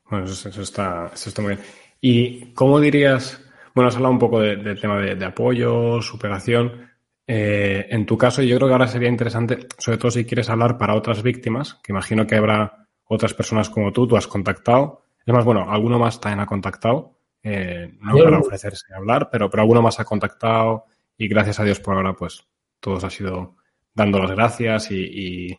Bueno, 0.10 0.26
eso, 0.26 0.50
eso, 0.50 0.62
está, 0.62 1.12
eso 1.14 1.30
está 1.30 1.42
muy 1.42 1.56
bien. 1.56 1.66
¿Y 2.02 2.54
cómo 2.54 2.80
dirías, 2.80 3.40
bueno, 3.80 3.90
has 3.90 3.96
hablado 3.96 4.14
un 4.14 4.20
poco 4.20 4.40
de, 4.40 4.56
del 4.58 4.80
tema 4.80 5.00
de, 5.00 5.16
de 5.16 5.26
apoyo, 5.26 6.02
superación, 6.02 6.90
eh, 7.32 7.86
en 7.92 8.08
tu 8.08 8.18
caso, 8.18 8.42
yo 8.42 8.56
creo 8.56 8.68
que 8.68 8.74
ahora 8.74 8.88
sería 8.88 9.08
interesante, 9.08 9.68
sobre 9.78 10.00
todo 10.00 10.10
si 10.10 10.26
quieres 10.26 10.50
hablar 10.50 10.80
para 10.80 10.96
otras 10.96 11.22
víctimas, 11.22 11.76
que 11.84 11.92
imagino 11.92 12.26
que 12.26 12.36
habrá 12.36 12.88
otras 13.06 13.36
personas 13.36 13.70
como 13.70 13.94
tú, 13.94 14.08
tú 14.08 14.18
has 14.18 14.26
contactado. 14.26 15.04
Es 15.24 15.32
más, 15.32 15.46
bueno, 15.46 15.70
alguno 15.70 16.00
más 16.00 16.20
también 16.20 16.40
ha 16.40 16.48
contactado 16.48 17.20
eh, 17.44 17.94
no 18.02 18.18
para 18.18 18.40
ofrecerse 18.40 18.92
a 18.92 18.98
hablar, 18.98 19.30
pero, 19.32 19.48
pero 19.48 19.62
alguno 19.62 19.84
más 19.84 20.00
ha 20.00 20.06
contactado 20.06 20.86
y 21.20 21.28
gracias 21.28 21.60
a 21.60 21.64
Dios 21.66 21.80
por 21.80 21.96
ahora, 21.96 22.14
pues 22.14 22.48
todos 22.80 23.04
ha 23.04 23.12
sido 23.12 23.58
dando 23.94 24.18
las 24.18 24.32
gracias 24.32 24.90
y, 24.90 25.56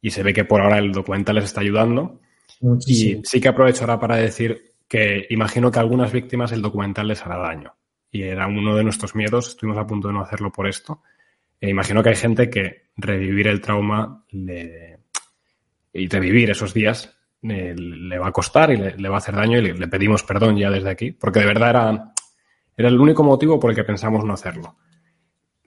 y, 0.00 0.10
se 0.10 0.22
ve 0.22 0.32
que 0.32 0.44
por 0.44 0.60
ahora 0.60 0.78
el 0.78 0.92
documental 0.92 1.34
les 1.34 1.46
está 1.46 1.60
ayudando. 1.60 2.20
Y 2.86 3.20
sí 3.24 3.40
que 3.40 3.48
aprovecho 3.48 3.82
ahora 3.82 3.98
para 3.98 4.14
decir 4.14 4.74
que 4.90 5.28
imagino 5.30 5.70
que 5.70 5.78
a 5.78 5.82
algunas 5.82 6.10
víctimas 6.10 6.50
el 6.50 6.62
documental 6.62 7.06
les 7.06 7.24
hará 7.24 7.38
daño. 7.38 7.76
Y 8.10 8.22
era 8.22 8.48
uno 8.48 8.74
de 8.74 8.82
nuestros 8.82 9.14
miedos, 9.14 9.50
estuvimos 9.50 9.78
a 9.78 9.86
punto 9.86 10.08
de 10.08 10.14
no 10.14 10.20
hacerlo 10.20 10.50
por 10.50 10.66
esto. 10.66 11.00
E 11.60 11.70
imagino 11.70 12.02
que 12.02 12.08
hay 12.08 12.16
gente 12.16 12.50
que 12.50 12.90
revivir 12.96 13.46
el 13.46 13.60
trauma 13.60 14.24
le, 14.30 14.98
y 15.92 16.08
revivir 16.08 16.50
esos 16.50 16.74
días 16.74 17.16
eh, 17.42 17.72
le 17.76 18.18
va 18.18 18.28
a 18.28 18.32
costar 18.32 18.72
y 18.72 18.78
le, 18.78 19.08
va 19.08 19.14
a 19.14 19.18
hacer 19.18 19.36
daño 19.36 19.58
y 19.58 19.72
le, 19.72 19.86
pedimos 19.86 20.24
perdón 20.24 20.56
ya 20.56 20.70
desde 20.70 20.90
aquí, 20.90 21.12
porque 21.12 21.38
de 21.38 21.46
verdad 21.46 21.70
era, 21.70 22.12
era 22.76 22.88
el 22.88 22.98
único 22.98 23.22
motivo 23.22 23.60
por 23.60 23.70
el 23.70 23.76
que 23.76 23.84
pensamos 23.84 24.24
no 24.24 24.34
hacerlo. 24.34 24.76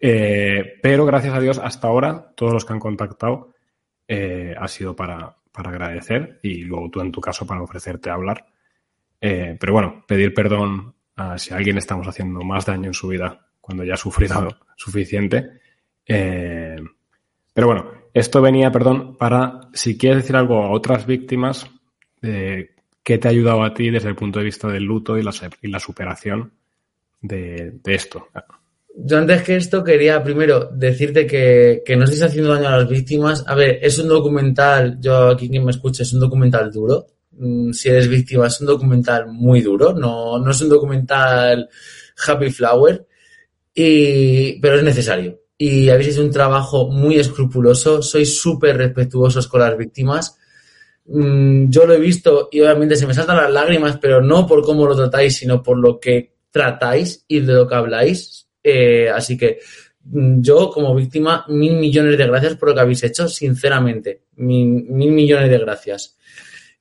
Eh, 0.02 0.80
pero 0.82 1.06
gracias 1.06 1.34
a 1.34 1.40
Dios, 1.40 1.60
hasta 1.60 1.88
ahora, 1.88 2.34
todos 2.36 2.52
los 2.52 2.66
que 2.66 2.74
han 2.74 2.80
contactado 2.80 3.54
eh, 4.06 4.54
ha 4.60 4.68
sido 4.68 4.98
para, 4.98 5.38
para, 5.50 5.70
agradecer 5.70 6.42
y 6.44 6.64
luego 6.64 6.90
tú 6.90 7.00
en 7.00 7.14
tu 7.14 7.22
caso 7.22 7.48
para 7.48 7.62
ofrecerte 7.62 8.10
a 8.10 8.16
hablar. 8.16 8.48
Pero 9.60 9.72
bueno, 9.72 10.04
pedir 10.06 10.34
perdón 10.34 10.94
a 11.16 11.38
si 11.38 11.54
a 11.54 11.58
alguien 11.58 11.78
estamos 11.78 12.08
haciendo 12.08 12.42
más 12.42 12.66
daño 12.66 12.88
en 12.88 12.94
su 12.94 13.08
vida 13.08 13.48
cuando 13.62 13.86
ya 13.86 13.94
ha 13.94 13.98
sufrido 13.98 14.58
suficiente. 14.76 15.62
pero 16.06 17.68
bueno, 17.68 17.92
esto 18.14 18.42
venía, 18.42 18.72
perdón, 18.72 19.18
para 19.18 19.70
si 19.74 19.98
quieres 19.98 20.24
decir 20.24 20.36
algo 20.36 20.64
a 20.64 20.72
otras 20.72 21.06
víctimas, 21.08 21.68
eh, 22.22 22.76
¿qué 23.02 23.18
te 23.18 23.28
ha 23.28 23.32
ayudado 23.32 23.64
a 23.64 23.74
ti 23.74 23.90
desde 23.90 24.10
el 24.10 24.16
punto 24.16 24.40
de 24.40 24.46
vista 24.46 24.68
del 24.68 24.84
luto 24.84 25.18
y 25.18 25.24
la, 25.24 25.32
y 25.62 25.68
la 25.68 25.80
superación 25.80 26.54
de, 27.22 27.80
esto? 27.86 28.28
Yo 28.96 29.18
antes 29.18 29.42
que 29.42 29.56
esto 29.56 29.84
quería 29.84 30.24
primero 30.24 30.70
decirte 30.72 31.26
que, 31.26 31.84
no 31.98 32.04
estés 32.04 32.22
haciendo 32.22 32.54
daño 32.54 32.68
a 32.68 32.78
las 32.78 32.88
víctimas. 32.88 33.44
A 33.48 33.56
ver, 33.56 33.80
es 33.82 33.98
un 33.98 34.08
documental, 34.08 35.00
yo 35.02 35.30
aquí 35.30 35.50
quien 35.50 35.66
me 35.66 35.72
escuche, 35.72 36.04
es 36.04 36.14
un 36.14 36.20
documental 36.20 36.72
duro. 36.72 37.08
Mm, 37.38 37.72
si 37.72 37.90
eres 37.90 38.08
víctima, 38.08 38.48
es 38.48 38.60
un 38.62 38.68
documental 38.68 39.28
muy 39.28 39.62
duro, 39.62 39.94
no, 39.94 40.40
no 40.40 40.52
es 40.52 40.62
un 40.62 40.70
documental 40.70 41.70
happy 42.28 42.52
flower, 42.52 43.06
y, 43.74 44.60
pero 44.60 44.78
es 44.78 44.84
necesario 44.84 45.44
y 45.58 45.90
habéis 45.90 46.10
hecho 46.10 46.24
un 46.24 46.32
trabajo 46.32 46.90
muy 46.90 47.16
escrupuloso, 47.18 48.02
sois 48.02 48.38
súper 48.42 48.76
respetuosos 48.76 49.48
con 49.48 49.62
las 49.62 49.78
víctimas. 49.78 50.38
Mm, 51.06 51.70
yo 51.70 51.86
lo 51.86 51.94
he 51.94 52.00
visto 52.00 52.50
y 52.52 52.60
obviamente 52.62 52.98
se 52.98 53.08
me 53.08 53.14
saltan 53.14 53.38
las 53.38 53.52
lágrimas, 53.52 53.98
pero 54.02 54.22
no 54.22 54.46
por 54.46 54.62
cómo 54.64 54.86
lo 54.86 54.94
tratáis, 54.94 55.38
sino 55.38 55.64
por 55.64 55.78
lo 55.78 56.02
que 56.02 56.34
tratáis 56.52 57.24
y 57.30 57.40
de 57.40 57.54
lo 57.54 57.66
que 57.66 57.76
habláis. 57.76 58.48
Eh, 58.62 59.10
así 59.10 59.38
que 59.38 59.60
mm, 60.04 60.42
yo 60.42 60.70
como 60.70 60.96
víctima, 60.96 61.46
mil 61.48 61.76
millones 61.76 62.18
de 62.18 62.28
gracias 62.28 62.56
por 62.56 62.68
lo 62.70 62.76
que 62.76 62.82
habéis 62.82 63.04
hecho, 63.04 63.30
sinceramente, 63.30 64.24
mil, 64.36 64.84
millones 64.90 65.50
de 65.50 65.58
gracias. 65.60 66.18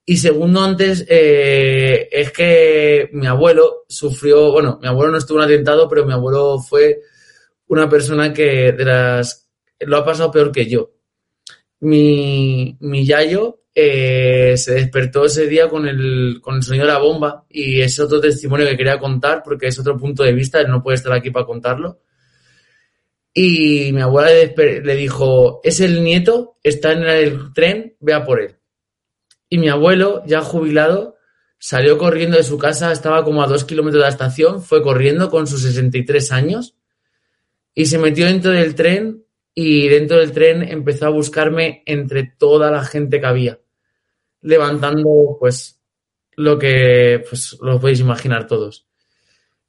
Y 0.04 0.16
segundo, 0.16 0.60
antes, 0.60 1.06
eh, 1.08 2.08
es 2.10 2.32
que 2.32 3.08
mi 3.12 3.26
abuelo 3.26 3.84
sufrió, 3.88 4.50
bueno, 4.50 4.78
mi 4.82 4.88
abuelo 4.88 5.12
no 5.12 5.18
estuvo 5.18 5.38
en 5.38 5.44
atentado, 5.44 5.88
pero 5.88 6.04
mi 6.04 6.12
abuelo 6.12 6.58
fue 6.58 7.00
una 7.68 7.88
persona 7.88 8.32
que 8.32 8.72
de 8.72 8.84
las 8.84 9.48
lo 9.80 9.96
ha 9.96 10.04
pasado 10.04 10.30
peor 10.30 10.52
que 10.52 10.66
yo. 10.66 10.92
Mi, 11.80 12.76
mi 12.80 13.04
yayo 13.04 13.62
eh, 13.74 14.54
se 14.56 14.74
despertó 14.74 15.24
ese 15.24 15.46
día 15.46 15.68
con 15.68 15.86
el, 15.86 16.40
con 16.42 16.56
el 16.56 16.62
sonido 16.62 16.86
de 16.86 16.92
la 16.92 16.98
bomba 16.98 17.46
y 17.48 17.80
es 17.80 17.98
otro 17.98 18.20
testimonio 18.20 18.66
que 18.66 18.76
quería 18.76 18.98
contar 18.98 19.42
porque 19.42 19.68
es 19.68 19.78
otro 19.78 19.96
punto 19.96 20.22
de 20.22 20.32
vista, 20.32 20.60
él 20.60 20.68
no 20.68 20.82
puede 20.82 20.96
estar 20.96 21.12
aquí 21.12 21.30
para 21.30 21.46
contarlo. 21.46 22.00
Y 23.34 23.92
mi 23.92 24.02
abuela 24.02 24.30
le, 24.30 24.94
dijo, 24.94 25.60
es 25.64 25.80
el 25.80 26.04
nieto, 26.04 26.58
está 26.62 26.92
en 26.92 27.04
el 27.04 27.52
tren, 27.54 27.96
vea 27.98 28.24
por 28.24 28.42
él. 28.42 28.56
Y 29.52 29.58
mi 29.58 29.68
abuelo, 29.68 30.22
ya 30.24 30.40
jubilado, 30.40 31.18
salió 31.58 31.98
corriendo 31.98 32.38
de 32.38 32.42
su 32.42 32.56
casa, 32.56 32.90
estaba 32.90 33.22
como 33.22 33.42
a 33.42 33.46
dos 33.46 33.66
kilómetros 33.66 34.00
de 34.00 34.06
la 34.06 34.08
estación, 34.08 34.62
fue 34.62 34.82
corriendo 34.82 35.28
con 35.28 35.46
sus 35.46 35.60
63 35.60 36.32
años 36.32 36.74
y 37.74 37.84
se 37.84 37.98
metió 37.98 38.24
dentro 38.24 38.50
del 38.52 38.74
tren 38.74 39.26
y 39.54 39.88
dentro 39.88 40.20
del 40.20 40.32
tren 40.32 40.62
empezó 40.62 41.04
a 41.04 41.10
buscarme 41.10 41.82
entre 41.84 42.32
toda 42.38 42.70
la 42.70 42.82
gente 42.82 43.20
que 43.20 43.26
había, 43.26 43.60
levantando 44.40 45.36
pues 45.38 45.78
lo 46.36 46.58
que 46.58 47.22
pues 47.28 47.58
lo 47.60 47.78
podéis 47.78 48.00
imaginar 48.00 48.46
todos. 48.46 48.86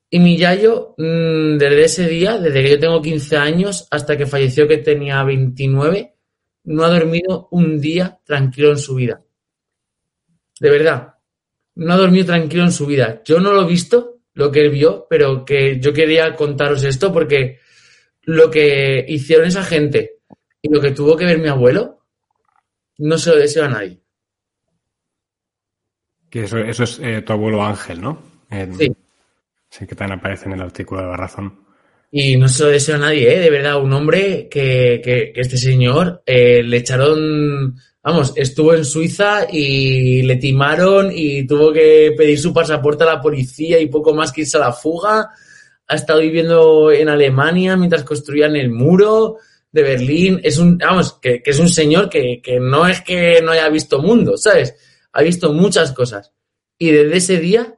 Y 0.09 0.19
mi 0.19 0.37
Yayo, 0.37 0.95
mm, 0.97 1.57
desde 1.57 1.83
ese 1.83 2.07
día, 2.07 2.37
desde 2.37 2.63
que 2.63 2.69
yo 2.69 2.79
tengo 2.79 3.01
15 3.01 3.35
años 3.35 3.85
hasta 3.91 4.15
que 4.15 4.27
falleció 4.27 4.65
que 4.65 4.77
tenía 4.77 5.21
29, 5.25 6.15
no 6.63 6.85
ha 6.85 6.89
dormido 6.89 7.49
un 7.51 7.81
día 7.81 8.21
tranquilo 8.23 8.69
en 8.69 8.77
su 8.77 8.95
vida. 8.95 9.22
De 10.63 10.69
verdad, 10.69 11.15
no 11.75 11.93
ha 11.93 11.97
dormido 11.97 12.27
tranquilo 12.27 12.63
en 12.63 12.71
su 12.71 12.85
vida. 12.85 13.21
Yo 13.25 13.41
no 13.41 13.51
lo 13.51 13.63
he 13.63 13.67
visto, 13.67 14.21
lo 14.33 14.49
que 14.49 14.61
él 14.61 14.69
vio, 14.69 15.07
pero 15.09 15.43
que 15.43 15.77
yo 15.81 15.91
quería 15.91 16.33
contaros 16.35 16.85
esto 16.85 17.11
porque 17.11 17.59
lo 18.21 18.49
que 18.49 19.03
hicieron 19.05 19.45
esa 19.45 19.65
gente 19.65 20.19
y 20.61 20.73
lo 20.73 20.79
que 20.79 20.91
tuvo 20.91 21.17
que 21.17 21.25
ver 21.25 21.39
mi 21.39 21.49
abuelo, 21.49 22.05
no 22.99 23.17
se 23.17 23.31
lo 23.31 23.35
deseo 23.35 23.65
a 23.65 23.67
nadie. 23.67 23.99
Que 26.29 26.45
eso, 26.45 26.59
es 26.59 26.99
eh, 27.03 27.23
tu 27.23 27.33
abuelo 27.33 27.61
Ángel, 27.61 27.99
¿no? 27.99 28.23
sí. 28.79 28.89
Sí, 29.69 29.85
que 29.85 29.95
también 29.95 30.19
aparece 30.19 30.45
en 30.45 30.53
el 30.53 30.61
artículo 30.61 31.01
de 31.01 31.07
la 31.07 31.17
razón. 31.17 31.65
Y 32.09 32.37
no 32.37 32.47
se 32.47 32.63
lo 32.63 32.69
deseo 32.69 32.95
a 32.95 32.99
nadie, 32.99 33.35
¿eh? 33.35 33.39
De 33.39 33.49
verdad, 33.49 33.81
un 33.81 33.91
hombre 33.91 34.47
que, 34.49 35.01
que, 35.03 35.33
este 35.35 35.57
señor 35.57 36.23
eh, 36.25 36.63
le 36.63 36.77
echaron, 36.77 37.75
vamos, 38.03 38.33
estuvo 38.35 38.73
en 38.73 38.83
Suiza 38.83 39.47
y 39.49 40.21
le 40.23 40.35
timaron 40.35 41.11
y 41.11 41.47
tuvo 41.47 41.71
que 41.71 42.13
pedir 42.17 42.37
su 42.37 42.53
pasaporte 42.53 43.03
a 43.03 43.07
la 43.07 43.21
policía 43.21 43.79
y 43.79 43.87
poco 43.87 44.13
más 44.13 44.31
que 44.31 44.41
irse 44.41 44.57
a 44.57 44.61
la 44.61 44.73
fuga 44.73 45.31
ha 45.87 45.95
estado 45.95 46.19
viviendo 46.19 46.91
en 46.91 47.09
Alemania 47.09 47.77
mientras 47.77 48.03
construían 48.03 48.55
el 48.55 48.71
muro 48.71 49.37
de 49.71 49.81
Berlín. 49.83 50.39
Es 50.43 50.57
un, 50.57 50.77
vamos, 50.77 51.13
que, 51.21 51.41
es 51.45 51.59
un 51.59 51.69
señor 51.69 52.09
que, 52.09 52.41
no 52.59 52.87
es 52.87 53.01
que 53.01 53.41
no 53.41 53.51
haya 53.51 53.69
visto 53.69 54.01
mundo, 54.01 54.37
¿sabes? 54.37 54.75
Ha 55.13 55.21
visto 55.21 55.53
muchas 55.53 55.91
cosas. 55.91 56.31
Y 56.77 56.91
desde 56.91 57.17
ese 57.17 57.39
día, 57.39 57.77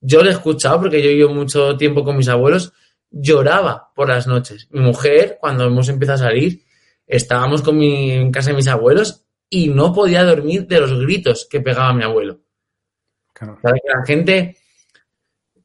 yo 0.00 0.22
lo 0.22 0.30
he 0.30 0.32
escuchado, 0.32 0.80
porque 0.80 1.02
yo 1.02 1.10
vivo 1.10 1.34
mucho 1.34 1.76
tiempo 1.76 2.04
con 2.04 2.16
mis 2.16 2.28
abuelos, 2.28 2.72
lloraba 3.10 3.92
por 3.94 4.08
las 4.08 4.26
noches. 4.26 4.68
Mi 4.70 4.80
mujer, 4.80 5.38
cuando 5.40 5.64
hemos 5.64 5.88
empezado 5.88 6.16
a 6.16 6.28
salir, 6.28 6.62
estábamos 7.06 7.62
con 7.62 7.78
mi, 7.78 8.12
en 8.12 8.30
casa 8.30 8.50
de 8.50 8.56
mis 8.56 8.68
abuelos 8.68 9.27
y 9.50 9.68
no 9.68 9.92
podía 9.92 10.24
dormir 10.24 10.66
de 10.66 10.80
los 10.80 10.98
gritos 11.00 11.46
que 11.50 11.60
pegaba 11.60 11.92
mi 11.92 12.04
abuelo. 12.04 12.40
Claro. 13.32 13.58
la 13.62 14.04
gente 14.04 14.56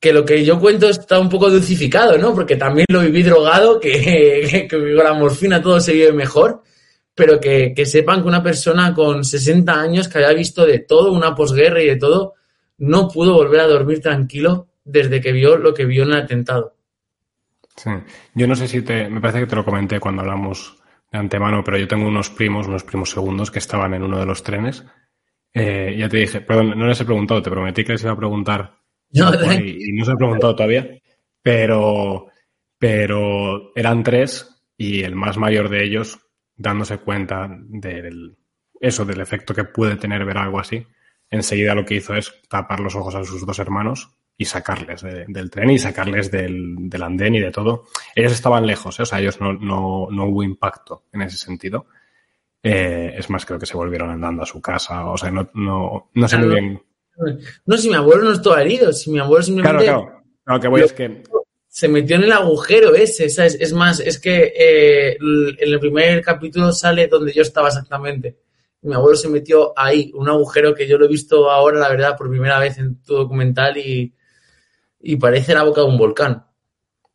que 0.03 0.11
lo 0.11 0.25
que 0.25 0.43
yo 0.43 0.59
cuento 0.59 0.89
está 0.89 1.17
un 1.17 1.29
poco 1.29 1.49
dulcificado, 1.49 2.17
¿no? 2.17 2.36
Porque 2.36 2.57
también 2.57 2.86
lo 2.89 2.99
viví 2.99 3.23
drogado, 3.23 3.79
que, 3.79 4.67
con 4.69 4.95
la 4.95 5.13
morfina 5.13 5.61
todo 5.61 5.79
se 5.79 5.93
vive 5.93 6.11
mejor, 6.11 6.61
pero 7.15 7.39
que, 7.39 7.73
sepan 7.86 8.21
que 8.21 8.27
una 8.27 8.43
persona 8.43 8.93
con 8.93 9.23
60 9.23 9.73
años 9.73 10.09
que 10.09 10.17
había 10.17 10.34
visto 10.34 10.65
de 10.65 10.79
todo, 10.79 11.13
una 11.13 11.34
posguerra 11.34 11.81
y 11.81 11.88
de 11.88 11.95
todo, 11.95 12.34
no 12.79 13.07
pudo 13.07 13.34
volver 13.34 13.61
a 13.61 13.67
dormir 13.67 14.01
tranquilo 14.01 14.67
desde 14.84 15.21
que 15.21 15.31
vio 15.31 15.55
lo 15.55 15.73
que 15.73 15.86
vio 15.86 16.03
en 16.03 16.09
el 16.09 16.17
atentado. 16.17 16.75
Sí. 17.77 17.91
Yo 18.36 18.45
no 18.45 18.57
sé 18.57 18.67
si 18.67 18.81
te, 18.81 19.07
me 19.07 19.21
parece 19.21 19.39
que 19.39 19.47
te 19.47 19.55
lo 19.55 19.63
comenté 19.63 20.01
cuando 20.01 20.21
hablamos 20.21 20.82
de 21.14 21.20
antemano, 21.20 21.64
pero 21.64 21.78
yo 21.78 21.88
tengo 21.88 22.07
unos 22.07 22.32
primos, 22.32 22.68
unos 22.68 22.84
primos 22.84 23.11
segundos 23.11 23.51
que 23.51 23.59
estaban 23.59 23.93
en 23.93 24.01
uno 24.01 24.20
de 24.20 24.26
los 24.26 24.41
trenes. 24.41 24.84
Eh, 25.53 25.95
ya 25.95 26.09
te 26.09 26.18
dije, 26.18 26.41
perdón, 26.41 26.78
no 26.78 26.88
les 26.88 26.99
he 26.99 27.05
preguntado, 27.05 27.39
te 27.39 27.51
prometí 27.51 27.84
que 27.84 27.91
les 27.91 28.01
iba 28.01 28.14
a 28.14 28.18
preguntar 28.18 28.80
no, 29.11 29.32
y, 29.53 29.91
no 29.93 30.05
se 30.05 30.11
ha 30.11 30.16
preguntado 30.16 30.55
todavía, 30.55 30.99
pero, 31.39 32.30
pero 32.80 33.72
eran 33.76 34.01
tres 34.01 34.66
y 34.76 35.03
el 35.03 35.16
más 35.16 35.38
mayor 35.38 35.70
de 35.70 35.84
ellos, 35.84 36.20
dándose 36.55 36.97
cuenta 36.97 37.47
del 37.47 38.36
eso, 38.82 39.05
del 39.05 39.22
efecto 39.22 39.53
que 39.53 39.66
puede 39.66 39.97
tener 39.97 40.26
ver 40.26 40.39
algo 40.39 40.59
así, 40.59 40.84
enseguida 41.30 41.76
lo 41.76 41.86
que 41.86 41.95
hizo 41.95 42.16
es 42.16 42.34
tapar 42.49 42.80
los 42.80 42.95
ojos 42.95 43.14
a 43.14 43.24
sus 43.24 43.45
dos 43.45 43.59
hermanos 43.59 44.18
y 44.38 44.45
sacarles 44.45 45.01
del 45.01 45.49
tren 45.51 45.69
y 45.69 45.79
sacarles 45.79 46.31
del, 46.31 46.89
andén 47.01 47.36
y 47.36 47.39
de 47.39 47.51
todo. 47.51 47.86
Ellos 48.15 48.31
estaban 48.31 48.65
lejos, 48.65 48.99
¿eh? 48.99 49.03
o 49.03 49.05
sea, 49.05 49.19
ellos 49.19 49.39
no, 49.39 49.53
no, 49.53 50.07
no, 50.09 50.25
hubo 50.25 50.43
impacto 50.43 51.03
en 51.11 51.21
ese 51.21 51.38
sentido. 51.38 51.86
Eh, 52.61 53.13
es 53.17 53.29
más, 53.29 53.45
creo 53.45 53.59
que 53.59 53.65
se 53.65 53.77
volvieron 53.77 54.09
andando 54.09 54.43
a 54.43 54.45
su 54.45 54.61
casa, 54.61 55.05
o 55.05 55.17
sea, 55.17 55.29
no, 55.31 55.49
no, 55.53 56.09
no 56.13 56.27
sé 56.27 56.38
muy 56.38 56.49
bien 56.49 56.81
no, 57.65 57.77
si 57.77 57.89
mi 57.89 57.95
abuelo 57.95 58.23
no 58.23 58.34
estaba 58.34 58.61
herido, 58.61 58.91
si 58.91 59.11
mi 59.11 59.19
abuelo 59.19 59.43
simplemente. 59.43 59.86
Claro, 59.86 60.23
claro. 60.43 60.61
que 60.61 60.67
voy 60.67 60.81
es 60.81 60.93
que. 60.93 61.23
Se 61.67 61.88
metió 61.88 62.17
en 62.17 62.25
el 62.25 62.31
agujero 62.31 62.93
ese, 62.93 63.29
¿sabes? 63.29 63.57
Es 63.59 63.73
más, 63.73 63.99
es 63.99 64.19
que 64.19 64.53
eh, 64.55 65.17
en 65.17 65.57
el 65.59 65.79
primer 65.79 66.21
capítulo 66.21 66.71
sale 66.71 67.07
donde 67.07 67.34
yo 67.34 67.41
estaba 67.41 67.69
exactamente. 67.69 68.38
Mi 68.81 68.93
abuelo 68.93 69.15
se 69.15 69.27
metió 69.27 69.73
ahí, 69.75 70.11
un 70.13 70.29
agujero 70.29 70.75
que 70.75 70.88
yo 70.88 70.99
lo 70.99 71.05
he 71.05 71.09
visto 71.09 71.49
ahora, 71.49 71.79
la 71.79 71.89
verdad, 71.89 72.15
por 72.15 72.29
primera 72.29 72.59
vez 72.59 72.77
en 72.77 73.01
tu 73.01 73.15
documental 73.15 73.75
y, 73.77 74.13
y 75.04 75.18
parece 75.18 75.54
la 75.54 75.64
boca 75.64 75.82
de 75.82 75.88
un 75.88 75.97
volcán. 75.97 76.45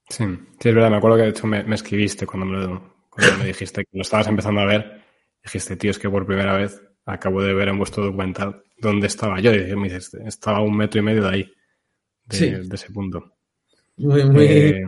Sí, 0.09 0.25
sí, 0.61 0.69
es 0.69 0.75
verdad, 0.75 0.91
me 0.91 0.99
acuerdo 0.99 1.17
que 1.17 1.23
de 1.25 1.29
hecho 1.31 1.47
me, 1.47 1.75
escribiste 1.75 2.27
cuando 2.27 2.47
me, 2.47 2.81
cuando 3.09 3.39
me 3.39 3.47
dijiste 3.47 3.83
que 3.83 3.91
lo 3.97 4.03
estabas 4.03 4.29
empezando 4.29 4.61
a 4.61 4.67
ver. 4.67 5.03
Dijiste, 5.43 5.77
tío, 5.77 5.91
es 5.91 5.99
que 5.99 6.11
por 6.11 6.27
primera 6.27 6.57
vez 6.57 6.81
acabo 7.07 7.43
de 7.43 7.55
ver 7.55 7.69
en 7.69 7.79
vuestro 7.79 8.05
documental 8.05 8.63
dónde 8.79 9.07
estaba 9.07 9.41
yo. 9.41 9.55
Y 9.55 9.75
me 9.75 9.89
dices, 9.89 10.15
estaba 10.27 10.59
a 10.59 10.63
un 10.63 10.77
metro 10.77 11.01
y 11.01 11.05
medio 11.05 11.23
de 11.25 11.29
ahí, 11.31 11.53
de, 12.27 12.69
ese 12.71 12.91
punto. 12.91 13.33
Muy, 13.97 14.25
muy... 14.25 14.45
Eh, 14.45 14.85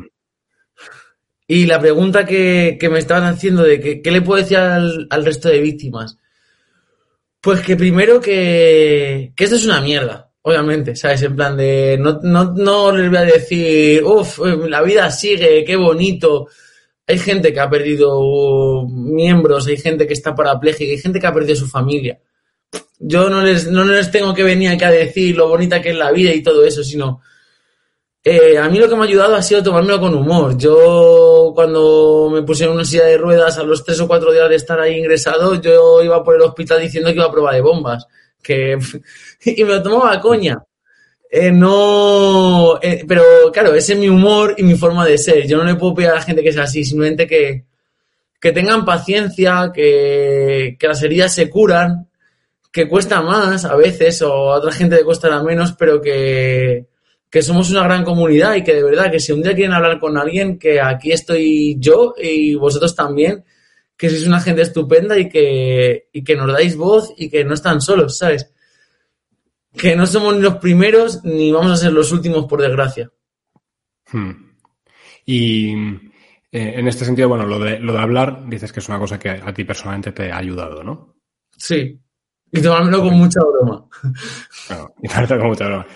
y 1.47 1.67
la 1.67 1.81
pregunta 1.81 2.25
que, 2.27 2.79
me 2.91 2.99
estaban 2.99 3.25
haciendo 3.25 3.63
de 3.63 3.81
que, 3.81 4.03
qué 4.03 4.11
le 4.11 4.23
puedo 4.23 4.41
decir 4.41 4.59
al, 4.59 5.25
resto 5.25 5.49
de 5.49 5.61
víctimas. 5.61 6.19
Pues 7.41 7.61
que 7.63 7.77
primero 7.77 8.21
que, 8.21 9.33
que 9.35 9.45
esto 9.45 9.57
es 9.57 9.65
una 9.65 9.81
mierda, 9.81 10.30
obviamente, 10.43 10.97
¿sabes? 10.97 11.23
En 11.23 11.37
plan 11.37 11.57
de, 11.57 11.97
no, 11.99 12.21
no, 12.23 12.53
no 12.53 12.93
les 12.97 13.09
voy 13.09 13.19
a 13.19 13.23
decir, 13.23 14.03
uff, 14.05 14.39
la 14.69 14.83
vida 14.83 15.11
sigue, 15.11 15.65
qué 15.65 15.77
bonito. 15.77 16.49
Hay 17.07 17.19
gente 17.19 17.53
que 17.53 17.61
ha 17.61 17.69
perdido 17.69 18.87
miembros, 18.87 19.67
hay 19.67 19.77
gente 19.77 20.07
que 20.07 20.15
está 20.15 20.35
parapléjica, 20.35 20.93
hay 20.93 20.99
gente 20.99 21.21
que 21.21 21.27
ha 21.27 21.35
perdido 21.35 21.57
su 21.57 21.67
familia. 21.67 22.21
Yo 22.99 23.29
no 23.31 23.43
les, 23.43 23.67
no 23.67 23.85
les 23.85 24.11
tengo 24.11 24.33
que 24.35 24.45
venir 24.45 24.71
aquí 24.71 24.85
a 24.85 24.91
decir 24.91 25.37
lo 25.37 25.49
bonita 25.49 25.83
que 25.83 25.91
es 25.91 25.97
la 25.97 26.13
vida 26.13 26.33
y 26.33 26.43
todo 26.43 26.65
eso, 26.65 26.85
sino 26.85 27.21
eh, 28.23 28.59
a 28.59 28.69
mí 28.69 28.79
lo 28.79 28.87
que 28.89 28.95
me 28.97 29.03
ha 29.03 29.05
ayudado 29.05 29.35
ha 29.35 29.43
sido 29.43 29.63
tomármelo 29.63 29.99
con 29.99 30.15
humor. 30.15 30.57
Yo, 30.59 31.53
cuando 31.55 32.29
me 32.31 32.43
pusieron 32.43 32.75
una 32.77 32.85
silla 32.85 33.07
de 33.07 33.17
ruedas 33.17 33.57
a 33.59 33.63
los 33.63 33.83
tres 33.83 33.99
o 34.01 34.07
cuatro 34.07 34.31
días 34.33 34.49
de 34.49 34.57
estar 34.57 34.79
ahí 34.79 34.99
ingresado, 34.99 35.55
yo 35.55 36.03
iba 36.03 36.23
por 36.23 36.37
el 36.37 36.43
hospital 36.43 36.83
diciendo 36.83 37.11
que 37.11 37.17
iba 37.17 37.25
a 37.25 37.33
prueba 37.33 37.55
de 37.55 37.63
bombas. 37.63 38.07
Que, 38.43 38.79
y 39.45 39.65
me 39.65 39.71
lo 39.71 39.83
tomaba 39.83 40.21
coña. 40.21 40.63
Eh, 41.33 41.53
no, 41.53 42.81
eh, 42.83 43.05
pero 43.07 43.23
claro, 43.53 43.75
ese 43.75 43.93
es 43.93 43.99
mi 43.99 44.09
humor 44.09 44.55
y 44.59 44.65
mi 44.65 44.75
forma 44.75 45.07
de 45.07 45.17
ser. 45.17 45.47
Yo 45.47 45.59
no 45.59 45.65
le 45.65 45.77
puedo 45.77 45.95
pedir 45.95 46.11
a 46.11 46.15
la 46.15 46.23
gente 46.23 46.43
que 46.43 46.53
sea 46.53 46.65
así, 46.65 46.85
simplemente 46.85 47.27
que, 47.27 47.65
que 48.41 48.53
tengan 48.53 48.85
paciencia, 48.85 49.71
que, 49.73 50.77
que 50.79 50.89
las 50.89 51.03
heridas 51.03 51.33
se 51.33 51.49
curan, 51.49 52.09
que 52.73 52.89
cuesta 52.89 53.23
más 53.23 53.65
a 53.65 53.77
veces 53.77 54.23
o 54.23 54.53
a 54.53 54.59
otra 54.59 54.73
gente 54.73 54.97
le 54.97 55.05
costará 55.05 55.43
menos, 55.43 55.73
pero 55.79 56.01
que, 56.01 56.87
que 57.31 57.43
somos 57.43 57.71
una 57.71 57.85
gran 57.85 58.05
comunidad 58.05 58.57
y 58.57 58.65
que 58.65 58.75
de 58.75 58.83
verdad 58.83 59.11
que 59.11 59.21
si 59.21 59.33
un 59.33 59.43
día 59.43 59.55
quieren 59.55 59.73
hablar 59.73 60.01
con 60.01 60.19
alguien, 60.19 60.59
que 60.59 60.81
aquí 60.81 61.13
estoy 61.13 61.77
yo 61.79 62.15
y 62.19 62.57
vosotros 62.57 62.95
también, 62.97 63.45
que 64.01 64.09
sois 64.09 64.27
una 64.27 64.41
gente 64.41 64.63
estupenda 64.63 65.19
y 65.19 65.29
que, 65.29 66.09
y 66.11 66.25
que 66.25 66.35
nos 66.35 66.51
dais 66.51 66.75
voz 66.75 67.13
y 67.19 67.29
que 67.29 67.45
no 67.45 67.53
están 67.53 67.83
solos, 67.83 68.17
¿sabes? 68.17 68.51
Que 69.77 69.95
no 69.95 70.07
somos 70.07 70.35
ni 70.35 70.41
los 70.41 70.57
primeros 70.57 71.23
ni 71.23 71.53
vamos 71.53 71.73
a 71.73 71.77
ser 71.77 71.93
los 71.93 72.11
últimos, 72.11 72.47
por 72.47 72.63
desgracia. 72.63 73.13
Hmm. 74.11 74.33
Y 75.27 75.75
eh, 76.51 76.73
en 76.77 76.89
este 76.89 77.05
sentido, 77.05 77.29
bueno, 77.29 77.45
lo 77.45 77.59
de, 77.59 77.79
lo 77.79 77.93
de 77.93 77.99
hablar, 77.99 78.49
dices 78.49 78.73
que 78.73 78.81
es 78.81 78.89
una 78.89 78.99
cosa 78.99 79.19
que 79.19 79.29
a 79.29 79.53
ti 79.53 79.65
personalmente 79.65 80.13
te 80.13 80.33
ha 80.33 80.39
ayudado, 80.39 80.83
¿no? 80.83 81.17
Sí. 81.59 82.01
Y 82.51 82.63
tomármelo 82.63 83.03
con 83.03 83.19
mucha 83.19 83.41
broma. 83.41 83.87
Claro, 84.67 84.95
y 85.03 85.09
tomármelo 85.09 85.41
con 85.41 85.49
mucha 85.51 85.67
broma. 85.67 85.87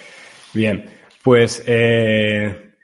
Bien. 0.52 0.90
Pues, 1.22 1.64
eh, 1.66 2.74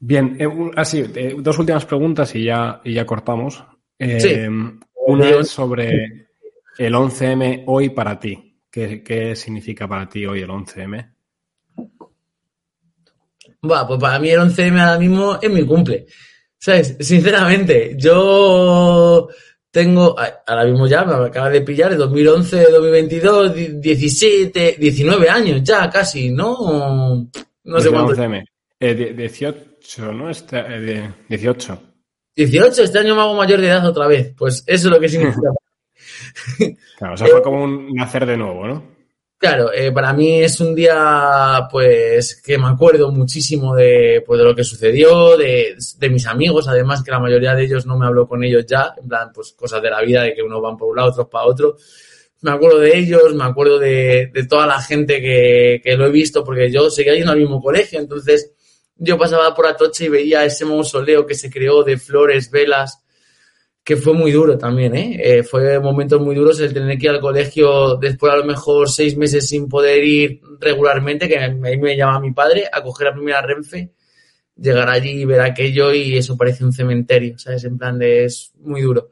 bien, 0.00 0.36
eh, 0.40 0.48
así, 0.74 1.04
eh, 1.14 1.36
dos 1.38 1.56
últimas 1.56 1.86
preguntas 1.86 2.34
y 2.34 2.46
ya, 2.46 2.80
y 2.82 2.94
ya 2.94 3.06
cortamos. 3.06 3.64
Una 3.98 5.30
es 5.30 5.48
sobre 5.48 6.28
el 6.78 6.94
11M 6.94 7.64
hoy 7.66 7.90
para 7.90 8.18
ti. 8.18 8.58
¿Qué, 8.70 9.34
significa 9.36 9.86
para 9.86 10.08
ti 10.08 10.26
hoy 10.26 10.40
el 10.40 10.48
11M? 10.48 11.12
Va, 13.70 13.86
pues 13.86 14.00
para 14.00 14.18
mí 14.18 14.30
el 14.30 14.40
11M 14.40 14.80
ahora 14.80 14.98
mismo 14.98 15.38
es 15.40 15.50
mi 15.50 15.64
cumple. 15.64 16.06
¿Sabes? 16.58 16.96
Sinceramente, 16.98 17.94
yo 17.96 19.28
tengo, 19.70 20.16
ahora 20.46 20.64
mismo 20.64 20.86
ya 20.86 21.04
me 21.04 21.26
acaba 21.26 21.50
de 21.50 21.60
pillar, 21.60 21.92
el 21.92 21.98
2011, 21.98 22.70
2022, 22.70 23.80
17, 23.80 24.76
19 24.78 25.28
años 25.30 25.62
ya 25.62 25.88
casi, 25.90 26.30
¿no? 26.30 27.28
No 27.64 27.80
sé 27.80 27.90
cuánto. 27.90 28.14
18, 28.80 30.12
¿no? 30.12 30.30
Este, 30.30 31.12
18. 31.28 31.93
18, 32.36 32.82
este 32.82 32.98
año 32.98 33.14
me 33.14 33.22
hago 33.22 33.34
mayor 33.34 33.60
de 33.60 33.68
edad 33.68 33.86
otra 33.86 34.06
vez. 34.06 34.32
Pues 34.36 34.64
eso 34.66 34.88
es 34.88 34.92
lo 34.92 35.00
que 35.00 35.08
significa. 35.08 35.50
claro, 36.98 37.14
o 37.14 37.16
sea, 37.16 37.26
fue 37.28 37.42
como 37.42 37.64
un 37.64 37.94
nacer 37.94 38.26
de 38.26 38.36
nuevo, 38.36 38.66
¿no? 38.66 38.94
Claro, 39.36 39.70
eh, 39.74 39.92
para 39.92 40.14
mí 40.14 40.42
es 40.42 40.58
un 40.60 40.74
día, 40.74 41.68
pues, 41.70 42.40
que 42.40 42.56
me 42.56 42.68
acuerdo 42.68 43.12
muchísimo 43.12 43.74
de, 43.74 44.22
pues, 44.26 44.38
de 44.38 44.44
lo 44.44 44.54
que 44.54 44.64
sucedió, 44.64 45.36
de, 45.36 45.76
de, 45.98 46.08
mis 46.08 46.26
amigos, 46.26 46.66
además 46.66 47.02
que 47.02 47.10
la 47.10 47.18
mayoría 47.18 47.54
de 47.54 47.64
ellos 47.64 47.84
no 47.84 47.98
me 47.98 48.06
hablo 48.06 48.26
con 48.26 48.42
ellos 48.42 48.64
ya, 48.64 48.94
en 48.96 49.06
plan, 49.06 49.30
pues, 49.34 49.52
cosas 49.52 49.82
de 49.82 49.90
la 49.90 50.00
vida, 50.00 50.22
de 50.22 50.32
que 50.32 50.42
unos 50.42 50.62
van 50.62 50.78
por 50.78 50.88
un 50.88 50.96
lado, 50.96 51.10
otros 51.10 51.28
para 51.28 51.44
otro. 51.44 51.76
Me 52.40 52.52
acuerdo 52.52 52.78
de 52.78 52.96
ellos, 52.96 53.34
me 53.34 53.44
acuerdo 53.44 53.78
de, 53.78 54.30
de 54.32 54.46
toda 54.46 54.66
la 54.66 54.80
gente 54.80 55.20
que, 55.20 55.80
que, 55.84 55.94
lo 55.94 56.06
he 56.06 56.10
visto, 56.10 56.42
porque 56.42 56.70
yo 56.70 56.88
seguía 56.88 57.14
yendo 57.14 57.32
al 57.32 57.38
mismo 57.38 57.60
colegio, 57.60 58.00
entonces 58.00 58.53
yo 58.96 59.18
pasaba 59.18 59.54
por 59.54 59.66
Atocha 59.66 60.04
y 60.04 60.08
veía 60.08 60.44
ese 60.44 60.64
mausoleo 60.64 61.26
que 61.26 61.34
se 61.34 61.50
creó 61.50 61.82
de 61.82 61.98
flores, 61.98 62.50
velas, 62.50 63.04
que 63.84 63.96
fue 63.96 64.14
muy 64.14 64.32
duro 64.32 64.56
también, 64.56 64.96
¿eh? 64.96 65.18
¿eh? 65.20 65.42
Fue 65.42 65.78
momentos 65.78 66.20
muy 66.20 66.34
duros 66.34 66.58
el 66.60 66.72
tener 66.72 66.96
que 66.96 67.06
ir 67.06 67.10
al 67.10 67.20
colegio 67.20 67.96
después 67.96 68.32
a 68.32 68.36
lo 68.36 68.44
mejor 68.44 68.88
seis 68.88 69.14
meses 69.16 69.46
sin 69.46 69.68
poder 69.68 70.02
ir 70.02 70.40
regularmente, 70.58 71.28
que 71.28 71.38
ahí 71.38 71.78
me 71.78 71.96
llama 71.96 72.20
mi 72.20 72.32
padre 72.32 72.66
a 72.72 72.82
coger 72.82 73.08
la 73.08 73.14
primera 73.14 73.42
Renfe, 73.42 73.92
llegar 74.56 74.88
allí 74.88 75.22
y 75.22 75.24
ver 75.26 75.40
aquello 75.40 75.92
y 75.92 76.16
eso 76.16 76.36
parece 76.36 76.64
un 76.64 76.72
cementerio, 76.72 77.38
¿sabes? 77.38 77.64
En 77.64 77.76
plan 77.76 77.98
de 77.98 78.24
es 78.24 78.52
muy 78.60 78.80
duro. 78.80 79.10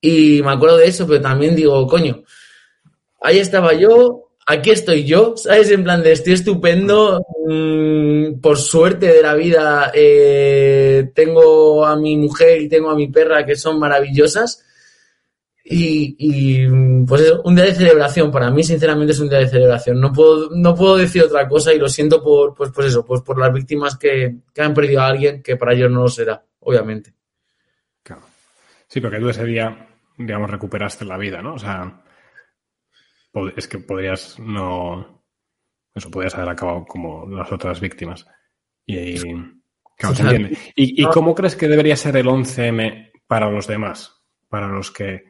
Y 0.00 0.42
me 0.42 0.50
acuerdo 0.50 0.76
de 0.76 0.88
eso, 0.88 1.06
pero 1.06 1.20
también 1.20 1.54
digo, 1.54 1.86
coño, 1.86 2.24
ahí 3.22 3.38
estaba 3.38 3.74
yo, 3.74 4.23
aquí 4.46 4.70
estoy 4.70 5.04
yo, 5.04 5.36
¿sabes? 5.36 5.70
En 5.70 5.84
plan 5.84 6.02
de 6.02 6.12
estoy 6.12 6.34
estupendo, 6.34 7.24
mm, 7.46 8.40
por 8.40 8.58
suerte 8.58 9.06
de 9.06 9.22
la 9.22 9.34
vida 9.34 9.90
eh, 9.94 11.10
tengo 11.14 11.84
a 11.84 11.96
mi 11.96 12.16
mujer 12.16 12.60
y 12.60 12.68
tengo 12.68 12.90
a 12.90 12.96
mi 12.96 13.08
perra 13.08 13.44
que 13.44 13.56
son 13.56 13.78
maravillosas. 13.78 14.64
Y, 15.66 16.66
pues 17.06 17.22
es 17.22 17.32
un 17.42 17.54
día 17.54 17.64
de 17.64 17.74
celebración, 17.74 18.30
para 18.30 18.50
mí 18.50 18.62
sinceramente 18.62 19.14
es 19.14 19.20
un 19.20 19.30
día 19.30 19.38
de 19.38 19.48
celebración. 19.48 19.98
No 19.98 20.12
puedo, 20.12 20.50
no 20.50 20.74
puedo 20.74 20.98
decir 20.98 21.22
otra 21.22 21.48
cosa 21.48 21.72
y 21.72 21.78
lo 21.78 21.88
siento 21.88 22.22
por, 22.22 22.54
pues, 22.54 22.70
pues 22.70 22.88
eso, 22.88 23.02
pues 23.04 23.22
por 23.22 23.38
las 23.38 23.50
víctimas 23.50 23.96
que, 23.96 24.36
que 24.52 24.60
han 24.60 24.74
perdido 24.74 25.00
a 25.00 25.06
alguien 25.06 25.42
que 25.42 25.56
para 25.56 25.72
ellos 25.72 25.90
no 25.90 26.02
lo 26.02 26.08
será, 26.08 26.44
obviamente. 26.60 27.14
Claro. 28.02 28.22
Sí, 28.86 29.00
porque 29.00 29.18
tú 29.18 29.30
ese 29.30 29.44
día, 29.44 29.88
digamos, 30.18 30.50
recuperaste 30.50 31.06
la 31.06 31.16
vida, 31.16 31.40
¿no? 31.40 31.54
O 31.54 31.58
sea, 31.58 32.03
es 33.56 33.68
que 33.68 33.78
podrías 33.78 34.38
no. 34.38 35.22
Eso 35.94 36.10
podrías 36.10 36.34
haber 36.34 36.48
acabado 36.48 36.84
como 36.84 37.26
las 37.28 37.50
otras 37.52 37.80
víctimas. 37.80 38.26
Y. 38.86 39.16
¿Y, 40.74 41.04
cómo 41.06 41.34
crees 41.34 41.56
que 41.56 41.68
debería 41.68 41.96
ser 41.96 42.16
el 42.16 42.26
11M 42.26 43.12
para 43.26 43.50
los 43.50 43.66
demás? 43.66 44.24
Para 44.48 44.68
los 44.68 44.90
que 44.90 45.24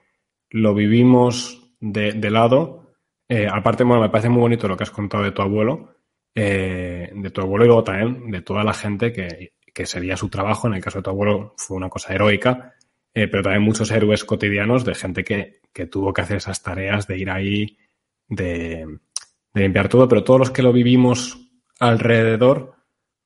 lo 0.50 0.74
vivimos 0.74 1.74
de, 1.80 2.30
lado. 2.30 2.94
Eh, 3.28 3.46
aparte, 3.50 3.84
bueno, 3.84 4.02
me 4.02 4.08
parece 4.08 4.28
muy 4.28 4.40
bonito 4.40 4.68
lo 4.68 4.76
que 4.76 4.84
has 4.84 4.90
contado 4.90 5.22
de 5.22 5.32
tu 5.32 5.42
abuelo. 5.42 5.96
Eh, 6.34 7.10
de 7.14 7.30
tu 7.30 7.42
abuelo 7.42 7.64
y 7.64 7.68
luego 7.68 7.84
también 7.84 8.30
de 8.30 8.40
toda 8.40 8.64
la 8.64 8.72
gente 8.72 9.12
que, 9.12 9.52
que, 9.72 9.86
sería 9.86 10.16
su 10.16 10.28
trabajo. 10.28 10.66
En 10.66 10.74
el 10.74 10.82
caso 10.82 10.98
de 10.98 11.02
tu 11.02 11.10
abuelo 11.10 11.54
fue 11.58 11.76
una 11.76 11.90
cosa 11.90 12.14
heroica. 12.14 12.74
Eh, 13.12 13.28
pero 13.28 13.44
también 13.44 13.62
muchos 13.62 13.90
héroes 13.92 14.24
cotidianos 14.24 14.84
de 14.84 14.94
gente 14.94 15.22
que, 15.22 15.60
que 15.72 15.86
tuvo 15.86 16.12
que 16.12 16.22
hacer 16.22 16.38
esas 16.38 16.62
tareas 16.62 17.06
de 17.06 17.18
ir 17.18 17.30
ahí 17.30 17.78
de, 18.28 18.86
limpiar 19.54 19.88
todo, 19.88 20.08
pero 20.08 20.24
todos 20.24 20.40
los 20.40 20.50
que 20.50 20.62
lo 20.62 20.72
vivimos 20.72 21.38
alrededor, 21.78 22.74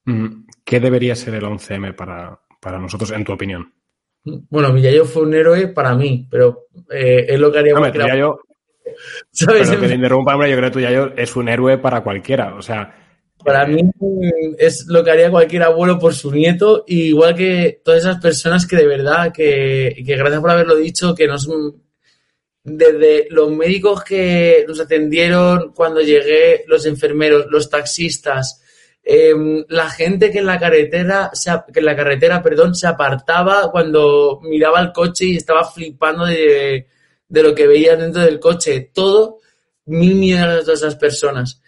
mm, 0.05 0.47
¿qué 0.65 0.81
debería 0.81 1.17
ser 1.17 1.35
el 1.35 1.45
11M 1.45 1.95
para, 1.95 2.41
para 2.61 2.79
nosotros, 2.79 3.11
en 3.13 3.25
tu 3.25 3.33
opinión? 3.33 3.73
Bueno, 4.25 4.73
Villayo 4.73 5.05
fue 5.05 5.23
un 5.23 5.35
héroe 5.35 5.69
para 5.69 5.95
mí, 5.95 6.27
pero 6.31 6.67
eh, 6.91 7.27
es 7.29 7.41
lo 7.41 7.51
que 7.51 7.59
haría 7.59 7.75
cualquiera. 7.75 8.15
¿Sabes? 9.31 9.69
Pero 9.69 9.81
que 9.83 9.95
interrumpa, 9.95 10.35
yo 10.49 10.57
creo 10.57 10.71
que 10.71 10.79
Villayo 10.79 11.13
es 11.17 11.37
un 11.37 11.49
héroe 11.49 11.79
para 11.79 12.03
cualquiera, 12.03 12.55
o 12.55 12.63
sea... 12.63 13.05
Para 13.45 13.67
mí 13.67 13.81
es 14.59 14.87
lo 14.89 15.05
que 15.05 15.13
haría 15.13 15.31
cualquier 15.31 15.63
abuelo 15.63 15.97
por 15.97 16.13
su 16.13 16.33
nieto, 16.33 16.83
igual 16.89 17.37
que 17.37 17.81
todas 17.85 18.01
esas 18.01 18.21
personas 18.21 18.67
que 18.67 18.75
de 18.75 18.87
verdad, 18.87 19.33
que, 19.33 20.03
que 20.05 20.17
gracias 20.17 20.41
por 20.41 20.51
haberlo 20.51 20.75
dicho, 20.75 21.15
que 21.15 21.29
nos 21.29 21.49
desde 22.71 23.27
los 23.31 23.51
médicos 23.51 24.05
que 24.05 24.65
nos 24.67 24.81
atendieron 24.81 25.73
cuando 25.73 26.01
llegué, 26.01 26.65
los 26.67 26.87
enfermeros, 26.87 27.47
los 27.51 27.69
taxistas, 27.71 28.63
em, 29.03 29.65
la 29.69 29.89
gente 29.91 30.31
que 30.31 30.39
en 30.39 30.47
la 30.47 30.59
carretera, 30.59 31.31
que 31.73 31.81
en 31.81 31.87
la 31.87 31.97
carretera, 31.97 32.43
perdón, 32.43 32.75
se 32.75 32.87
apartaba 32.87 33.71
cuando 33.71 34.41
miraba 34.43 34.81
el 34.81 34.93
coche 34.93 35.27
y 35.27 35.37
estaba 35.37 35.65
flipando 35.65 36.27
de, 36.27 36.87
lo 37.29 37.55
que 37.55 37.67
veía 37.67 37.97
dentro 37.97 38.23
del 38.23 38.41
coche. 38.41 38.91
Todo, 38.93 39.39
mil 39.87 40.15
millones 40.15 40.67
de 40.67 40.75
esas 40.75 40.97
personas. 40.97 41.63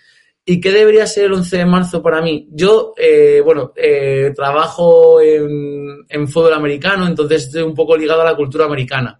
¿Y 0.44 0.60
qué 0.60 0.72
debería 0.72 1.06
ser 1.06 1.26
el 1.26 1.34
11 1.34 1.58
de 1.58 1.66
marzo 1.66 2.02
para 2.02 2.20
mí? 2.22 2.48
Yo, 2.50 2.94
eh, 2.96 3.40
bueno, 3.44 3.72
eh, 3.76 4.32
trabajo 4.34 5.20
en 5.20 6.28
fútbol 6.28 6.54
americano, 6.54 7.06
entonces 7.06 7.44
estoy 7.44 7.62
un 7.62 7.74
poco 7.74 7.96
ligado 7.96 8.22
a 8.22 8.24
la 8.24 8.36
cultura 8.36 8.64
americana. 8.64 9.19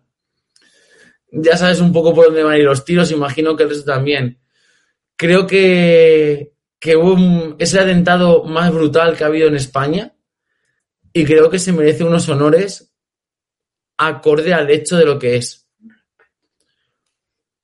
Ya 1.32 1.56
sabes 1.56 1.80
un 1.80 1.92
poco 1.92 2.14
por 2.14 2.26
dónde 2.26 2.42
van 2.42 2.54
a 2.54 2.58
ir 2.58 2.64
los 2.64 2.84
tiros, 2.84 3.10
imagino 3.12 3.56
que 3.56 3.62
el 3.64 3.68
resto 3.70 3.84
también. 3.92 4.40
Creo 5.16 5.46
que, 5.46 6.52
que 6.78 6.96
hubo 6.96 7.14
un- 7.14 7.56
es 7.58 7.72
el 7.74 7.80
atentado 7.80 8.44
más 8.44 8.72
brutal 8.72 9.16
que 9.16 9.24
ha 9.24 9.28
habido 9.28 9.48
en 9.48 9.56
España 9.56 10.14
y 11.12 11.24
creo 11.24 11.50
que 11.50 11.58
se 11.58 11.72
merece 11.72 12.04
unos 12.04 12.28
honores 12.28 12.92
acorde 13.98 14.54
al 14.54 14.70
hecho 14.70 14.96
de 14.96 15.04
lo 15.04 15.18
que 15.18 15.36
es. 15.36 15.68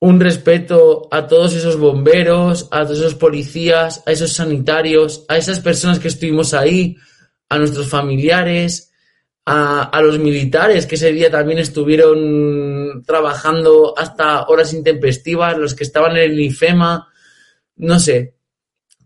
Un 0.01 0.21
respeto 0.21 1.09
a 1.11 1.27
todos 1.27 1.55
esos 1.55 1.79
bomberos, 1.79 2.69
a 2.71 2.85
todos 2.85 2.99
esos 2.99 3.15
policías, 3.15 4.03
a 4.07 4.13
esos 4.13 4.35
sanitarios, 4.35 5.25
a 5.29 5.39
esas 5.39 5.59
personas 5.61 5.99
que 5.99 6.09
estuvimos 6.09 6.53
ahí, 6.53 6.97
a 7.49 7.59
nuestros 7.59 7.89
familiares, 7.89 8.93
a, 9.47 9.85
a 9.85 10.03
los 10.03 10.19
militares 10.19 10.87
que 10.87 10.97
ese 10.97 11.13
día 11.13 11.31
también 11.31 11.61
estuvieron 11.61 13.05
trabajando 13.07 13.95
hasta 13.97 14.45
horas 14.47 14.75
intempestivas, 14.75 15.57
los 15.57 15.75
que 15.75 15.85
estaban 15.85 16.17
en 16.17 16.33
el 16.33 16.41
IFEMA, 16.41 17.09
no 17.77 17.99
sé, 18.01 18.35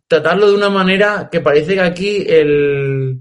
tratarlo 0.08 0.48
de 0.48 0.56
una 0.56 0.70
manera 0.70 1.28
que 1.30 1.40
parece 1.40 1.74
que 1.74 1.80
aquí 1.82 2.24
el, 2.26 3.20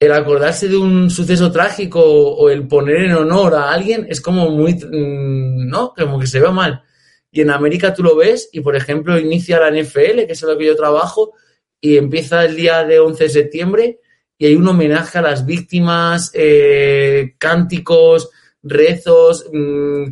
el 0.00 0.12
acordarse 0.12 0.66
de 0.68 0.76
un 0.76 1.08
suceso 1.08 1.52
trágico 1.52 2.00
o 2.02 2.50
el 2.50 2.66
poner 2.66 2.96
en 2.96 3.14
honor 3.14 3.54
a 3.54 3.70
alguien 3.70 4.04
es 4.10 4.20
como 4.20 4.50
muy, 4.50 4.74
mm, 4.74 5.68
¿no? 5.68 5.94
Como 5.96 6.18
que 6.18 6.26
se 6.26 6.40
ve 6.40 6.50
mal. 6.50 6.82
Y 7.30 7.42
en 7.42 7.50
América 7.50 7.94
tú 7.94 8.02
lo 8.02 8.16
ves 8.16 8.48
y, 8.52 8.60
por 8.60 8.74
ejemplo, 8.74 9.18
inicia 9.18 9.60
la 9.60 9.70
NFL, 9.70 10.26
que 10.26 10.32
es 10.32 10.42
lo 10.42 10.58
que 10.58 10.66
yo 10.66 10.74
trabajo, 10.74 11.34
y 11.80 11.96
empieza 11.96 12.44
el 12.44 12.56
día 12.56 12.84
de 12.84 12.98
11 12.98 13.24
de 13.24 13.30
septiembre 13.30 14.00
y 14.38 14.46
hay 14.46 14.54
un 14.54 14.68
homenaje 14.68 15.18
a 15.18 15.22
las 15.22 15.46
víctimas, 15.46 16.30
eh, 16.34 17.34
cánticos, 17.38 18.30
rezos, 18.62 19.46
mm, 19.52 20.04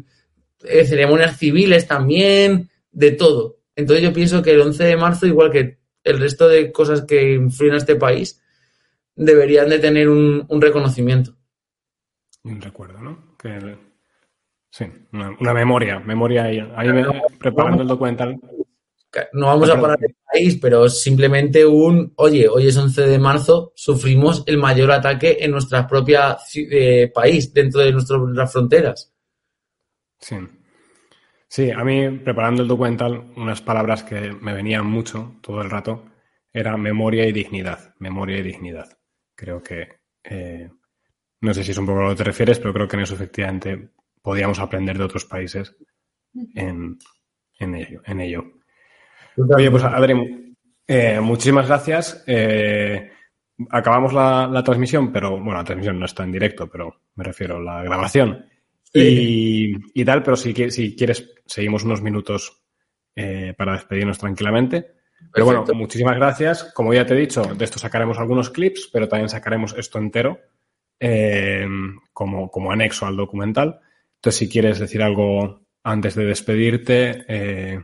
eh, 0.64 0.84
ceremonias 0.86 1.36
civiles 1.36 1.86
también, 1.86 2.70
de 2.90 3.10
todo. 3.12 3.58
Entonces 3.76 4.02
yo 4.04 4.12
pienso 4.12 4.42
que 4.42 4.52
el 4.52 4.60
11 4.60 4.84
de 4.84 4.96
marzo, 4.96 5.26
igual 5.26 5.50
que 5.50 5.78
el 6.04 6.18
resto 6.20 6.48
de 6.48 6.70
cosas 6.72 7.02
que 7.02 7.34
influyen 7.34 7.74
a 7.74 7.78
este 7.78 7.96
país, 7.96 8.40
deberían 9.16 9.68
de 9.68 9.78
tener 9.78 10.08
un, 10.08 10.44
un 10.48 10.60
reconocimiento. 10.60 11.34
Un 12.44 12.60
recuerdo, 12.60 13.00
¿no? 13.00 13.36
Que 13.38 13.48
el- 13.56 13.78
sí, 14.70 14.84
una, 15.12 15.36
una 15.40 15.54
memoria, 15.54 15.98
memoria 16.00 16.44
ahí. 16.44 16.58
Ahí 16.76 16.88
me- 16.92 17.04
preparando 17.38 17.82
el 17.82 17.88
documental. 17.88 18.38
No 19.32 19.46
vamos 19.46 19.70
a 19.70 19.80
parar 19.80 19.98
el 20.00 20.16
país, 20.30 20.58
pero 20.60 20.88
simplemente 20.88 21.64
un, 21.64 22.12
oye, 22.16 22.48
hoy 22.48 22.68
es 22.68 22.76
11 22.76 23.06
de 23.06 23.18
marzo, 23.18 23.72
sufrimos 23.74 24.42
el 24.46 24.58
mayor 24.58 24.92
ataque 24.92 25.38
en 25.40 25.50
nuestra 25.50 25.86
propia 25.86 26.36
eh, 26.54 27.10
país, 27.14 27.52
dentro 27.52 27.80
de 27.80 27.92
nuestras 27.92 28.52
fronteras. 28.52 29.12
Sí. 30.18 30.36
Sí, 31.48 31.70
a 31.70 31.84
mí 31.84 32.08
preparando 32.18 32.62
el 32.62 32.68
documental, 32.68 33.32
unas 33.36 33.62
palabras 33.62 34.02
que 34.02 34.32
me 34.32 34.52
venían 34.52 34.86
mucho 34.86 35.36
todo 35.40 35.62
el 35.62 35.70
rato 35.70 36.04
era 36.52 36.76
memoria 36.76 37.26
y 37.26 37.32
dignidad. 37.32 37.94
Memoria 37.98 38.38
y 38.38 38.42
dignidad. 38.42 38.88
Creo 39.34 39.62
que, 39.62 39.88
eh, 40.22 40.70
no 41.40 41.54
sé 41.54 41.62
si 41.62 41.72
es 41.72 41.78
un 41.78 41.86
poco 41.86 42.00
a 42.00 42.02
lo 42.04 42.10
que 42.10 42.16
te 42.16 42.24
refieres, 42.24 42.58
pero 42.58 42.72
creo 42.72 42.88
que 42.88 42.96
en 42.96 43.02
eso 43.02 43.14
efectivamente 43.14 43.90
podíamos 44.22 44.58
aprender 44.58 44.96
de 44.96 45.04
otros 45.04 45.26
países 45.26 45.76
en, 46.54 46.98
en 47.58 47.74
ello. 47.74 48.02
En 48.06 48.20
ello. 48.20 48.44
Oye, 49.36 49.70
pues 49.70 49.84
Adri, 49.84 50.54
eh, 50.86 51.20
muchísimas 51.20 51.66
gracias. 51.66 52.24
Eh, 52.26 53.10
acabamos 53.70 54.12
la, 54.12 54.46
la 54.46 54.62
transmisión, 54.62 55.12
pero 55.12 55.32
bueno, 55.32 55.54
la 55.54 55.64
transmisión 55.64 55.98
no 55.98 56.06
está 56.06 56.24
en 56.24 56.32
directo, 56.32 56.68
pero 56.68 57.02
me 57.14 57.24
refiero 57.24 57.56
a 57.56 57.60
la 57.60 57.82
grabación. 57.82 58.46
Y, 58.92 59.74
y 59.92 60.04
tal, 60.04 60.22
pero 60.22 60.36
si, 60.36 60.54
si 60.70 60.94
quieres, 60.94 61.34
seguimos 61.46 61.82
unos 61.82 62.00
minutos 62.00 62.62
eh, 63.16 63.52
para 63.56 63.72
despedirnos 63.72 64.18
tranquilamente. 64.18 64.92
Pero 65.32 65.46
bueno, 65.46 65.64
muchísimas 65.74 66.16
gracias. 66.16 66.72
Como 66.74 66.94
ya 66.94 67.04
te 67.04 67.14
he 67.14 67.18
dicho, 67.18 67.42
de 67.42 67.64
esto 67.64 67.78
sacaremos 67.78 68.18
algunos 68.18 68.50
clips, 68.50 68.88
pero 68.92 69.08
también 69.08 69.28
sacaremos 69.28 69.74
esto 69.76 69.98
entero 69.98 70.38
eh, 71.00 71.66
como, 72.12 72.50
como 72.50 72.70
anexo 72.70 73.06
al 73.06 73.16
documental. 73.16 73.80
Entonces, 74.16 74.38
si 74.38 74.48
quieres 74.48 74.78
decir 74.78 75.02
algo 75.02 75.62
antes 75.82 76.14
de 76.14 76.24
despedirte 76.24 77.24
eh, 77.26 77.82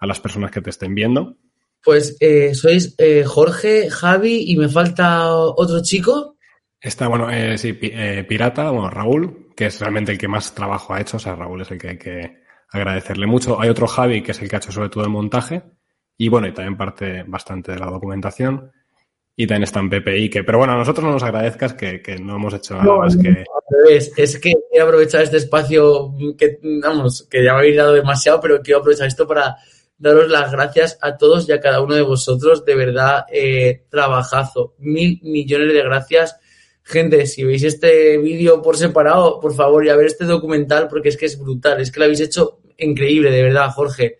a 0.00 0.06
las 0.06 0.18
personas 0.20 0.50
que 0.50 0.60
te 0.60 0.70
estén 0.70 0.94
viendo. 0.94 1.36
Pues 1.82 2.16
eh, 2.20 2.54
sois 2.54 2.94
eh, 2.98 3.24
Jorge, 3.24 3.88
Javi 3.90 4.50
y 4.50 4.56
me 4.56 4.68
falta 4.68 5.34
otro 5.34 5.80
chico. 5.82 6.36
Está, 6.80 7.08
bueno, 7.08 7.30
eh, 7.30 7.56
sí, 7.58 7.74
Pi- 7.74 7.92
eh, 7.94 8.24
Pirata, 8.28 8.70
bueno, 8.70 8.90
Raúl, 8.90 9.48
que 9.54 9.66
es 9.66 9.80
realmente 9.80 10.12
el 10.12 10.18
que 10.18 10.28
más 10.28 10.54
trabajo 10.54 10.94
ha 10.94 11.00
hecho, 11.00 11.18
o 11.18 11.20
sea, 11.20 11.34
Raúl 11.36 11.60
es 11.62 11.70
el 11.70 11.78
que 11.78 11.88
hay 11.90 11.98
que 11.98 12.40
agradecerle 12.70 13.26
mucho. 13.26 13.60
Hay 13.60 13.68
otro 13.68 13.86
Javi, 13.86 14.22
que 14.22 14.32
es 14.32 14.40
el 14.42 14.48
que 14.48 14.56
ha 14.56 14.58
hecho 14.58 14.72
sobre 14.72 14.88
todo 14.88 15.04
el 15.04 15.10
montaje, 15.10 15.62
y 16.16 16.28
bueno, 16.28 16.46
y 16.48 16.52
también 16.52 16.76
parte 16.76 17.22
bastante 17.26 17.72
de 17.72 17.78
la 17.78 17.86
documentación, 17.86 18.70
y 19.36 19.46
también 19.46 19.62
está 19.64 19.80
en 19.80 19.88
PPI, 19.90 20.28
que, 20.30 20.44
pero 20.44 20.58
bueno, 20.58 20.74
a 20.74 20.76
nosotros 20.76 21.04
no 21.04 21.12
nos 21.12 21.22
agradezcas 21.22 21.72
que, 21.74 22.02
que 22.02 22.16
no 22.18 22.36
hemos 22.36 22.52
hecho 22.54 22.74
nada 22.74 22.84
No, 22.84 22.98
más 22.98 23.16
que... 23.16 23.44
Revés, 23.70 24.12
es 24.16 24.38
que 24.38 24.52
quiero 24.70 24.86
aprovechar 24.86 25.22
este 25.22 25.38
espacio 25.38 26.12
que, 26.36 26.58
vamos, 26.82 27.26
que 27.30 27.42
ya 27.44 27.52
me 27.52 27.58
habéis 27.60 27.76
dado 27.76 27.94
demasiado, 27.94 28.40
pero 28.40 28.60
quiero 28.60 28.80
aprovechar 28.80 29.06
esto 29.06 29.26
para 29.26 29.56
daros 30.00 30.28
las 30.28 30.50
gracias 30.50 30.98
a 31.00 31.16
todos 31.16 31.48
y 31.48 31.52
a 31.52 31.60
cada 31.60 31.80
uno 31.80 31.94
de 31.94 32.02
vosotros. 32.02 32.64
De 32.64 32.74
verdad, 32.74 33.24
eh, 33.32 33.84
trabajazo. 33.88 34.74
Mil 34.78 35.20
millones 35.22 35.72
de 35.72 35.82
gracias. 35.82 36.36
Gente, 36.82 37.26
si 37.26 37.44
veis 37.44 37.62
este 37.62 38.18
vídeo 38.18 38.60
por 38.62 38.76
separado, 38.76 39.38
por 39.38 39.54
favor, 39.54 39.84
y 39.86 39.90
a 39.90 39.96
ver 39.96 40.06
este 40.06 40.24
documental, 40.24 40.88
porque 40.88 41.10
es 41.10 41.16
que 41.16 41.26
es 41.26 41.38
brutal. 41.38 41.80
Es 41.80 41.92
que 41.92 42.00
lo 42.00 42.04
habéis 42.06 42.20
hecho 42.20 42.60
increíble, 42.78 43.30
de 43.30 43.42
verdad, 43.44 43.70
Jorge. 43.70 44.18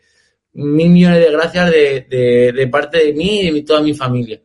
Mil 0.53 0.91
millones 0.91 1.25
de 1.25 1.33
gracias 1.33 1.71
de, 1.71 2.07
de, 2.09 2.53
de 2.53 2.67
parte 2.69 3.05
de 3.05 3.13
mí 3.13 3.41
y 3.41 3.51
de 3.51 3.63
toda 3.63 3.81
mi 3.83 3.95
familia. 3.95 4.41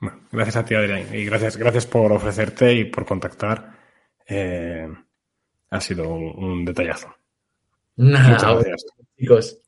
Bueno, 0.00 0.20
gracias 0.32 0.56
a 0.56 0.64
ti, 0.64 0.74
Adrián, 0.74 1.06
y 1.12 1.24
gracias, 1.24 1.56
gracias 1.56 1.86
por 1.86 2.10
ofrecerte 2.10 2.72
y 2.72 2.84
por 2.86 3.04
contactar. 3.04 3.72
Eh, 4.26 4.88
ha 5.70 5.80
sido 5.80 6.08
un, 6.08 6.44
un 6.44 6.64
detallazo. 6.64 7.14
Nada, 7.96 8.30
Muchas 8.30 8.64
gracias. 8.64 8.86
chicos. 9.18 9.59